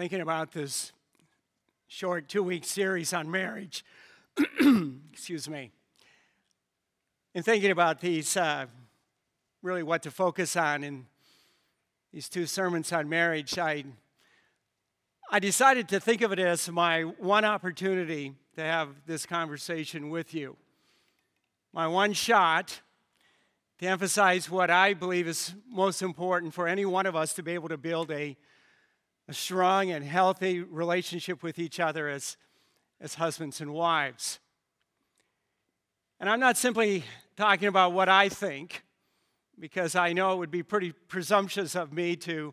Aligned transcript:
thinking 0.00 0.22
about 0.22 0.50
this 0.52 0.92
short 1.86 2.26
two 2.26 2.42
week 2.42 2.64
series 2.64 3.12
on 3.12 3.30
marriage. 3.30 3.84
Excuse 5.12 5.46
me. 5.46 5.72
And 7.34 7.44
thinking 7.44 7.70
about 7.70 8.00
these, 8.00 8.34
uh, 8.34 8.64
really 9.60 9.82
what 9.82 10.02
to 10.04 10.10
focus 10.10 10.56
on 10.56 10.84
in 10.84 11.04
these 12.14 12.30
two 12.30 12.46
sermons 12.46 12.94
on 12.94 13.10
marriage, 13.10 13.58
I, 13.58 13.84
I 15.30 15.38
decided 15.38 15.86
to 15.90 16.00
think 16.00 16.22
of 16.22 16.32
it 16.32 16.38
as 16.38 16.70
my 16.70 17.02
one 17.02 17.44
opportunity 17.44 18.32
to 18.56 18.62
have 18.62 18.88
this 19.04 19.26
conversation 19.26 20.08
with 20.08 20.32
you. 20.32 20.56
My 21.74 21.86
one 21.86 22.14
shot 22.14 22.80
to 23.80 23.86
emphasize 23.86 24.48
what 24.48 24.70
I 24.70 24.94
believe 24.94 25.28
is 25.28 25.52
most 25.68 26.00
important 26.00 26.54
for 26.54 26.66
any 26.66 26.86
one 26.86 27.04
of 27.04 27.14
us 27.14 27.34
to 27.34 27.42
be 27.42 27.52
able 27.52 27.68
to 27.68 27.76
build 27.76 28.10
a, 28.10 28.38
a 29.30 29.32
strong 29.32 29.92
and 29.92 30.04
healthy 30.04 30.58
relationship 30.58 31.40
with 31.40 31.60
each 31.60 31.78
other 31.78 32.08
as, 32.08 32.36
as 33.00 33.14
husbands 33.14 33.60
and 33.60 33.72
wives. 33.72 34.40
And 36.18 36.28
I'm 36.28 36.40
not 36.40 36.56
simply 36.56 37.04
talking 37.36 37.68
about 37.68 37.92
what 37.92 38.08
I 38.08 38.28
think, 38.28 38.82
because 39.56 39.94
I 39.94 40.12
know 40.14 40.32
it 40.32 40.38
would 40.38 40.50
be 40.50 40.64
pretty 40.64 40.90
presumptuous 41.06 41.76
of 41.76 41.92
me 41.92 42.16
to 42.16 42.52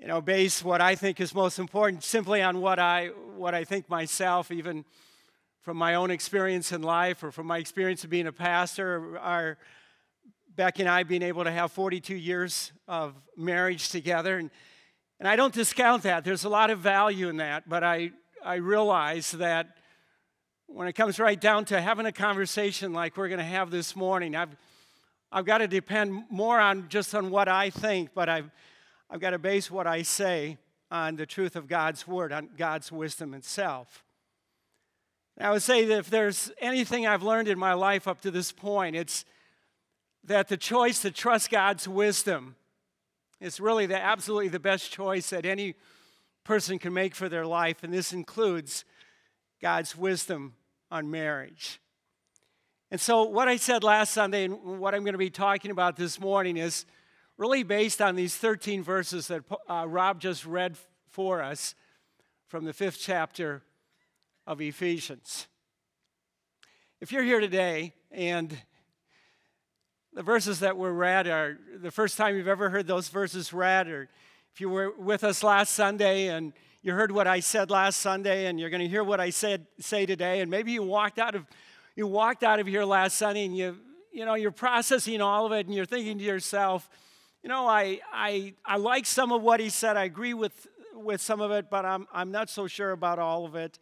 you 0.00 0.06
know, 0.08 0.20
base 0.20 0.64
what 0.64 0.80
I 0.80 0.96
think 0.96 1.20
is 1.20 1.32
most 1.32 1.60
important 1.60 2.02
simply 2.02 2.42
on 2.42 2.60
what 2.60 2.80
I, 2.80 3.10
what 3.36 3.54
I 3.54 3.62
think 3.62 3.88
myself, 3.88 4.50
even 4.50 4.84
from 5.62 5.76
my 5.76 5.94
own 5.94 6.10
experience 6.10 6.72
in 6.72 6.82
life 6.82 7.22
or 7.22 7.30
from 7.30 7.46
my 7.46 7.58
experience 7.58 8.02
of 8.02 8.10
being 8.10 8.26
a 8.26 8.32
pastor. 8.32 9.20
Our, 9.20 9.56
Becky 10.56 10.82
and 10.82 10.90
I 10.90 11.04
being 11.04 11.22
able 11.22 11.44
to 11.44 11.52
have 11.52 11.70
42 11.70 12.16
years 12.16 12.72
of 12.88 13.14
marriage 13.36 13.90
together. 13.90 14.38
And, 14.38 14.50
and 15.18 15.28
I 15.28 15.36
don't 15.36 15.54
discount 15.54 16.02
that. 16.02 16.24
There's 16.24 16.44
a 16.44 16.48
lot 16.48 16.70
of 16.70 16.80
value 16.80 17.28
in 17.28 17.38
that. 17.38 17.68
But 17.68 17.82
I, 17.82 18.10
I 18.44 18.56
realize 18.56 19.30
that 19.32 19.76
when 20.66 20.88
it 20.88 20.92
comes 20.92 21.18
right 21.18 21.40
down 21.40 21.64
to 21.66 21.80
having 21.80 22.06
a 22.06 22.12
conversation 22.12 22.92
like 22.92 23.16
we're 23.16 23.28
going 23.28 23.38
to 23.38 23.44
have 23.44 23.70
this 23.70 23.96
morning, 23.96 24.36
I've, 24.36 24.56
I've 25.32 25.46
got 25.46 25.58
to 25.58 25.68
depend 25.68 26.24
more 26.28 26.60
on 26.60 26.88
just 26.88 27.14
on 27.14 27.30
what 27.30 27.48
I 27.48 27.70
think, 27.70 28.10
but 28.14 28.28
I've, 28.28 28.50
I've 29.08 29.20
got 29.20 29.30
to 29.30 29.38
base 29.38 29.70
what 29.70 29.86
I 29.86 30.02
say 30.02 30.58
on 30.90 31.16
the 31.16 31.26
truth 31.26 31.56
of 31.56 31.66
God's 31.66 32.06
word, 32.06 32.32
on 32.32 32.50
God's 32.56 32.92
wisdom 32.92 33.32
itself. 33.32 34.04
I 35.38 35.50
would 35.50 35.62
say 35.62 35.84
that 35.84 35.98
if 35.98 36.10
there's 36.10 36.50
anything 36.60 37.06
I've 37.06 37.22
learned 37.22 37.48
in 37.48 37.58
my 37.58 37.74
life 37.74 38.08
up 38.08 38.20
to 38.22 38.30
this 38.30 38.52
point, 38.52 38.96
it's 38.96 39.24
that 40.24 40.48
the 40.48 40.56
choice 40.56 41.02
to 41.02 41.10
trust 41.10 41.50
God's 41.50 41.86
wisdom 41.86 42.56
is 43.40 43.60
really 43.60 43.86
the 43.86 44.00
absolutely 44.00 44.48
the 44.48 44.60
best 44.60 44.90
choice 44.90 45.30
that 45.30 45.44
any 45.44 45.74
person 46.44 46.78
can 46.78 46.92
make 46.92 47.14
for 47.14 47.28
their 47.28 47.46
life, 47.46 47.82
and 47.82 47.92
this 47.92 48.12
includes 48.12 48.84
God's 49.60 49.96
wisdom 49.96 50.54
on 50.90 51.10
marriage. 51.10 51.80
And 52.90 53.00
so, 53.00 53.24
what 53.24 53.48
I 53.48 53.56
said 53.56 53.82
last 53.82 54.12
Sunday 54.12 54.44
and 54.44 54.78
what 54.78 54.94
I'm 54.94 55.02
going 55.02 55.14
to 55.14 55.18
be 55.18 55.30
talking 55.30 55.70
about 55.70 55.96
this 55.96 56.20
morning 56.20 56.56
is 56.56 56.86
really 57.36 57.64
based 57.64 58.00
on 58.00 58.14
these 58.14 58.36
13 58.36 58.82
verses 58.82 59.26
that 59.28 59.42
uh, 59.68 59.86
Rob 59.88 60.20
just 60.20 60.46
read 60.46 60.76
for 61.08 61.42
us 61.42 61.74
from 62.46 62.64
the 62.64 62.72
fifth 62.72 62.98
chapter 63.00 63.62
of 64.46 64.60
Ephesians. 64.60 65.48
If 67.00 67.10
you're 67.10 67.24
here 67.24 67.40
today 67.40 67.92
and 68.10 68.56
the 70.16 70.22
verses 70.22 70.60
that 70.60 70.78
were 70.78 70.94
read 70.94 71.26
are 71.26 71.58
the 71.76 71.90
first 71.90 72.16
time 72.16 72.38
you've 72.38 72.48
ever 72.48 72.70
heard 72.70 72.86
those 72.86 73.08
verses 73.08 73.52
read, 73.52 73.86
or 73.86 74.08
if 74.54 74.62
you 74.62 74.70
were 74.70 74.90
with 74.98 75.22
us 75.22 75.44
last 75.44 75.74
Sunday 75.74 76.28
and 76.28 76.54
you 76.80 76.94
heard 76.94 77.12
what 77.12 77.26
I 77.26 77.40
said 77.40 77.70
last 77.70 78.00
Sunday 78.00 78.46
and 78.46 78.58
you're 78.58 78.70
going 78.70 78.80
to 78.80 78.88
hear 78.88 79.04
what 79.04 79.20
I 79.20 79.28
said 79.28 79.66
say 79.78 80.06
today, 80.06 80.40
and 80.40 80.50
maybe 80.50 80.72
you 80.72 80.82
walked 80.82 81.18
out 81.18 81.34
of 81.34 81.44
you 81.96 82.06
walked 82.06 82.42
out 82.44 82.58
of 82.58 82.66
here 82.66 82.82
last 82.84 83.18
Sunday 83.18 83.44
and 83.44 83.54
you 83.54 83.76
you 84.10 84.24
know 84.24 84.32
you're 84.32 84.50
processing 84.50 85.20
all 85.20 85.44
of 85.44 85.52
it 85.52 85.66
and 85.66 85.74
you're 85.74 85.84
thinking 85.84 86.16
to 86.16 86.24
yourself, 86.24 86.88
you 87.42 87.50
know, 87.50 87.66
I 87.66 88.00
I 88.10 88.54
I 88.64 88.78
like 88.78 89.04
some 89.04 89.32
of 89.32 89.42
what 89.42 89.60
he 89.60 89.68
said. 89.68 89.98
I 89.98 90.04
agree 90.04 90.32
with 90.32 90.66
with 90.94 91.20
some 91.20 91.42
of 91.42 91.50
it, 91.50 91.68
but 91.68 91.84
I'm 91.84 92.06
I'm 92.10 92.30
not 92.30 92.48
so 92.48 92.66
sure 92.66 92.92
about 92.92 93.18
all 93.18 93.44
of 93.44 93.54
it. 93.54 93.78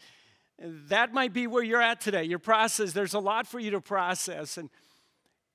That 0.58 1.12
might 1.12 1.32
be 1.32 1.46
where 1.46 1.62
you're 1.62 1.80
at 1.80 2.00
today. 2.00 2.24
Your 2.24 2.40
process, 2.40 2.92
there's 2.92 3.14
a 3.14 3.20
lot 3.20 3.46
for 3.46 3.60
you 3.60 3.70
to 3.70 3.80
process. 3.80 4.58
And 4.58 4.68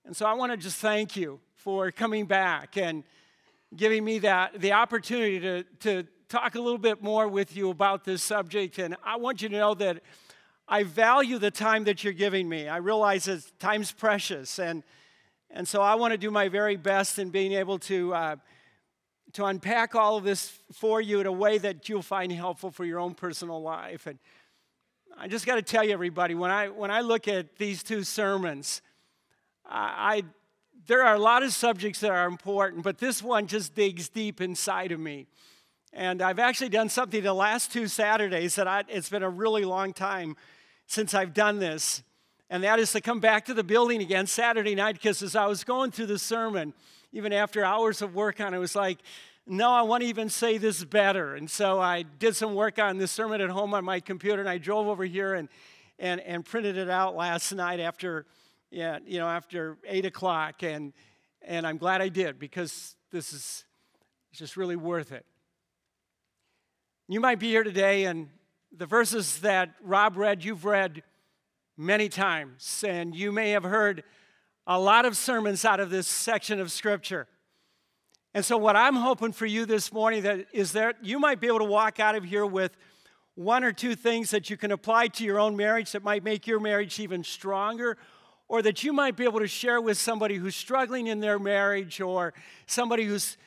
and 0.05 0.15
so 0.15 0.25
I 0.25 0.33
want 0.33 0.51
to 0.51 0.57
just 0.57 0.77
thank 0.77 1.15
you 1.15 1.39
for 1.55 1.91
coming 1.91 2.25
back 2.25 2.77
and 2.77 3.03
giving 3.75 4.03
me 4.03 4.19
that 4.19 4.59
the 4.59 4.71
opportunity 4.71 5.39
to, 5.39 5.63
to 5.81 6.07
talk 6.29 6.55
a 6.55 6.61
little 6.61 6.79
bit 6.79 7.03
more 7.03 7.27
with 7.27 7.55
you 7.55 7.69
about 7.69 8.03
this 8.05 8.23
subject. 8.23 8.79
And 8.79 8.95
I 9.03 9.17
want 9.17 9.41
you 9.41 9.49
to 9.49 9.57
know 9.57 9.73
that 9.75 10.01
I 10.67 10.83
value 10.83 11.37
the 11.37 11.51
time 11.51 11.83
that 11.85 12.03
you're 12.03 12.13
giving 12.13 12.47
me. 12.47 12.67
I 12.67 12.77
realize 12.77 13.25
that 13.25 13.43
time's 13.59 13.91
precious. 13.91 14.59
And, 14.59 14.83
and 15.51 15.67
so 15.67 15.81
I 15.81 15.95
want 15.95 16.11
to 16.11 16.17
do 16.17 16.31
my 16.31 16.47
very 16.47 16.75
best 16.75 17.19
in 17.19 17.29
being 17.29 17.53
able 17.53 17.79
to, 17.79 18.13
uh, 18.13 18.35
to 19.33 19.45
unpack 19.45 19.95
all 19.95 20.17
of 20.17 20.23
this 20.23 20.57
for 20.71 21.01
you 21.01 21.19
in 21.19 21.25
a 21.25 21.31
way 21.31 21.57
that 21.57 21.89
you'll 21.89 22.01
find 22.01 22.31
helpful 22.31 22.71
for 22.71 22.85
your 22.85 22.99
own 22.99 23.15
personal 23.15 23.61
life. 23.61 24.05
And 24.07 24.19
I 25.17 25.27
just 25.27 25.45
got 25.45 25.55
to 25.55 25.61
tell 25.61 25.83
you, 25.83 25.91
everybody, 25.91 26.35
when 26.35 26.51
I, 26.51 26.69
when 26.69 26.91
I 26.91 27.01
look 27.01 27.27
at 27.27 27.57
these 27.57 27.83
two 27.83 28.03
sermons, 28.03 28.81
I, 29.69 30.23
there 30.87 31.03
are 31.03 31.15
a 31.15 31.19
lot 31.19 31.43
of 31.43 31.53
subjects 31.53 31.99
that 31.99 32.11
are 32.11 32.27
important, 32.27 32.83
but 32.83 32.97
this 32.97 33.21
one 33.21 33.47
just 33.47 33.75
digs 33.75 34.09
deep 34.09 34.41
inside 34.41 34.91
of 34.91 34.99
me. 34.99 35.27
And 35.93 36.21
I've 36.21 36.39
actually 36.39 36.69
done 36.69 36.89
something 36.89 37.23
the 37.23 37.33
last 37.33 37.71
two 37.71 37.87
Saturdays 37.87 38.55
that 38.55 38.67
I, 38.67 38.83
it's 38.87 39.09
been 39.09 39.23
a 39.23 39.29
really 39.29 39.65
long 39.65 39.93
time 39.93 40.35
since 40.87 41.13
I've 41.13 41.33
done 41.33 41.59
this. 41.59 42.03
And 42.49 42.63
that 42.63 42.79
is 42.79 42.91
to 42.93 43.01
come 43.01 43.19
back 43.19 43.45
to 43.45 43.53
the 43.53 43.63
building 43.63 44.01
again 44.01 44.25
Saturday 44.25 44.75
night 44.75 44.95
because 44.95 45.21
as 45.21 45.35
I 45.35 45.45
was 45.45 45.63
going 45.63 45.91
through 45.91 46.07
the 46.07 46.19
sermon, 46.19 46.73
even 47.11 47.33
after 47.33 47.63
hours 47.63 48.01
of 48.01 48.15
work 48.15 48.39
on 48.41 48.53
it, 48.53 48.57
was 48.57 48.75
like, 48.75 48.99
no, 49.45 49.71
I 49.71 49.81
want 49.83 50.01
to 50.01 50.09
even 50.09 50.29
say 50.29 50.57
this 50.57 50.83
better. 50.83 51.35
And 51.35 51.49
so 51.49 51.79
I 51.79 52.03
did 52.03 52.35
some 52.35 52.55
work 52.55 52.77
on 52.79 52.97
this 52.97 53.11
sermon 53.11 53.41
at 53.41 53.49
home 53.49 53.73
on 53.73 53.83
my 53.83 53.99
computer 53.99 54.41
and 54.41 54.49
I 54.49 54.57
drove 54.57 54.87
over 54.87 55.03
here 55.05 55.33
and, 55.33 55.49
and, 55.97 56.21
and 56.21 56.45
printed 56.45 56.77
it 56.77 56.89
out 56.89 57.15
last 57.15 57.51
night 57.51 57.79
after 57.79 58.25
yeah, 58.71 58.99
you 59.05 59.19
know, 59.19 59.27
after 59.27 59.77
eight 59.85 60.05
o'clock, 60.05 60.63
and 60.63 60.93
and 61.41 61.65
I'm 61.65 61.77
glad 61.77 62.01
I 62.01 62.09
did 62.09 62.39
because 62.39 62.95
this 63.11 63.33
is 63.33 63.65
just 64.31 64.57
really 64.57 64.75
worth 64.75 65.11
it. 65.11 65.25
You 67.07 67.19
might 67.19 67.39
be 67.39 67.47
here 67.47 67.63
today, 67.63 68.05
and 68.05 68.29
the 68.71 68.85
verses 68.85 69.39
that 69.39 69.73
Rob 69.81 70.17
read, 70.17 70.43
you've 70.43 70.65
read 70.65 71.01
many 71.77 72.09
times, 72.09 72.83
and 72.87 73.15
you 73.15 73.31
may 73.31 73.51
have 73.51 73.63
heard 73.63 74.03
a 74.67 74.79
lot 74.79 75.05
of 75.05 75.17
sermons 75.17 75.65
out 75.65 75.79
of 75.79 75.89
this 75.89 76.07
section 76.07 76.59
of 76.59 76.71
Scripture. 76.71 77.27
And 78.35 78.45
so, 78.45 78.57
what 78.57 78.75
I'm 78.75 78.95
hoping 78.95 79.31
for 79.31 79.47
you 79.47 79.65
this 79.65 79.91
morning 79.91 80.21
that 80.23 80.45
is 80.53 80.73
that 80.73 81.03
you 81.03 81.17
might 81.17 81.41
be 81.41 81.47
able 81.47 81.59
to 81.59 81.65
walk 81.65 81.99
out 81.99 82.13
of 82.13 82.23
here 82.23 82.45
with 82.45 82.77
one 83.33 83.63
or 83.63 83.71
two 83.71 83.95
things 83.95 84.29
that 84.29 84.51
you 84.51 84.57
can 84.57 84.71
apply 84.71 85.07
to 85.07 85.23
your 85.23 85.39
own 85.39 85.55
marriage 85.55 85.93
that 85.93 86.03
might 86.03 86.23
make 86.23 86.45
your 86.45 86.59
marriage 86.59 86.99
even 86.99 87.23
stronger 87.23 87.97
or 88.49 88.63
that 88.63 88.83
you 88.83 88.91
might 88.91 89.15
be 89.15 89.23
able 89.23 89.39
to 89.39 89.47
share 89.47 89.79
with 89.79 89.97
somebody 89.97 90.35
who's 90.35 90.55
struggling 90.55 91.07
in 91.07 91.19
their 91.19 91.37
marriage 91.37 92.01
or 92.01 92.33
somebody 92.65 93.05
who's 93.05 93.37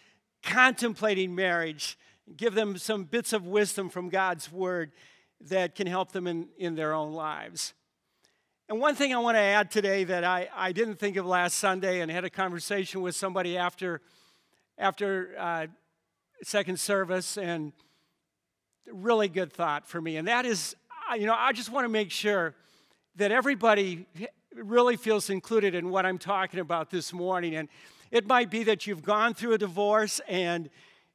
contemplating 0.45 1.35
marriage. 1.35 1.99
Give 2.37 2.55
them 2.55 2.79
some 2.79 3.05
bits 3.05 3.33
of 3.33 3.45
wisdom 3.45 3.91
from 3.91 4.09
God's 4.09 4.51
word 4.51 4.93
that 5.49 5.75
can 5.75 5.89
help 5.89 6.13
them 6.13 6.29
in, 6.29 6.49
in 6.57 6.77
their 6.77 6.95
own 6.95 7.13
lives. 7.13 7.75
And 8.69 8.81
one 8.81 8.95
thing 8.95 9.13
I 9.13 9.19
want 9.19 9.35
to 9.35 9.41
add 9.41 9.73
today 9.73 10.05
that 10.05 10.23
I, 10.23 10.49
I 10.55 10.71
didn't 10.71 10.97
think 10.97 11.17
of 11.17 11.27
last 11.27 11.59
Sunday 11.59 12.01
and 12.01 12.11
had 12.11 12.25
a 12.25 12.31
conversation 12.31 13.03
with 13.03 13.17
somebody 13.17 13.59
after, 13.59 14.01
after 14.79 15.35
uh, 15.37 15.67
second 16.45 16.79
service, 16.79 17.37
and 17.37 17.73
really 18.87 19.29
good 19.29 19.53
thought 19.53 19.89
for 19.89 20.01
me. 20.01 20.17
And 20.17 20.29
that 20.29 20.47
is, 20.47 20.77
you 21.19 21.27
know, 21.27 21.35
I 21.37 21.53
just 21.53 21.71
want 21.71 21.85
to 21.85 21.89
make 21.89 22.11
sure 22.13 22.55
that 23.17 23.33
everybody 23.33 24.07
really 24.57 24.97
feels 24.97 25.31
included 25.31 25.75
in 25.75 25.91
what 25.91 26.07
I'm 26.07 26.19
talking 26.19 26.61
about 26.61 26.91
this 26.91 27.13
morning. 27.13 27.57
And 27.57 27.69
it 28.11 28.27
might 28.27 28.51
be 28.51 28.65
that 28.65 28.87
you've 28.87 29.03
gone 29.03 29.35
through 29.35 29.55
a 29.55 29.59
divorce 29.59 30.21
and 30.29 30.69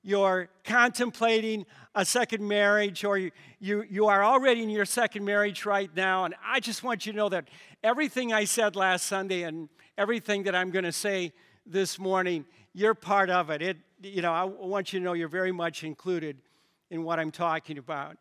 you're 0.03 0.49
contemplating 0.63 1.65
a 1.93 2.05
second 2.05 2.47
marriage, 2.47 3.03
or 3.03 3.17
you, 3.17 3.31
you, 3.59 3.83
you 3.89 4.07
are 4.07 4.23
already 4.23 4.63
in 4.63 4.69
your 4.69 4.85
second 4.85 5.25
marriage 5.25 5.65
right 5.65 5.89
now. 5.95 6.25
And 6.25 6.35
I 6.45 6.59
just 6.59 6.83
want 6.83 7.05
you 7.05 7.11
to 7.11 7.17
know 7.17 7.29
that 7.29 7.49
everything 7.83 8.31
I 8.31 8.45
said 8.45 8.75
last 8.75 9.05
Sunday 9.05 9.43
and 9.43 9.67
everything 9.97 10.43
that 10.43 10.55
I'm 10.55 10.71
going 10.71 10.85
to 10.85 10.91
say 10.91 11.33
this 11.65 11.99
morning, 11.99 12.45
you're 12.73 12.93
part 12.93 13.29
of 13.29 13.49
it. 13.49 13.61
it. 13.61 13.77
You 14.01 14.21
know, 14.21 14.31
I 14.31 14.43
want 14.43 14.93
you 14.93 14.99
to 14.99 15.05
know 15.05 15.13
you're 15.13 15.27
very 15.27 15.51
much 15.51 15.83
included 15.83 16.37
in 16.89 17.03
what 17.03 17.19
I'm 17.19 17.31
talking 17.31 17.77
about. 17.77 18.17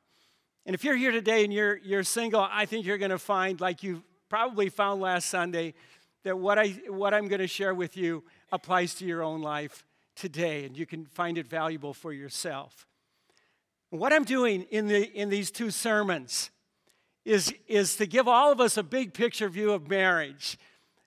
And 0.64 0.74
if 0.74 0.82
you're 0.82 0.96
here 0.96 1.12
today 1.12 1.44
and 1.44 1.52
you're, 1.52 1.76
you're 1.76 2.02
single, 2.02 2.48
I 2.50 2.66
think 2.66 2.84
you're 2.84 2.98
going 2.98 3.12
to 3.12 3.18
find, 3.18 3.60
like 3.60 3.84
you 3.84 4.02
probably 4.28 4.68
found 4.68 5.00
last 5.00 5.28
Sunday 5.28 5.74
that 6.24 6.38
what, 6.38 6.58
I, 6.58 6.68
what 6.88 7.14
I'm 7.14 7.28
going 7.28 7.40
to 7.40 7.46
share 7.46 7.74
with 7.74 7.96
you 7.96 8.24
applies 8.50 8.94
to 8.94 9.04
your 9.04 9.22
own 9.22 9.42
life 9.42 9.84
today, 10.16 10.64
and 10.64 10.76
you 10.76 10.86
can 10.86 11.06
find 11.06 11.38
it 11.38 11.46
valuable 11.46 11.94
for 11.94 12.12
yourself. 12.12 12.86
What 13.90 14.12
I'm 14.12 14.24
doing 14.24 14.62
in, 14.70 14.88
the, 14.88 15.04
in 15.12 15.28
these 15.28 15.50
two 15.50 15.70
sermons 15.70 16.50
is, 17.24 17.52
is 17.68 17.96
to 17.96 18.06
give 18.06 18.26
all 18.26 18.50
of 18.50 18.60
us 18.60 18.76
a 18.76 18.82
big 18.82 19.14
picture 19.14 19.48
view 19.48 19.72
of 19.72 19.88
marriage. 19.88 20.58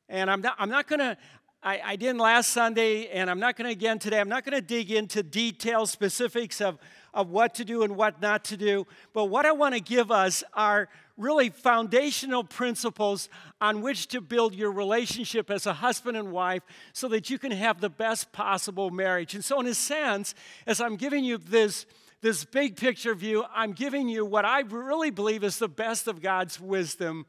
And 0.07 0.29
I'm 0.29 0.41
not, 0.41 0.55
I'm 0.57 0.69
not 0.69 0.87
going 0.87 0.99
to, 0.99 1.17
I 1.61 1.97
didn't 1.97 2.19
last 2.19 2.51
Sunday, 2.51 3.09
and 3.09 3.29
I'm 3.29 3.39
not 3.39 3.57
going 3.57 3.65
to 3.65 3.71
again 3.71 3.99
today. 3.99 4.21
I'm 4.21 4.29
not 4.29 4.45
going 4.45 4.55
to 4.55 4.65
dig 4.65 4.91
into 4.91 5.21
details, 5.21 5.91
specifics 5.91 6.61
of, 6.61 6.77
of 7.13 7.29
what 7.29 7.53
to 7.55 7.65
do 7.65 7.83
and 7.83 7.97
what 7.97 8.21
not 8.21 8.45
to 8.45 8.57
do. 8.57 8.87
But 9.13 9.25
what 9.25 9.45
I 9.45 9.51
want 9.51 9.75
to 9.75 9.81
give 9.81 10.09
us 10.09 10.41
are 10.53 10.87
really 11.19 11.49
foundational 11.49 12.43
principles 12.43 13.29
on 13.59 13.81
which 13.81 14.07
to 14.07 14.21
build 14.21 14.55
your 14.55 14.71
relationship 14.71 15.51
as 15.51 15.67
a 15.67 15.73
husband 15.73 16.17
and 16.17 16.31
wife 16.31 16.63
so 16.93 17.09
that 17.09 17.29
you 17.29 17.37
can 17.37 17.51
have 17.51 17.81
the 17.81 17.89
best 17.89 18.31
possible 18.31 18.89
marriage. 18.89 19.35
And 19.35 19.43
so, 19.43 19.59
in 19.59 19.67
a 19.67 19.73
sense, 19.73 20.33
as 20.65 20.79
I'm 20.79 20.95
giving 20.95 21.23
you 21.23 21.37
this, 21.37 21.85
this 22.21 22.45
big 22.45 22.77
picture 22.77 23.13
view, 23.13 23.43
I'm 23.53 23.73
giving 23.73 24.07
you 24.07 24.25
what 24.25 24.45
I 24.45 24.61
really 24.61 25.11
believe 25.11 25.43
is 25.43 25.59
the 25.59 25.67
best 25.67 26.07
of 26.07 26.21
God's 26.21 26.59
wisdom 26.59 27.25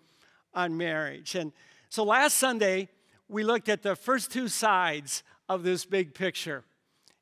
on 0.55 0.77
marriage. 0.77 1.35
And 1.35 1.53
so, 1.89 2.05
last 2.05 2.39
Sunday, 2.39 2.89
we 3.29 3.43
looked 3.43 3.69
at 3.69 3.83
the 3.83 3.97
first 3.97 4.31
two 4.31 4.47
sides 4.49 5.25
of 5.49 5.65
this 5.65 5.85
big 5.85 6.15
picture. 6.15 6.65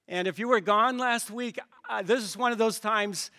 And 0.07 0.29
if 0.29 0.39
you 0.39 0.49
were 0.49 0.61
gone 0.61 0.99
last 0.99 1.31
week, 1.31 1.59
uh, 1.89 2.03
this 2.03 2.23
is 2.23 2.37
one 2.37 2.53
of 2.53 2.59
those 2.59 2.79
times 2.79 3.31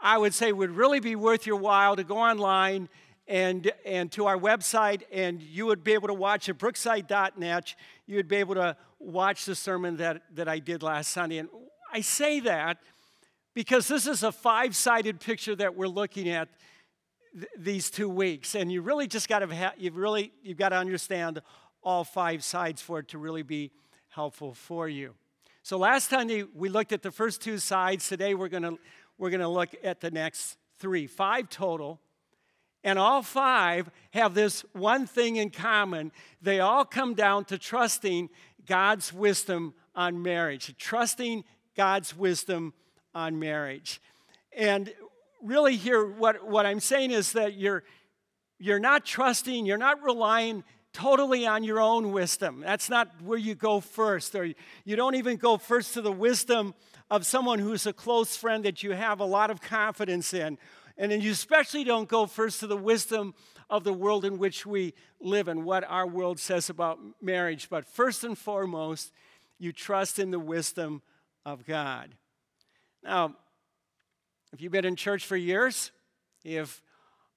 I 0.00 0.18
would 0.18 0.34
say 0.34 0.52
would 0.52 0.70
really 0.70 1.00
be 1.00 1.16
worth 1.16 1.46
your 1.46 1.56
while 1.56 1.96
to 1.96 2.04
go 2.04 2.18
online 2.18 2.88
and, 3.28 3.72
and 3.84 4.10
to 4.12 4.26
our 4.26 4.38
website, 4.38 5.02
and 5.10 5.42
you 5.42 5.66
would 5.66 5.82
be 5.82 5.94
able 5.94 6.08
to 6.08 6.14
watch 6.14 6.48
at 6.48 6.58
brookside.net. 6.58 7.74
You 8.06 8.16
would 8.16 8.28
be 8.28 8.36
able 8.36 8.54
to 8.54 8.76
watch 8.98 9.44
the 9.44 9.54
sermon 9.54 9.96
that, 9.96 10.22
that 10.34 10.48
I 10.48 10.58
did 10.58 10.82
last 10.82 11.10
Sunday. 11.10 11.38
And 11.38 11.48
I 11.92 12.02
say 12.02 12.40
that 12.40 12.78
because 13.54 13.88
this 13.88 14.06
is 14.06 14.22
a 14.22 14.30
five 14.30 14.76
sided 14.76 15.18
picture 15.18 15.56
that 15.56 15.74
we're 15.74 15.88
looking 15.88 16.28
at 16.28 16.48
th- 17.32 17.48
these 17.58 17.90
two 17.90 18.08
weeks. 18.08 18.54
And 18.54 18.70
you 18.70 18.82
really 18.82 19.06
just 19.06 19.28
got 19.28 19.40
to 19.40 19.52
have, 19.54 19.74
you've 19.78 19.96
really, 19.96 20.32
you've 20.42 20.58
got 20.58 20.68
to 20.68 20.76
understand 20.76 21.40
all 21.82 22.04
five 22.04 22.44
sides 22.44 22.82
for 22.82 22.98
it 23.00 23.08
to 23.08 23.18
really 23.18 23.42
be 23.42 23.72
helpful 24.08 24.54
for 24.54 24.88
you. 24.88 25.14
So 25.62 25.78
last 25.78 26.10
Sunday 26.10 26.44
we 26.54 26.68
looked 26.68 26.92
at 26.92 27.02
the 27.02 27.10
first 27.10 27.40
two 27.40 27.58
sides. 27.58 28.08
Today 28.08 28.34
we're 28.34 28.48
going 28.48 28.62
to 28.62 28.78
we're 29.18 29.30
going 29.30 29.40
to 29.40 29.48
look 29.48 29.70
at 29.82 30.00
the 30.00 30.10
next 30.10 30.56
three, 30.78 31.06
five 31.06 31.48
total. 31.48 32.00
And 32.84 32.98
all 32.98 33.22
five 33.22 33.90
have 34.12 34.34
this 34.34 34.64
one 34.72 35.06
thing 35.06 35.36
in 35.36 35.50
common. 35.50 36.12
They 36.40 36.60
all 36.60 36.84
come 36.84 37.14
down 37.14 37.44
to 37.46 37.58
trusting 37.58 38.28
God's 38.66 39.12
wisdom 39.12 39.74
on 39.94 40.22
marriage, 40.22 40.74
trusting 40.78 41.44
God's 41.76 42.16
wisdom 42.16 42.74
on 43.14 43.38
marriage. 43.38 44.00
And 44.56 44.92
really, 45.42 45.76
here, 45.76 46.06
what, 46.06 46.46
what 46.46 46.66
I'm 46.66 46.80
saying 46.80 47.10
is 47.10 47.32
that 47.32 47.54
you're, 47.54 47.82
you're 48.58 48.78
not 48.78 49.04
trusting, 49.04 49.66
you're 49.66 49.78
not 49.78 50.02
relying 50.02 50.64
totally 50.92 51.46
on 51.46 51.62
your 51.62 51.80
own 51.80 52.12
wisdom. 52.12 52.62
That's 52.64 52.88
not 52.88 53.20
where 53.22 53.38
you 53.38 53.54
go 53.54 53.80
first, 53.80 54.34
or 54.34 54.44
you 54.84 54.96
don't 54.96 55.14
even 55.14 55.36
go 55.36 55.58
first 55.58 55.94
to 55.94 56.00
the 56.00 56.12
wisdom 56.12 56.74
of 57.10 57.24
someone 57.24 57.58
who's 57.58 57.86
a 57.86 57.92
close 57.92 58.36
friend 58.36 58.64
that 58.64 58.82
you 58.82 58.92
have 58.92 59.20
a 59.20 59.24
lot 59.24 59.50
of 59.50 59.60
confidence 59.60 60.34
in. 60.34 60.58
And 60.98 61.12
then 61.12 61.20
you 61.20 61.32
especially 61.32 61.84
don't 61.84 62.08
go 62.08 62.26
first 62.26 62.60
to 62.60 62.66
the 62.66 62.76
wisdom 62.76 63.34
of 63.68 63.84
the 63.84 63.92
world 63.92 64.24
in 64.24 64.38
which 64.38 64.64
we 64.64 64.94
live 65.20 65.48
and 65.48 65.64
what 65.64 65.84
our 65.84 66.06
world 66.06 66.38
says 66.38 66.70
about 66.70 66.98
marriage. 67.20 67.68
But 67.68 67.86
first 67.86 68.24
and 68.24 68.36
foremost, 68.36 69.12
you 69.58 69.72
trust 69.72 70.18
in 70.18 70.30
the 70.30 70.38
wisdom 70.38 71.02
of 71.44 71.66
God. 71.66 72.14
Now, 73.02 73.34
if 74.52 74.60
you've 74.60 74.72
been 74.72 74.84
in 74.84 74.96
church 74.96 75.24
for 75.24 75.36
years, 75.36 75.92
if 76.44 76.82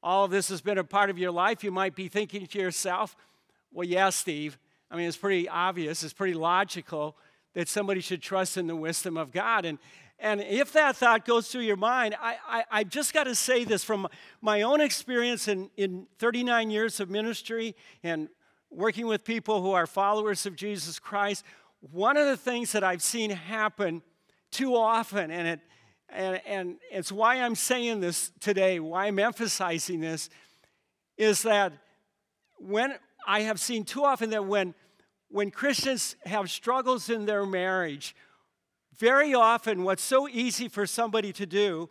all 0.01 0.25
of 0.25 0.31
this 0.31 0.49
has 0.49 0.61
been 0.61 0.77
a 0.77 0.83
part 0.83 1.09
of 1.09 1.17
your 1.17 1.31
life, 1.31 1.63
you 1.63 1.71
might 1.71 1.95
be 1.95 2.07
thinking 2.07 2.47
to 2.47 2.59
yourself, 2.59 3.15
well, 3.71 3.85
yeah, 3.85 4.09
Steve. 4.09 4.57
I 4.89 4.95
mean, 4.95 5.07
it's 5.07 5.17
pretty 5.17 5.47
obvious, 5.47 6.01
it's 6.01 6.13
pretty 6.13 6.33
logical 6.33 7.15
that 7.53 7.67
somebody 7.67 8.01
should 8.01 8.21
trust 8.21 8.57
in 8.57 8.67
the 8.67 8.75
wisdom 8.75 9.17
of 9.17 9.31
God. 9.31 9.65
And, 9.65 9.79
and 10.19 10.41
if 10.41 10.71
that 10.73 10.95
thought 10.95 11.25
goes 11.25 11.49
through 11.49 11.61
your 11.61 11.77
mind, 11.77 12.15
I, 12.21 12.37
I, 12.47 12.63
I 12.71 12.83
just 12.83 13.13
got 13.13 13.23
to 13.23 13.35
say 13.35 13.63
this 13.63 13.83
from 13.83 14.07
my 14.41 14.61
own 14.61 14.81
experience 14.81 15.47
in, 15.47 15.69
in 15.77 16.07
39 16.19 16.69
years 16.69 16.99
of 16.99 17.09
ministry 17.09 17.75
and 18.03 18.29
working 18.69 19.07
with 19.07 19.23
people 19.23 19.61
who 19.61 19.71
are 19.71 19.87
followers 19.87 20.45
of 20.45 20.55
Jesus 20.55 20.99
Christ. 20.99 21.43
One 21.91 22.17
of 22.17 22.27
the 22.27 22.37
things 22.37 22.71
that 22.73 22.83
I've 22.83 23.01
seen 23.01 23.31
happen 23.31 24.01
too 24.51 24.75
often, 24.75 25.31
and, 25.31 25.47
it, 25.47 25.59
and, 26.09 26.41
and 26.45 26.75
it's 26.91 27.11
why 27.11 27.35
I'm 27.35 27.55
saying 27.55 28.01
this 28.01 28.31
today, 28.39 28.79
why 28.79 29.07
I'm 29.07 29.19
emphasizing 29.19 30.01
this, 30.01 30.29
is 31.17 31.43
that 31.43 31.73
when 32.57 32.95
I 33.27 33.41
have 33.41 33.59
seen 33.59 33.85
too 33.85 34.03
often 34.03 34.31
that 34.31 34.45
when 34.45 34.73
when 35.29 35.51
Christians 35.51 36.15
have 36.25 36.49
struggles 36.49 37.09
in 37.09 37.25
their 37.25 37.45
marriage, 37.45 38.15
very 38.97 39.33
often 39.33 39.83
what's 39.83 40.03
so 40.03 40.27
easy 40.27 40.67
for 40.67 40.85
somebody 40.85 41.31
to 41.33 41.45
do 41.45 41.89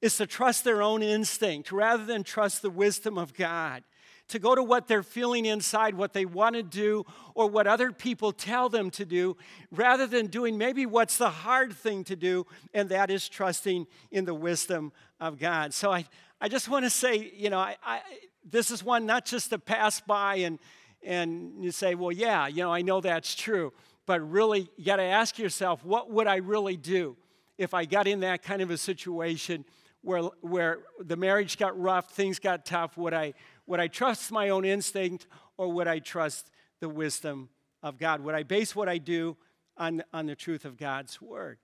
is 0.00 0.16
to 0.16 0.26
trust 0.26 0.64
their 0.64 0.82
own 0.82 1.02
instinct 1.02 1.70
rather 1.70 2.04
than 2.04 2.22
trust 2.22 2.62
the 2.62 2.70
wisdom 2.70 3.18
of 3.18 3.34
God. 3.34 3.84
To 4.28 4.38
go 4.38 4.54
to 4.54 4.62
what 4.62 4.88
they're 4.88 5.02
feeling 5.02 5.46
inside, 5.46 5.94
what 5.94 6.12
they 6.12 6.26
want 6.26 6.54
to 6.54 6.62
do, 6.62 7.04
or 7.34 7.48
what 7.48 7.66
other 7.66 7.92
people 7.92 8.30
tell 8.30 8.68
them 8.68 8.90
to 8.90 9.06
do, 9.06 9.38
rather 9.70 10.06
than 10.06 10.26
doing 10.26 10.58
maybe 10.58 10.84
what's 10.84 11.16
the 11.16 11.30
hard 11.30 11.72
thing 11.72 12.04
to 12.04 12.16
do, 12.16 12.46
and 12.74 12.90
that 12.90 13.10
is 13.10 13.26
trusting 13.28 13.86
in 14.10 14.26
the 14.26 14.34
wisdom 14.34 14.92
of 15.18 15.38
God. 15.38 15.72
So 15.72 15.90
I, 15.90 16.04
I 16.42 16.48
just 16.48 16.68
want 16.68 16.84
to 16.84 16.90
say, 16.90 17.32
you 17.34 17.48
know, 17.48 17.58
I, 17.58 17.76
I, 17.82 18.00
this 18.44 18.70
is 18.70 18.84
one 18.84 19.06
not 19.06 19.24
just 19.24 19.48
to 19.50 19.58
pass 19.58 20.00
by 20.00 20.36
and, 20.36 20.58
and 21.02 21.62
you 21.62 21.70
say, 21.70 21.94
well, 21.94 22.12
yeah, 22.12 22.46
you 22.46 22.62
know, 22.62 22.72
I 22.72 22.82
know 22.82 23.00
that's 23.00 23.34
true. 23.34 23.72
But 24.06 24.28
really, 24.30 24.68
you 24.76 24.84
got 24.84 24.96
to 24.96 25.02
ask 25.02 25.38
yourself, 25.38 25.84
what 25.84 26.10
would 26.10 26.26
I 26.26 26.36
really 26.36 26.76
do 26.76 27.16
if 27.56 27.74
I 27.74 27.84
got 27.84 28.06
in 28.06 28.20
that 28.20 28.42
kind 28.42 28.62
of 28.62 28.70
a 28.70 28.78
situation 28.78 29.64
where, 30.02 30.22
where 30.40 30.78
the 30.98 31.16
marriage 31.16 31.58
got 31.58 31.78
rough, 31.78 32.10
things 32.10 32.38
got 32.38 32.64
tough? 32.64 32.96
Would 32.96 33.14
I, 33.14 33.34
would 33.66 33.80
I 33.80 33.88
trust 33.88 34.32
my 34.32 34.48
own 34.48 34.64
instinct 34.64 35.26
or 35.56 35.70
would 35.72 35.86
I 35.86 35.98
trust 35.98 36.50
the 36.80 36.88
wisdom 36.88 37.50
of 37.82 37.98
God? 37.98 38.22
Would 38.22 38.34
I 38.34 38.44
base 38.44 38.74
what 38.74 38.88
I 38.88 38.98
do 38.98 39.36
on, 39.76 40.02
on 40.12 40.26
the 40.26 40.34
truth 40.34 40.64
of 40.64 40.76
God's 40.76 41.20
word? 41.20 41.58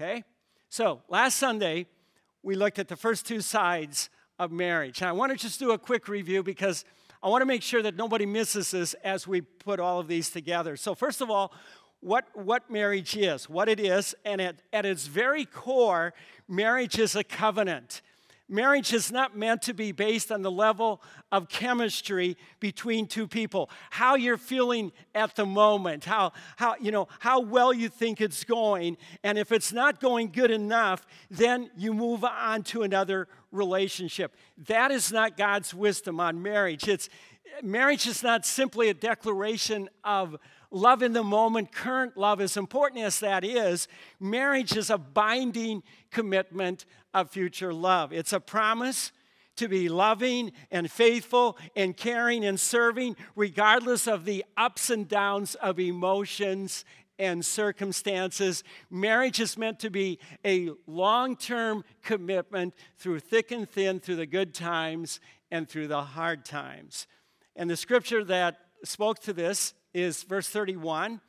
Okay? 0.00 0.22
So, 0.68 1.02
last 1.08 1.38
Sunday, 1.38 1.86
we 2.42 2.54
looked 2.54 2.78
at 2.78 2.88
the 2.88 2.96
first 2.96 3.26
two 3.26 3.40
sides 3.40 4.10
of 4.38 4.52
marriage. 4.52 5.00
And 5.00 5.08
I 5.08 5.12
want 5.12 5.32
to 5.32 5.36
just 5.36 5.58
do 5.58 5.72
a 5.72 5.78
quick 5.78 6.08
review 6.08 6.42
because 6.42 6.84
I 7.22 7.28
want 7.28 7.42
to 7.42 7.46
make 7.46 7.62
sure 7.62 7.82
that 7.82 7.96
nobody 7.96 8.24
misses 8.24 8.70
this 8.70 8.94
as 9.04 9.26
we 9.26 9.42
put 9.42 9.78
all 9.78 10.00
of 10.00 10.08
these 10.08 10.30
together. 10.30 10.76
So, 10.76 10.94
first 10.94 11.20
of 11.20 11.30
all, 11.30 11.52
what, 12.00 12.24
what 12.34 12.70
marriage 12.70 13.14
is, 13.14 13.48
what 13.48 13.68
it 13.68 13.78
is, 13.78 14.14
and 14.24 14.40
at, 14.40 14.62
at 14.72 14.86
its 14.86 15.06
very 15.06 15.44
core, 15.44 16.14
marriage 16.48 16.98
is 16.98 17.14
a 17.14 17.22
covenant. 17.22 18.00
Marriage 18.50 18.92
is 18.92 19.12
not 19.12 19.36
meant 19.36 19.62
to 19.62 19.72
be 19.72 19.92
based 19.92 20.32
on 20.32 20.42
the 20.42 20.50
level 20.50 21.00
of 21.30 21.48
chemistry 21.48 22.36
between 22.58 23.06
two 23.06 23.28
people. 23.28 23.70
How 23.90 24.16
you're 24.16 24.36
feeling 24.36 24.90
at 25.14 25.36
the 25.36 25.46
moment, 25.46 26.04
how, 26.04 26.32
how, 26.56 26.74
you 26.80 26.90
know, 26.90 27.06
how 27.20 27.38
well 27.38 27.72
you 27.72 27.88
think 27.88 28.20
it's 28.20 28.42
going. 28.42 28.96
And 29.22 29.38
if 29.38 29.52
it's 29.52 29.72
not 29.72 30.00
going 30.00 30.32
good 30.32 30.50
enough, 30.50 31.06
then 31.30 31.70
you 31.76 31.94
move 31.94 32.24
on 32.24 32.64
to 32.64 32.82
another 32.82 33.28
relationship. 33.52 34.34
That 34.66 34.90
is 34.90 35.12
not 35.12 35.36
God's 35.36 35.72
wisdom 35.72 36.18
on 36.18 36.42
marriage. 36.42 36.88
It's, 36.88 37.08
marriage 37.62 38.08
is 38.08 38.24
not 38.24 38.44
simply 38.44 38.88
a 38.88 38.94
declaration 38.94 39.88
of 40.02 40.36
love 40.70 41.02
in 41.02 41.12
the 41.12 41.22
moment, 41.22 41.72
current 41.72 42.16
love, 42.16 42.40
as 42.40 42.56
important 42.56 43.02
as 43.02 43.20
that 43.20 43.44
is, 43.44 43.88
marriage 44.18 44.76
is 44.76 44.90
a 44.90 44.98
binding 44.98 45.82
commitment 46.10 46.84
of 47.14 47.30
future 47.30 47.72
love. 47.72 48.12
It's 48.12 48.32
a 48.32 48.40
promise 48.40 49.12
to 49.56 49.68
be 49.68 49.88
loving 49.88 50.52
and 50.70 50.90
faithful 50.90 51.58
and 51.76 51.96
caring 51.96 52.44
and 52.44 52.58
serving, 52.58 53.16
regardless 53.36 54.06
of 54.06 54.24
the 54.24 54.44
ups 54.56 54.90
and 54.90 55.06
downs 55.06 55.54
of 55.56 55.78
emotions 55.78 56.84
and 57.18 57.44
circumstances. 57.44 58.64
Marriage 58.88 59.40
is 59.40 59.58
meant 59.58 59.78
to 59.80 59.90
be 59.90 60.18
a 60.44 60.70
long 60.86 61.36
term 61.36 61.84
commitment 62.02 62.74
through 62.96 63.20
thick 63.20 63.50
and 63.50 63.68
thin, 63.68 64.00
through 64.00 64.16
the 64.16 64.26
good 64.26 64.54
times 64.54 65.20
and 65.50 65.68
through 65.68 65.88
the 65.88 66.02
hard 66.02 66.44
times. 66.44 67.06
And 67.54 67.68
the 67.68 67.76
scripture 67.76 68.24
that 68.24 68.56
spoke 68.84 69.18
to 69.20 69.34
this 69.34 69.74
is 69.92 70.22
verse 70.22 70.48
31, 70.48 71.20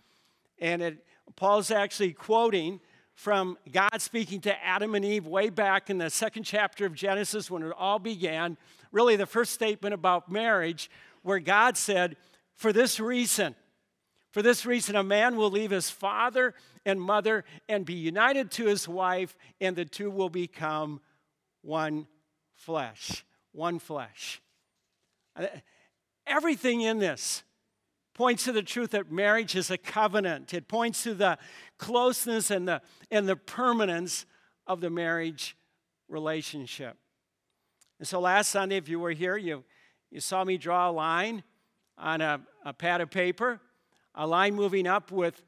and 0.59 0.81
it, 0.81 1.05
Paul's 1.35 1.71
actually 1.71 2.13
quoting 2.13 2.79
from 3.21 3.55
God 3.71 4.01
speaking 4.01 4.41
to 4.41 4.65
Adam 4.65 4.95
and 4.95 5.05
Eve 5.05 5.27
way 5.27 5.51
back 5.51 5.91
in 5.91 5.99
the 5.99 6.09
second 6.09 6.41
chapter 6.41 6.87
of 6.87 6.95
Genesis 6.95 7.51
when 7.51 7.61
it 7.61 7.71
all 7.77 7.99
began, 7.99 8.57
really 8.91 9.15
the 9.15 9.27
first 9.27 9.53
statement 9.53 9.93
about 9.93 10.31
marriage, 10.31 10.89
where 11.21 11.37
God 11.37 11.77
said, 11.77 12.17
For 12.55 12.73
this 12.73 12.99
reason, 12.99 13.53
For 14.31 14.41
this 14.41 14.65
reason, 14.65 14.95
a 14.95 15.03
man 15.03 15.35
will 15.35 15.51
leave 15.51 15.69
his 15.69 15.91
father 15.91 16.55
and 16.83 16.99
mother 16.99 17.45
and 17.69 17.85
be 17.85 17.93
united 17.93 18.49
to 18.53 18.65
his 18.65 18.87
wife, 18.87 19.37
and 19.59 19.75
the 19.75 19.85
two 19.85 20.09
will 20.09 20.29
become 20.29 20.99
one 21.61 22.07
flesh. 22.55 23.23
One 23.51 23.77
flesh. 23.77 24.41
Uh, 25.35 25.45
everything 26.25 26.81
in 26.81 26.97
this 26.97 27.43
points 28.21 28.43
to 28.43 28.51
the 28.51 28.61
truth 28.61 28.91
that 28.91 29.11
marriage 29.11 29.55
is 29.55 29.71
a 29.71 29.79
covenant. 29.79 30.53
It 30.53 30.67
points 30.67 31.01
to 31.05 31.15
the 31.15 31.39
closeness 31.79 32.51
and 32.51 32.67
the, 32.67 32.79
and 33.09 33.27
the 33.27 33.35
permanence 33.35 34.27
of 34.67 34.79
the 34.79 34.91
marriage 34.91 35.57
relationship. 36.07 36.97
And 37.97 38.07
so 38.07 38.19
last 38.19 38.51
Sunday, 38.51 38.77
if 38.77 38.87
you 38.87 38.99
were 38.99 39.09
here, 39.09 39.37
you, 39.37 39.63
you 40.11 40.19
saw 40.19 40.43
me 40.43 40.59
draw 40.59 40.87
a 40.87 40.93
line 40.93 41.41
on 41.97 42.21
a, 42.21 42.41
a 42.63 42.73
pad 42.73 43.01
of 43.01 43.09
paper, 43.09 43.59
a 44.13 44.27
line 44.27 44.53
moving 44.53 44.85
up 44.85 45.11
with 45.11 45.41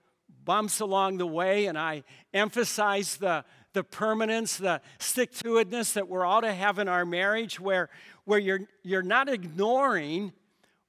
bumps 0.43 0.79
along 0.79 1.19
the 1.19 1.27
way, 1.27 1.67
and 1.67 1.77
I 1.77 2.03
emphasized 2.33 3.19
the, 3.19 3.45
the 3.73 3.83
permanence, 3.83 4.57
the 4.57 4.81
stick 4.97 5.31
to 5.43 5.63
itness 5.63 5.93
that 5.93 6.07
we're 6.07 6.25
all 6.25 6.41
to 6.41 6.51
have 6.51 6.79
in 6.79 6.87
our 6.87 7.05
marriage, 7.05 7.59
where, 7.59 7.91
where 8.25 8.39
you're, 8.39 8.61
you're 8.81 9.03
not 9.03 9.29
ignoring 9.29 10.33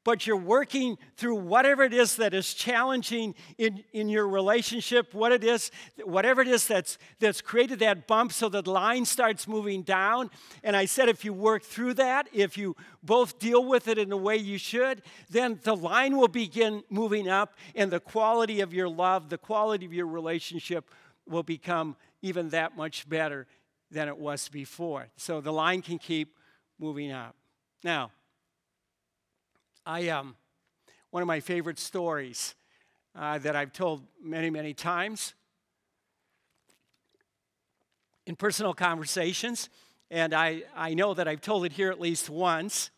but 0.05 0.27
you're 0.27 0.37
working 0.37 0.99
through 1.17 1.37
whatever 1.37 1.83
it 1.83 1.95
is 1.95 2.17
that 2.17 2.35
is 2.35 2.53
challenging 2.53 3.35
in, 3.57 3.83
in 3.93 4.09
your 4.09 4.29
relationship, 4.29 5.15
what 5.15 5.33
it 5.33 5.43
is, 5.43 5.71
whatever 6.05 6.43
it 6.43 6.49
is 6.49 6.67
that's, 6.67 6.99
that's 7.19 7.41
created 7.41 7.79
that 7.79 8.07
bump 8.07 8.33
so 8.33 8.49
the 8.49 8.69
line 8.71 9.07
starts 9.07 9.49
moving 9.49 9.83
down. 9.83 10.31
And 10.63 10.77
I 10.77 10.85
said, 10.85 11.09
if 11.09 11.25
you 11.25 11.33
work 11.33 11.63
through 11.63 11.95
that, 11.95 12.29
if 12.33 12.59
you 12.59 12.77
both 13.03 13.39
deal 13.39 13.65
with 13.65 13.89
it 13.89 13.99
in 13.99 14.11
the 14.11 14.17
way 14.17 14.37
you 14.37 14.59
should, 14.59 15.03
then 15.31 15.59
the 15.63 15.75
line 15.75 16.17
will 16.17 16.29
begin 16.29 16.83
moving 16.91 17.29
up, 17.29 17.55
and 17.75 17.91
the 17.91 18.01
quality 18.01 18.61
of 18.61 18.75
your 18.75 18.89
love, 18.89 19.31
the 19.31 19.39
quality 19.39 19.87
of 19.87 19.93
your 19.93 20.07
relationship 20.07 20.91
will 21.27 21.43
become 21.43 21.97
even 22.21 22.51
that 22.51 22.77
much 22.77 23.09
better 23.09 23.47
than 23.91 24.09
it 24.09 24.17
was 24.17 24.49
before. 24.49 25.09
So 25.17 25.41
the 25.41 25.53
line 25.53 25.81
can 25.81 25.99
keep 25.99 26.37
moving 26.79 27.13
up. 27.13 27.35
Now, 27.83 28.11
I 29.87 30.09
um, 30.09 30.35
one 31.11 31.23
of 31.23 31.27
my 31.27 31.41
favorite 31.41 31.79
stories 31.79 32.55
uh, 33.15 33.37
that 33.39 33.55
I've 33.55 33.73
told 33.73 34.03
many, 34.23 34.49
many 34.49 34.73
times 34.73 35.35
in 38.27 38.35
personal 38.35 38.73
conversations, 38.73 39.69
and 40.11 40.33
I, 40.33 40.63
I 40.75 40.95
know 40.95 41.13
that 41.13 41.29
I've 41.29 41.43
told 41.43 41.67
it 41.67 41.73
here 41.73 41.91
at 41.91 42.01
least 42.01 42.31
once, 42.31 42.91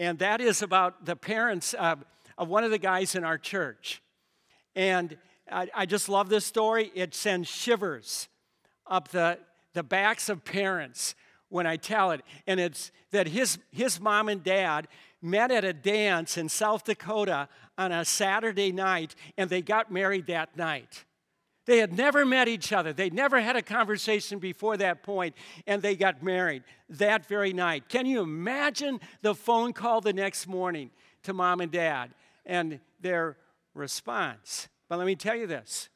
and 0.00 0.18
that 0.18 0.40
is 0.40 0.62
about 0.62 1.06
the 1.06 1.14
parents 1.14 1.74
of, 1.74 2.04
one 2.38 2.64
of 2.64 2.72
the 2.72 2.78
guys 2.78 3.14
in 3.14 3.22
our 3.22 3.38
church. 3.38 4.02
And 4.74 5.16
I, 5.48 5.68
I 5.72 5.86
just 5.86 6.08
love 6.08 6.28
this 6.28 6.44
story. 6.44 6.90
It 6.96 7.14
sends 7.14 7.48
shivers 7.48 8.28
up 8.84 9.08
the, 9.08 9.38
the 9.74 9.84
backs 9.84 10.28
of 10.28 10.44
parents 10.44 11.14
when 11.50 11.66
I 11.66 11.76
tell 11.76 12.12
it. 12.12 12.22
And 12.46 12.58
it's 12.58 12.90
that 13.10 13.28
his, 13.28 13.58
his 13.70 14.00
mom 14.00 14.30
and 14.30 14.42
dad 14.42 14.88
met 15.20 15.50
at 15.50 15.64
a 15.64 15.74
dance 15.74 16.38
in 16.38 16.48
South 16.48 16.84
Dakota 16.84 17.48
on 17.76 17.92
a 17.92 18.04
Saturday 18.04 18.72
night, 18.72 19.14
and 19.36 19.50
they 19.50 19.60
got 19.60 19.92
married 19.92 20.26
that 20.28 20.56
night. 20.56 21.04
They 21.66 21.78
had 21.78 21.96
never 21.96 22.24
met 22.24 22.48
each 22.48 22.72
other. 22.72 22.92
They'd 22.92 23.12
never 23.12 23.38
had 23.40 23.54
a 23.54 23.62
conversation 23.62 24.38
before 24.38 24.76
that 24.78 25.02
point, 25.02 25.34
and 25.66 25.82
they 25.82 25.94
got 25.94 26.22
married 26.22 26.64
that 26.88 27.26
very 27.26 27.52
night. 27.52 27.88
Can 27.88 28.06
you 28.06 28.22
imagine 28.22 28.98
the 29.20 29.34
phone 29.34 29.72
call 29.72 30.00
the 30.00 30.12
next 30.12 30.46
morning 30.46 30.90
to 31.24 31.34
mom 31.34 31.60
and 31.60 31.70
dad 31.70 32.14
and 32.46 32.80
their 33.00 33.36
response? 33.74 34.68
But 34.88 34.98
let 34.98 35.06
me 35.06 35.16
tell 35.16 35.36
you 35.36 35.46
this. 35.46 35.90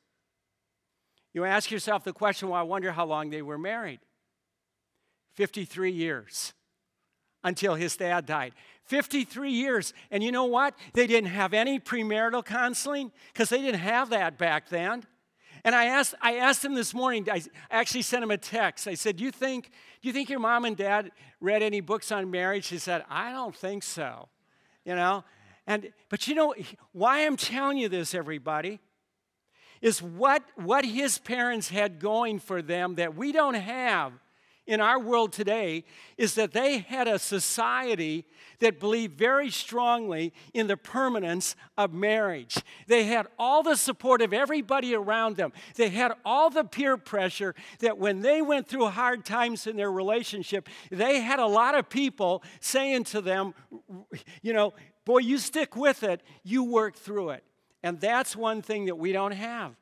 You 1.33 1.45
ask 1.45 1.71
yourself 1.71 2.05
the 2.05 2.13
question, 2.13 2.51
well, 2.51 2.61
I 2.61 2.63
wonder 2.63 2.93
how 2.93 3.07
long 3.07 3.31
they 3.31 3.43
were 3.43 3.59
married. 3.59 4.01
53 5.35 5.91
years 5.91 6.53
until 7.43 7.75
his 7.75 7.97
dad 7.97 8.26
died. 8.26 8.55
53 8.85 9.50
years. 9.50 9.93
And 10.11 10.23
you 10.23 10.33
know 10.33 10.45
what? 10.45 10.75
They 10.93 11.07
didn't 11.07 11.31
have 11.31 11.55
any 11.55 11.79
premarital 11.79 12.45
counseling 12.45 13.12
because 13.33 13.49
they 13.49 13.61
didn't 13.61 13.81
have 13.81 14.11
that 14.11 14.38
back 14.38 14.69
then. 14.69 15.05
And 15.64 15.75
I 15.75 15.87
asked, 15.87 16.14
I 16.21 16.37
asked 16.37 16.64
him 16.64 16.75
this 16.75 16.93
morning, 16.93 17.26
I 17.31 17.43
actually 17.71 18.03
sent 18.03 18.23
him 18.23 18.31
a 18.31 18.37
text. 18.37 18.87
I 18.87 18.95
said, 18.95 19.17
do 19.17 19.25
you, 19.25 19.31
think, 19.31 19.71
do 20.03 20.09
you 20.09 20.12
think 20.12 20.29
your 20.29 20.41
mom 20.41 20.67
and 20.67 20.76
dad 20.76 21.11
read 21.41 21.62
any 21.62 21.81
books 21.81 22.12
on 22.12 22.31
marriage? 22.31 22.69
He 22.69 22.76
said, 22.76 23.05
I 23.09 23.33
don't 23.33 23.57
think 23.57 23.83
so. 23.83 24.29
You 24.85 24.95
know? 24.95 25.25
And 25.67 25.93
but 26.11 26.29
you 26.29 26.35
know 26.35 26.55
why 26.93 27.25
I'm 27.25 27.38
telling 27.38 27.79
you 27.79 27.88
this, 27.88 28.14
everybody, 28.14 28.81
is 29.81 30.03
what, 30.03 30.43
what 30.57 30.85
his 30.85 31.19
parents 31.19 31.71
had 31.71 31.99
going 31.99 32.38
for 32.38 32.61
them 32.61 32.97
that 32.97 33.17
we 33.17 33.33
don't 33.33 33.55
have 33.55 34.12
in 34.66 34.80
our 34.80 34.99
world 34.99 35.33
today 35.33 35.85
is 36.16 36.35
that 36.35 36.52
they 36.52 36.78
had 36.78 37.06
a 37.06 37.18
society 37.18 38.25
that 38.61 38.80
believed 38.80 39.18
very 39.18 39.50
strongly 39.50 40.33
in 40.54 40.66
the 40.66 40.76
permanence 40.76 41.54
of 41.76 41.92
marriage. 41.92 42.56
They 42.87 43.04
had 43.04 43.26
all 43.38 43.62
the 43.62 43.76
support 43.76 44.23
of 44.23 44.33
everybody 44.33 44.94
around 44.94 45.37
them. 45.37 45.52
They 45.76 45.90
had 45.90 46.12
all 46.25 46.50
the 46.50 46.64
peer 46.64 46.97
pressure 46.97 47.54
that 47.80 47.99
when 47.99 48.21
they 48.21 48.40
went 48.40 48.68
through 48.68 48.87
hard 48.87 49.25
times 49.25 49.66
in 49.66 49.76
their 49.76 49.92
relationship, 49.92 50.68
they 50.90 51.21
had 51.21 51.40
a 51.40 51.47
lot 51.47 51.75
of 51.75 51.88
people 51.88 52.42
saying 52.61 53.04
to 53.04 53.21
them, 53.21 53.54
you 54.42 54.52
know, 54.52 54.73
boy, 55.04 55.18
you 55.18 55.38
stick 55.38 55.76
with 55.76 56.02
it, 56.02 56.23
you 56.42 56.64
work 56.64 56.97
through 56.97 57.30
it. 57.30 57.44
And 57.83 58.00
that's 58.00 58.35
one 58.35 58.62
thing 58.62 58.87
that 58.87 58.97
we 58.97 59.12
don't 59.12 59.33
have 59.33 59.75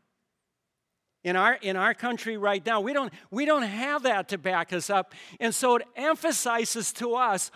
in 1.25 1.37
our 1.37 1.55
in 1.55 1.77
our 1.77 1.95
country 1.95 2.37
right 2.37 2.65
now 2.67 2.81
we 2.81 2.93
don't 2.93 3.13
we 3.31 3.45
don't 3.45 3.63
have 3.63 4.03
that 4.05 4.29
to 4.29 4.39
back 4.39 4.73
us 4.73 4.91
up. 4.91 5.15
And 5.41 5.55
so 5.55 5.77
it 5.77 5.83
emphasizes 5.97 6.93
to 6.95 7.15
us 7.15 7.51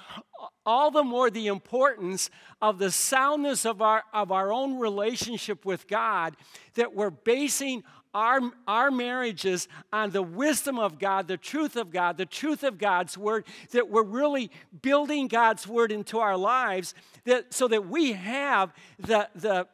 all 0.64 0.90
the 0.90 1.02
more 1.02 1.30
the 1.30 1.46
importance 1.48 2.30
of 2.60 2.78
the 2.78 2.90
soundness 2.90 3.64
of 3.64 3.82
our 3.82 4.04
of 4.12 4.30
our 4.30 4.52
own 4.52 4.78
relationship 4.78 5.64
with 5.64 5.86
God 5.88 6.36
that 6.74 6.94
we're 6.94 7.10
basing 7.10 7.82
our, 8.16 8.40
our 8.66 8.90
marriages 8.90 9.68
on 9.92 10.10
the 10.10 10.22
wisdom 10.22 10.78
of 10.78 10.98
God, 10.98 11.28
the 11.28 11.36
truth 11.36 11.76
of 11.76 11.90
God, 11.90 12.16
the 12.16 12.24
truth 12.24 12.62
of 12.62 12.78
God's 12.78 13.18
word, 13.18 13.44
that 13.72 13.90
we're 13.90 14.02
really 14.02 14.50
building 14.80 15.28
God's 15.28 15.68
word 15.68 15.92
into 15.92 16.18
our 16.18 16.36
lives 16.36 16.94
that, 17.24 17.52
so 17.52 17.68
that 17.68 17.86
we 17.86 18.14
have 18.14 18.72
the, 18.98 19.28
the 19.34 19.66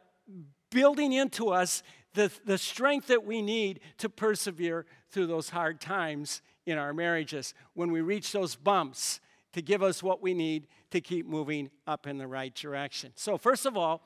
building 0.71 1.13
into 1.13 1.51
us 1.51 1.83
the, 2.13 2.31
the 2.45 2.57
strength 2.57 3.07
that 3.07 3.25
we 3.25 3.41
need 3.41 3.79
to 3.97 4.09
persevere 4.09 4.85
through 5.09 5.27
those 5.27 5.49
hard 5.49 5.81
times 5.81 6.41
in 6.65 6.77
our 6.77 6.93
marriages 6.93 7.53
when 7.73 7.91
we 7.91 8.01
reach 8.01 8.31
those 8.31 8.55
bumps 8.55 9.19
to 9.53 9.61
give 9.61 9.83
us 9.83 10.01
what 10.01 10.21
we 10.21 10.33
need 10.33 10.67
to 10.91 11.01
keep 11.01 11.27
moving 11.27 11.69
up 11.85 12.07
in 12.07 12.17
the 12.17 12.27
right 12.27 12.53
direction. 12.55 13.11
So, 13.15 13.37
first 13.37 13.65
of 13.65 13.77
all, 13.77 14.01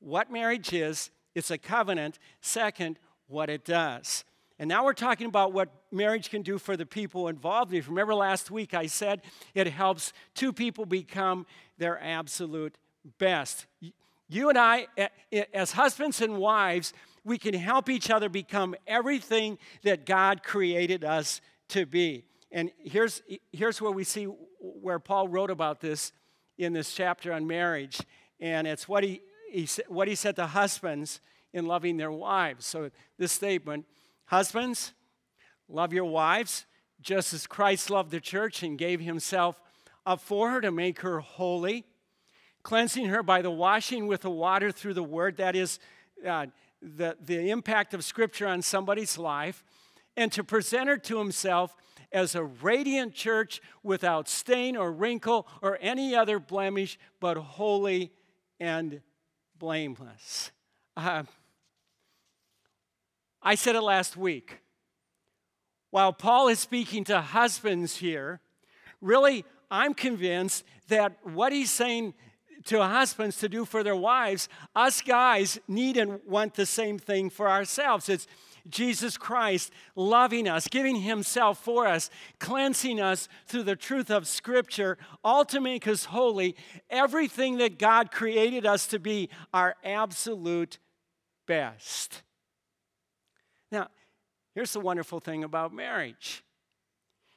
what 0.00 0.30
marriage 0.30 0.72
is, 0.72 1.10
it's 1.34 1.50
a 1.50 1.58
covenant. 1.58 2.18
Second, 2.40 2.98
what 3.26 3.50
it 3.50 3.64
does. 3.64 4.24
And 4.58 4.68
now 4.68 4.84
we're 4.84 4.92
talking 4.92 5.26
about 5.26 5.52
what 5.52 5.68
marriage 5.92 6.30
can 6.30 6.42
do 6.42 6.58
for 6.58 6.76
the 6.76 6.86
people 6.86 7.28
involved. 7.28 7.72
If 7.72 7.86
you 7.86 7.90
remember 7.90 8.14
last 8.14 8.50
week, 8.50 8.74
I 8.74 8.86
said 8.86 9.22
it 9.54 9.68
helps 9.68 10.12
two 10.34 10.52
people 10.52 10.84
become 10.84 11.46
their 11.78 12.02
absolute 12.02 12.76
best. 13.18 13.66
You 14.28 14.48
and 14.48 14.58
I, 14.58 14.88
as 15.54 15.72
husbands 15.72 16.20
and 16.20 16.38
wives, 16.38 16.92
we 17.28 17.38
can 17.38 17.54
help 17.54 17.88
each 17.88 18.10
other 18.10 18.28
become 18.28 18.74
everything 18.86 19.58
that 19.82 20.06
God 20.06 20.42
created 20.42 21.04
us 21.04 21.40
to 21.68 21.86
be. 21.86 22.24
And 22.50 22.70
here's, 22.78 23.22
here's 23.52 23.80
where 23.80 23.92
we 23.92 24.04
see 24.04 24.24
where 24.24 24.98
Paul 24.98 25.28
wrote 25.28 25.50
about 25.50 25.80
this 25.80 26.12
in 26.56 26.72
this 26.72 26.94
chapter 26.94 27.32
on 27.32 27.46
marriage. 27.46 28.00
And 28.40 28.66
it's 28.66 28.88
what 28.88 29.04
he, 29.04 29.20
he, 29.50 29.68
what 29.88 30.08
he 30.08 30.14
said 30.14 30.36
to 30.36 30.46
husbands 30.46 31.20
in 31.52 31.66
loving 31.66 31.96
their 31.96 32.10
wives. 32.10 32.66
So, 32.66 32.90
this 33.18 33.32
statement 33.32 33.86
Husbands, 34.26 34.92
love 35.70 35.94
your 35.94 36.04
wives 36.04 36.66
just 37.00 37.32
as 37.32 37.46
Christ 37.46 37.88
loved 37.88 38.10
the 38.10 38.20
church 38.20 38.62
and 38.62 38.76
gave 38.76 39.00
himself 39.00 39.58
up 40.04 40.20
for 40.20 40.50
her 40.50 40.60
to 40.60 40.70
make 40.70 41.00
her 41.00 41.20
holy, 41.20 41.86
cleansing 42.62 43.06
her 43.06 43.22
by 43.22 43.40
the 43.40 43.50
washing 43.50 44.06
with 44.06 44.22
the 44.22 44.30
water 44.30 44.70
through 44.70 44.94
the 44.94 45.02
word. 45.02 45.38
That 45.38 45.56
is, 45.56 45.78
uh, 46.26 46.46
the, 46.80 47.16
the 47.20 47.50
impact 47.50 47.94
of 47.94 48.04
Scripture 48.04 48.46
on 48.46 48.62
somebody's 48.62 49.18
life 49.18 49.64
and 50.16 50.32
to 50.32 50.42
present 50.44 50.88
her 50.88 50.96
to 50.96 51.18
himself 51.18 51.76
as 52.12 52.34
a 52.34 52.44
radiant 52.44 53.14
church 53.14 53.60
without 53.82 54.28
stain 54.28 54.76
or 54.76 54.90
wrinkle 54.90 55.46
or 55.62 55.78
any 55.80 56.14
other 56.14 56.38
blemish, 56.38 56.98
but 57.20 57.36
holy 57.36 58.12
and 58.58 59.00
blameless. 59.58 60.50
Uh, 60.96 61.24
I 63.42 63.54
said 63.54 63.76
it 63.76 63.82
last 63.82 64.16
week. 64.16 64.58
While 65.90 66.12
Paul 66.12 66.48
is 66.48 66.58
speaking 66.58 67.04
to 67.04 67.20
husbands 67.20 67.96
here, 67.96 68.40
really, 69.00 69.44
I'm 69.70 69.94
convinced 69.94 70.64
that 70.88 71.16
what 71.22 71.52
he's 71.52 71.70
saying 71.70 72.14
to 72.68 72.82
husbands 72.82 73.38
to 73.38 73.48
do 73.48 73.64
for 73.64 73.82
their 73.82 73.96
wives, 73.96 74.48
us 74.76 75.00
guys 75.00 75.58
need 75.68 75.96
and 75.96 76.20
want 76.26 76.54
the 76.54 76.66
same 76.66 76.98
thing 76.98 77.30
for 77.30 77.48
ourselves. 77.48 78.08
It's 78.08 78.26
Jesus 78.68 79.16
Christ 79.16 79.72
loving 79.96 80.48
us, 80.48 80.68
giving 80.68 80.96
himself 80.96 81.58
for 81.62 81.86
us, 81.86 82.10
cleansing 82.38 83.00
us 83.00 83.28
through 83.46 83.62
the 83.62 83.76
truth 83.76 84.10
of 84.10 84.26
Scripture, 84.26 84.98
all 85.24 85.44
to 85.46 85.60
make 85.60 85.88
us 85.88 86.06
holy, 86.06 86.56
everything 86.90 87.58
that 87.58 87.78
God 87.78 88.10
created 88.10 88.66
us 88.66 88.86
to 88.88 88.98
be 88.98 89.30
our 89.54 89.74
absolute 89.84 90.78
best. 91.46 92.22
Now, 93.72 93.88
here's 94.54 94.72
the 94.72 94.80
wonderful 94.80 95.20
thing 95.20 95.44
about 95.44 95.72
marriage. 95.72 96.44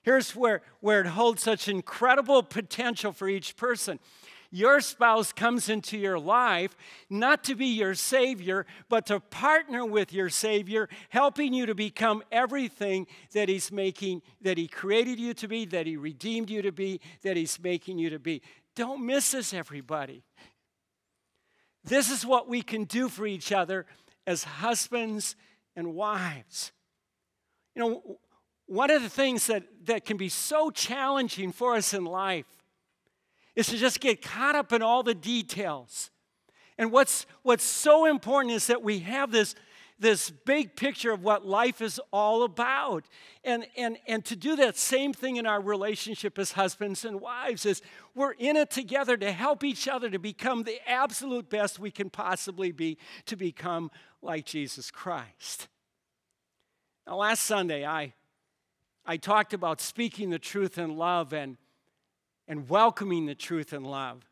Here's 0.04 0.36
where, 0.36 0.62
where 0.80 1.02
it 1.02 1.08
holds 1.08 1.44
such 1.44 1.68
incredible 1.68 2.42
potential 2.42 3.12
for 3.12 3.30
each 3.30 3.56
person. 3.56 4.00
Your 4.53 4.81
spouse 4.81 5.31
comes 5.31 5.70
into 5.70 5.98
your 5.98 6.20
life 6.20 6.75
not 7.10 7.43
to 7.46 7.55
be 7.55 7.67
your 7.67 7.96
Savior, 7.96 8.65
but 8.89 9.05
to 9.05 9.22
partner 9.22 9.86
with 9.86 10.12
your 10.12 10.29
Savior, 10.29 10.89
helping 11.10 11.53
you 11.53 11.65
to 11.65 11.74
become 11.74 12.22
everything 12.34 13.08
that 13.31 13.48
He's 13.48 13.72
making, 13.72 14.22
that 14.41 14.58
He 14.58 14.67
created 14.67 15.20
you 15.20 15.34
to 15.36 15.48
be, 15.48 15.63
that 15.65 15.88
He 15.88 15.96
redeemed 15.96 16.50
you 16.50 16.62
to 16.62 16.72
be, 16.74 17.00
that 17.22 17.38
He's 17.38 17.58
making 17.62 17.98
you 17.98 18.10
to 18.10 18.20
be. 18.20 18.41
Don't 18.75 19.05
miss 19.05 19.31
this, 19.31 19.53
everybody. 19.53 20.22
This 21.86 22.12
is 22.12 22.25
what 22.25 22.50
we 22.50 22.62
can 22.62 22.84
do 22.84 23.08
for 23.08 23.25
each 23.25 23.53
other 23.53 23.86
as 24.27 24.43
husbands 24.43 25.38
and 25.77 25.96
wives. 25.96 26.74
You 27.74 27.81
know, 27.81 28.20
one 28.65 28.91
of 28.91 29.01
the 29.01 29.10
things 29.10 29.48
that, 29.48 29.63
that 29.86 30.05
can 30.05 30.17
be 30.17 30.29
so 30.29 30.72
challenging 30.72 31.53
for 31.53 31.75
us 31.75 31.93
in 31.93 32.03
life 32.03 32.46
is 33.55 33.67
to 33.67 33.77
just 33.77 34.00
get 34.00 34.22
caught 34.22 34.55
up 34.55 34.72
in 34.72 34.81
all 34.81 35.03
the 35.03 35.15
details. 35.15 36.10
And 36.77 36.91
what's, 36.91 37.25
what's 37.43 37.63
so 37.63 38.05
important 38.05 38.53
is 38.53 38.67
that 38.67 38.81
we 38.81 39.00
have 39.00 39.31
this, 39.31 39.55
this 40.00 40.31
big 40.31 40.75
picture 40.75 41.12
of 41.12 41.24
what 41.24 41.46
life 41.46 41.81
is 41.81 42.00
all 42.12 42.43
about. 42.43 43.05
And, 43.43 43.65
and, 43.77 43.98
and 44.08 44.25
to 44.25 44.36
do 44.36 44.55
that 44.55 44.77
same 44.77 45.13
thing 45.13 45.36
in 45.36 45.46
our 45.46 45.62
relationship 45.62 46.39
as 46.39 46.53
husbands 46.53 47.05
and 47.05 47.22
wives 47.22 47.65
is 47.65 47.81
we're 48.15 48.31
in 48.31 48.55
it 48.55 48.72
together 48.72 49.15
to 49.17 49.31
help 49.31 49.63
each 49.63 49.88
other 49.88 50.10
to 50.10 50.17
become 50.17 50.63
the 50.63 50.79
absolute 50.89 51.50
best 51.50 51.77
we 51.77 51.91
can 51.91 52.10
possibly 52.10 52.72
be, 52.72 52.98
to 53.25 53.36
become 53.36 53.91
like 54.22 54.46
Jesus 54.46 54.89
Christ. 54.89 55.67
Now, 57.05 57.17
last 57.17 57.43
Sunday, 57.43 57.86
I, 57.86 58.13
I 59.05 59.17
talked 59.17 59.53
about 59.53 59.81
speaking 59.81 60.29
the 60.29 60.39
truth 60.39 60.77
in 60.77 60.96
love 60.98 61.34
and 61.34 61.58
and 62.51 62.67
welcoming 62.67 63.27
the 63.27 63.34
truth 63.34 63.72
and 63.72 63.88
love. 63.88 64.27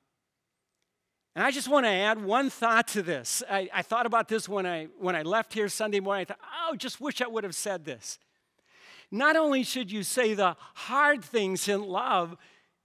And 1.37 1.45
I 1.45 1.51
just 1.51 1.69
want 1.69 1.85
to 1.85 1.89
add 1.89 2.21
one 2.21 2.49
thought 2.49 2.89
to 2.89 3.01
this. 3.01 3.41
I, 3.49 3.69
I, 3.73 3.81
thought 3.81 4.05
about 4.05 4.27
this 4.27 4.49
when 4.49 4.65
I, 4.65 4.89
when 4.99 5.15
I 5.15 5.21
left 5.21 5.53
here 5.53 5.69
Sunday 5.69 6.01
morning. 6.01 6.23
I 6.23 6.25
thought, 6.25 6.39
oh, 6.67 6.75
just 6.75 6.99
wish 6.99 7.21
I 7.21 7.27
would 7.27 7.45
have 7.45 7.55
said 7.55 7.85
this. 7.85 8.19
Not 9.09 9.37
only 9.37 9.63
should 9.63 9.89
you 9.89 10.03
say 10.03 10.33
the 10.33 10.57
hard 10.75 11.23
things 11.23 11.69
in 11.69 11.81
love, 11.81 12.35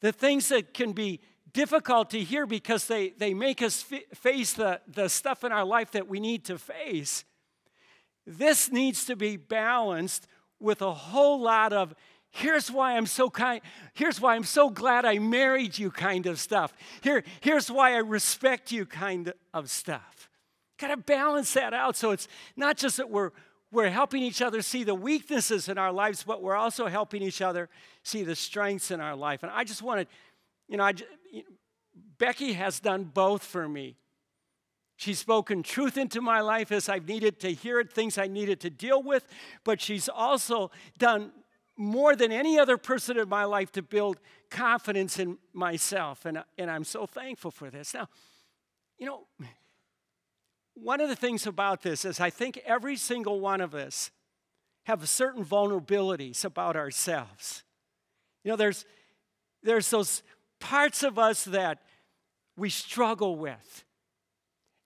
the 0.00 0.12
things 0.12 0.50
that 0.50 0.72
can 0.72 0.92
be 0.92 1.18
difficult 1.52 2.10
to 2.10 2.20
hear 2.20 2.46
because 2.46 2.86
they, 2.86 3.08
they 3.08 3.34
make 3.34 3.60
us 3.60 3.84
f- 3.90 4.16
face 4.16 4.52
the, 4.52 4.80
the 4.86 5.08
stuff 5.08 5.42
in 5.42 5.50
our 5.50 5.64
life 5.64 5.90
that 5.90 6.06
we 6.06 6.20
need 6.20 6.44
to 6.44 6.58
face, 6.58 7.24
this 8.24 8.70
needs 8.70 9.04
to 9.06 9.16
be 9.16 9.36
balanced 9.36 10.28
with 10.60 10.80
a 10.80 10.94
whole 10.94 11.40
lot 11.40 11.72
of 11.72 11.92
here's 12.34 12.70
why 12.70 12.96
I'm 12.96 13.06
so 13.06 13.30
kind, 13.30 13.60
here's 13.94 14.20
why 14.20 14.34
I'm 14.34 14.44
so 14.44 14.68
glad 14.68 15.04
I 15.04 15.18
married 15.18 15.78
you 15.78 15.90
kind 15.90 16.26
of 16.26 16.40
stuff. 16.40 16.74
Here, 17.00 17.22
here's 17.40 17.70
why 17.70 17.94
I 17.94 17.98
respect 17.98 18.72
you 18.72 18.86
kind 18.86 19.32
of 19.54 19.70
stuff. 19.70 20.28
Got 20.78 20.88
to 20.88 20.96
balance 20.96 21.52
that 21.54 21.72
out 21.72 21.96
so 21.96 22.10
it's 22.10 22.26
not 22.56 22.76
just 22.76 22.96
that 22.96 23.08
we're 23.08 23.30
we're 23.70 23.90
helping 23.90 24.22
each 24.22 24.40
other 24.40 24.62
see 24.62 24.84
the 24.84 24.94
weaknesses 24.94 25.68
in 25.68 25.78
our 25.78 25.90
lives, 25.90 26.22
but 26.22 26.40
we're 26.40 26.54
also 26.54 26.86
helping 26.86 27.22
each 27.22 27.42
other 27.42 27.68
see 28.04 28.22
the 28.22 28.36
strengths 28.36 28.92
in 28.92 29.00
our 29.00 29.16
life. 29.16 29.42
And 29.42 29.50
I 29.50 29.64
just 29.64 29.82
wanted, 29.82 30.06
you 30.68 30.76
know, 30.76 30.84
I, 30.84 30.92
you 31.32 31.40
know, 31.40 31.48
Becky 32.18 32.52
has 32.52 32.78
done 32.78 33.02
both 33.02 33.42
for 33.42 33.68
me. 33.68 33.96
She's 34.94 35.18
spoken 35.18 35.64
truth 35.64 35.98
into 35.98 36.20
my 36.20 36.40
life 36.40 36.70
as 36.70 36.88
I've 36.88 37.08
needed 37.08 37.40
to 37.40 37.52
hear 37.52 37.80
it, 37.80 37.92
things 37.92 38.16
I 38.16 38.28
needed 38.28 38.60
to 38.60 38.70
deal 38.70 39.02
with, 39.02 39.26
but 39.64 39.80
she's 39.80 40.08
also 40.08 40.70
done 40.98 41.32
more 41.76 42.14
than 42.14 42.30
any 42.30 42.58
other 42.58 42.76
person 42.76 43.18
in 43.18 43.28
my 43.28 43.44
life 43.44 43.72
to 43.72 43.82
build 43.82 44.20
confidence 44.50 45.18
in 45.18 45.38
myself. 45.52 46.24
And, 46.24 46.42
and 46.56 46.70
I'm 46.70 46.84
so 46.84 47.06
thankful 47.06 47.50
for 47.50 47.70
this. 47.70 47.94
Now, 47.94 48.08
you 48.98 49.06
know, 49.06 49.26
one 50.74 51.00
of 51.00 51.08
the 51.08 51.16
things 51.16 51.46
about 51.46 51.82
this 51.82 52.04
is 52.04 52.20
I 52.20 52.30
think 52.30 52.60
every 52.64 52.96
single 52.96 53.40
one 53.40 53.60
of 53.60 53.74
us 53.74 54.10
have 54.84 55.08
certain 55.08 55.44
vulnerabilities 55.44 56.44
about 56.44 56.76
ourselves. 56.76 57.64
You 58.44 58.50
know, 58.50 58.56
there's, 58.56 58.84
there's 59.62 59.90
those 59.90 60.22
parts 60.60 61.02
of 61.02 61.18
us 61.18 61.44
that 61.44 61.78
we 62.56 62.70
struggle 62.70 63.36
with. 63.36 63.84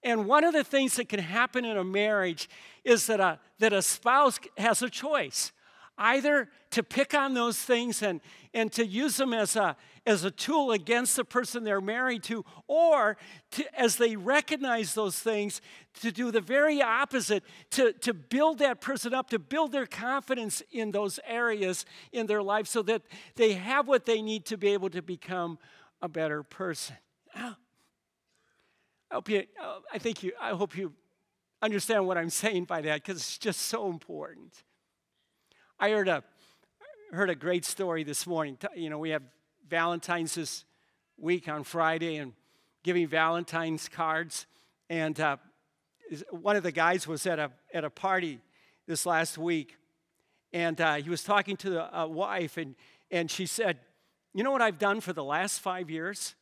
And 0.03 0.27
one 0.27 0.45
of 0.45 0.55
the 0.55 0.65
things 0.65 0.97
that 0.97 1.09
can 1.09 1.21
happen 1.21 1.65
in 1.65 1.77
a 1.77 1.85
marriage 1.85 2.49
is 2.85 3.09
that 3.09 3.21
a, 3.21 3.41
that 3.59 3.73
a 3.73 3.83
spouse 3.83 4.39
has 4.57 4.81
a 4.83 4.89
choice 4.89 5.53
either 5.99 6.49
to 6.71 6.83
pick 6.83 7.15
on 7.15 7.35
those 7.35 7.59
things 7.59 8.03
and, 8.03 8.21
and 8.55 8.71
to 8.73 8.87
use 8.87 9.17
them 9.17 9.35
as 9.35 9.57
a, 9.57 9.77
as 10.07 10.25
a 10.25 10.31
tool 10.31 10.73
against 10.73 11.17
the 11.17 11.25
person 11.25 11.65
they're 11.65 11.81
married 11.81 12.23
to, 12.25 12.45
or 12.67 13.17
to, 13.51 13.81
as 13.81 13.97
they 13.97 14.17
recognize 14.17 14.95
those 14.95 15.19
things, 15.19 15.61
to 16.01 16.13
do 16.13 16.31
the 16.31 16.41
very 16.41 16.81
opposite, 16.81 17.43
to, 17.71 17.93
to 17.95 18.15
build 18.15 18.59
that 18.59 18.81
person 18.81 19.13
up, 19.13 19.29
to 19.31 19.39
build 19.39 19.73
their 19.73 19.87
confidence 19.87 20.63
in 20.71 20.93
those 20.93 21.19
areas 21.27 21.85
in 22.13 22.27
their 22.27 22.43
life 22.43 22.67
so 22.67 22.83
that 22.83 23.03
they 23.37 23.55
have 23.55 23.89
what 23.89 24.07
they 24.07 24.23
need 24.23 24.47
to 24.47 24.57
be 24.57 24.69
able 24.69 24.91
to 24.91 25.03
become 25.03 25.59
a 26.01 26.09
better 26.09 26.43
person. 26.43 26.97
Ah. 27.35 27.57
I 29.11 29.15
hope 29.15 29.29
you, 29.31 29.45
I 29.93 29.99
think 29.99 30.23
you, 30.23 30.33
I 30.41 30.51
hope 30.51 30.77
you 30.77 30.93
understand 31.63 32.07
what 32.07 32.19
I'm 32.19 32.31
saying 32.31 32.65
by 32.65 32.83
that 32.83 33.03
because 33.03 33.19
it's 33.19 33.39
just 33.39 33.63
so 33.63 33.89
important. 33.89 34.63
I 35.81 35.91
heard 35.91 36.09
a, 36.09 36.25
heard 37.13 37.31
a 37.31 37.37
great 37.37 37.65
story 37.65 38.03
this 38.03 38.27
morning. 38.27 38.59
You 38.75 38.91
know, 38.91 38.99
we 38.99 39.11
have 39.11 39.23
Valentine's 39.69 40.35
this 40.35 40.65
week 41.17 41.49
on 41.49 41.63
Friday 41.63 42.17
and 42.17 42.33
giving 42.83 43.07
Valentine's 43.07 43.89
cards. 43.89 44.47
And 44.91 45.21
uh, 45.21 45.37
one 46.31 46.57
of 46.57 46.65
the 46.65 46.73
guys 46.73 47.07
was 47.07 47.27
at 47.27 47.39
a, 47.39 47.53
at 47.73 47.85
a 47.85 47.91
party 47.91 48.41
this 48.89 49.07
last 49.07 49.39
week. 49.39 49.77
And 50.53 50.81
uh, 50.81 50.97
he 50.97 51.09
was 51.09 51.23
talking 51.23 51.57
to 51.59 51.71
the 51.71 51.97
uh, 51.97 52.09
wife, 52.09 52.57
and, 52.57 52.75
and 53.13 53.31
she 53.31 53.47
said, 53.47 53.79
You 54.35 54.43
know 54.43 54.51
what 54.51 54.63
I've 54.63 54.81
done 54.81 55.01
for 55.01 55.13
the 55.13 55.23
last 55.23 55.61
five 55.61 55.91
years? 55.91 56.35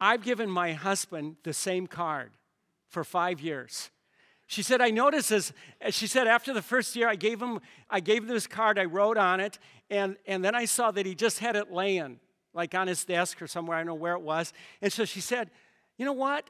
I've 0.00 0.22
given 0.22 0.48
my 0.48 0.72
husband 0.72 1.36
the 1.42 1.52
same 1.52 1.86
card 1.86 2.30
for 2.88 3.04
five 3.04 3.40
years. 3.40 3.90
She 4.46 4.62
said, 4.62 4.80
I 4.80 4.90
noticed 4.90 5.32
as, 5.32 5.52
she 5.90 6.06
said, 6.06 6.28
after 6.28 6.52
the 6.52 6.62
first 6.62 6.94
year, 6.94 7.08
I 7.08 7.16
gave 7.16 7.42
him, 7.42 7.60
I 7.90 8.00
gave 8.00 8.22
him 8.22 8.28
this 8.28 8.46
card, 8.46 8.78
I 8.78 8.84
wrote 8.84 9.18
on 9.18 9.40
it, 9.40 9.58
and, 9.90 10.16
and 10.26 10.44
then 10.44 10.54
I 10.54 10.66
saw 10.66 10.90
that 10.92 11.04
he 11.04 11.14
just 11.14 11.40
had 11.40 11.56
it 11.56 11.72
laying, 11.72 12.20
like 12.54 12.74
on 12.74 12.86
his 12.86 13.04
desk 13.04 13.42
or 13.42 13.48
somewhere, 13.48 13.76
I 13.76 13.80
don't 13.80 13.88
know 13.88 13.94
where 13.94 14.14
it 14.14 14.22
was. 14.22 14.52
And 14.80 14.92
so 14.92 15.04
she 15.04 15.20
said, 15.20 15.50
You 15.98 16.04
know 16.04 16.12
what? 16.12 16.48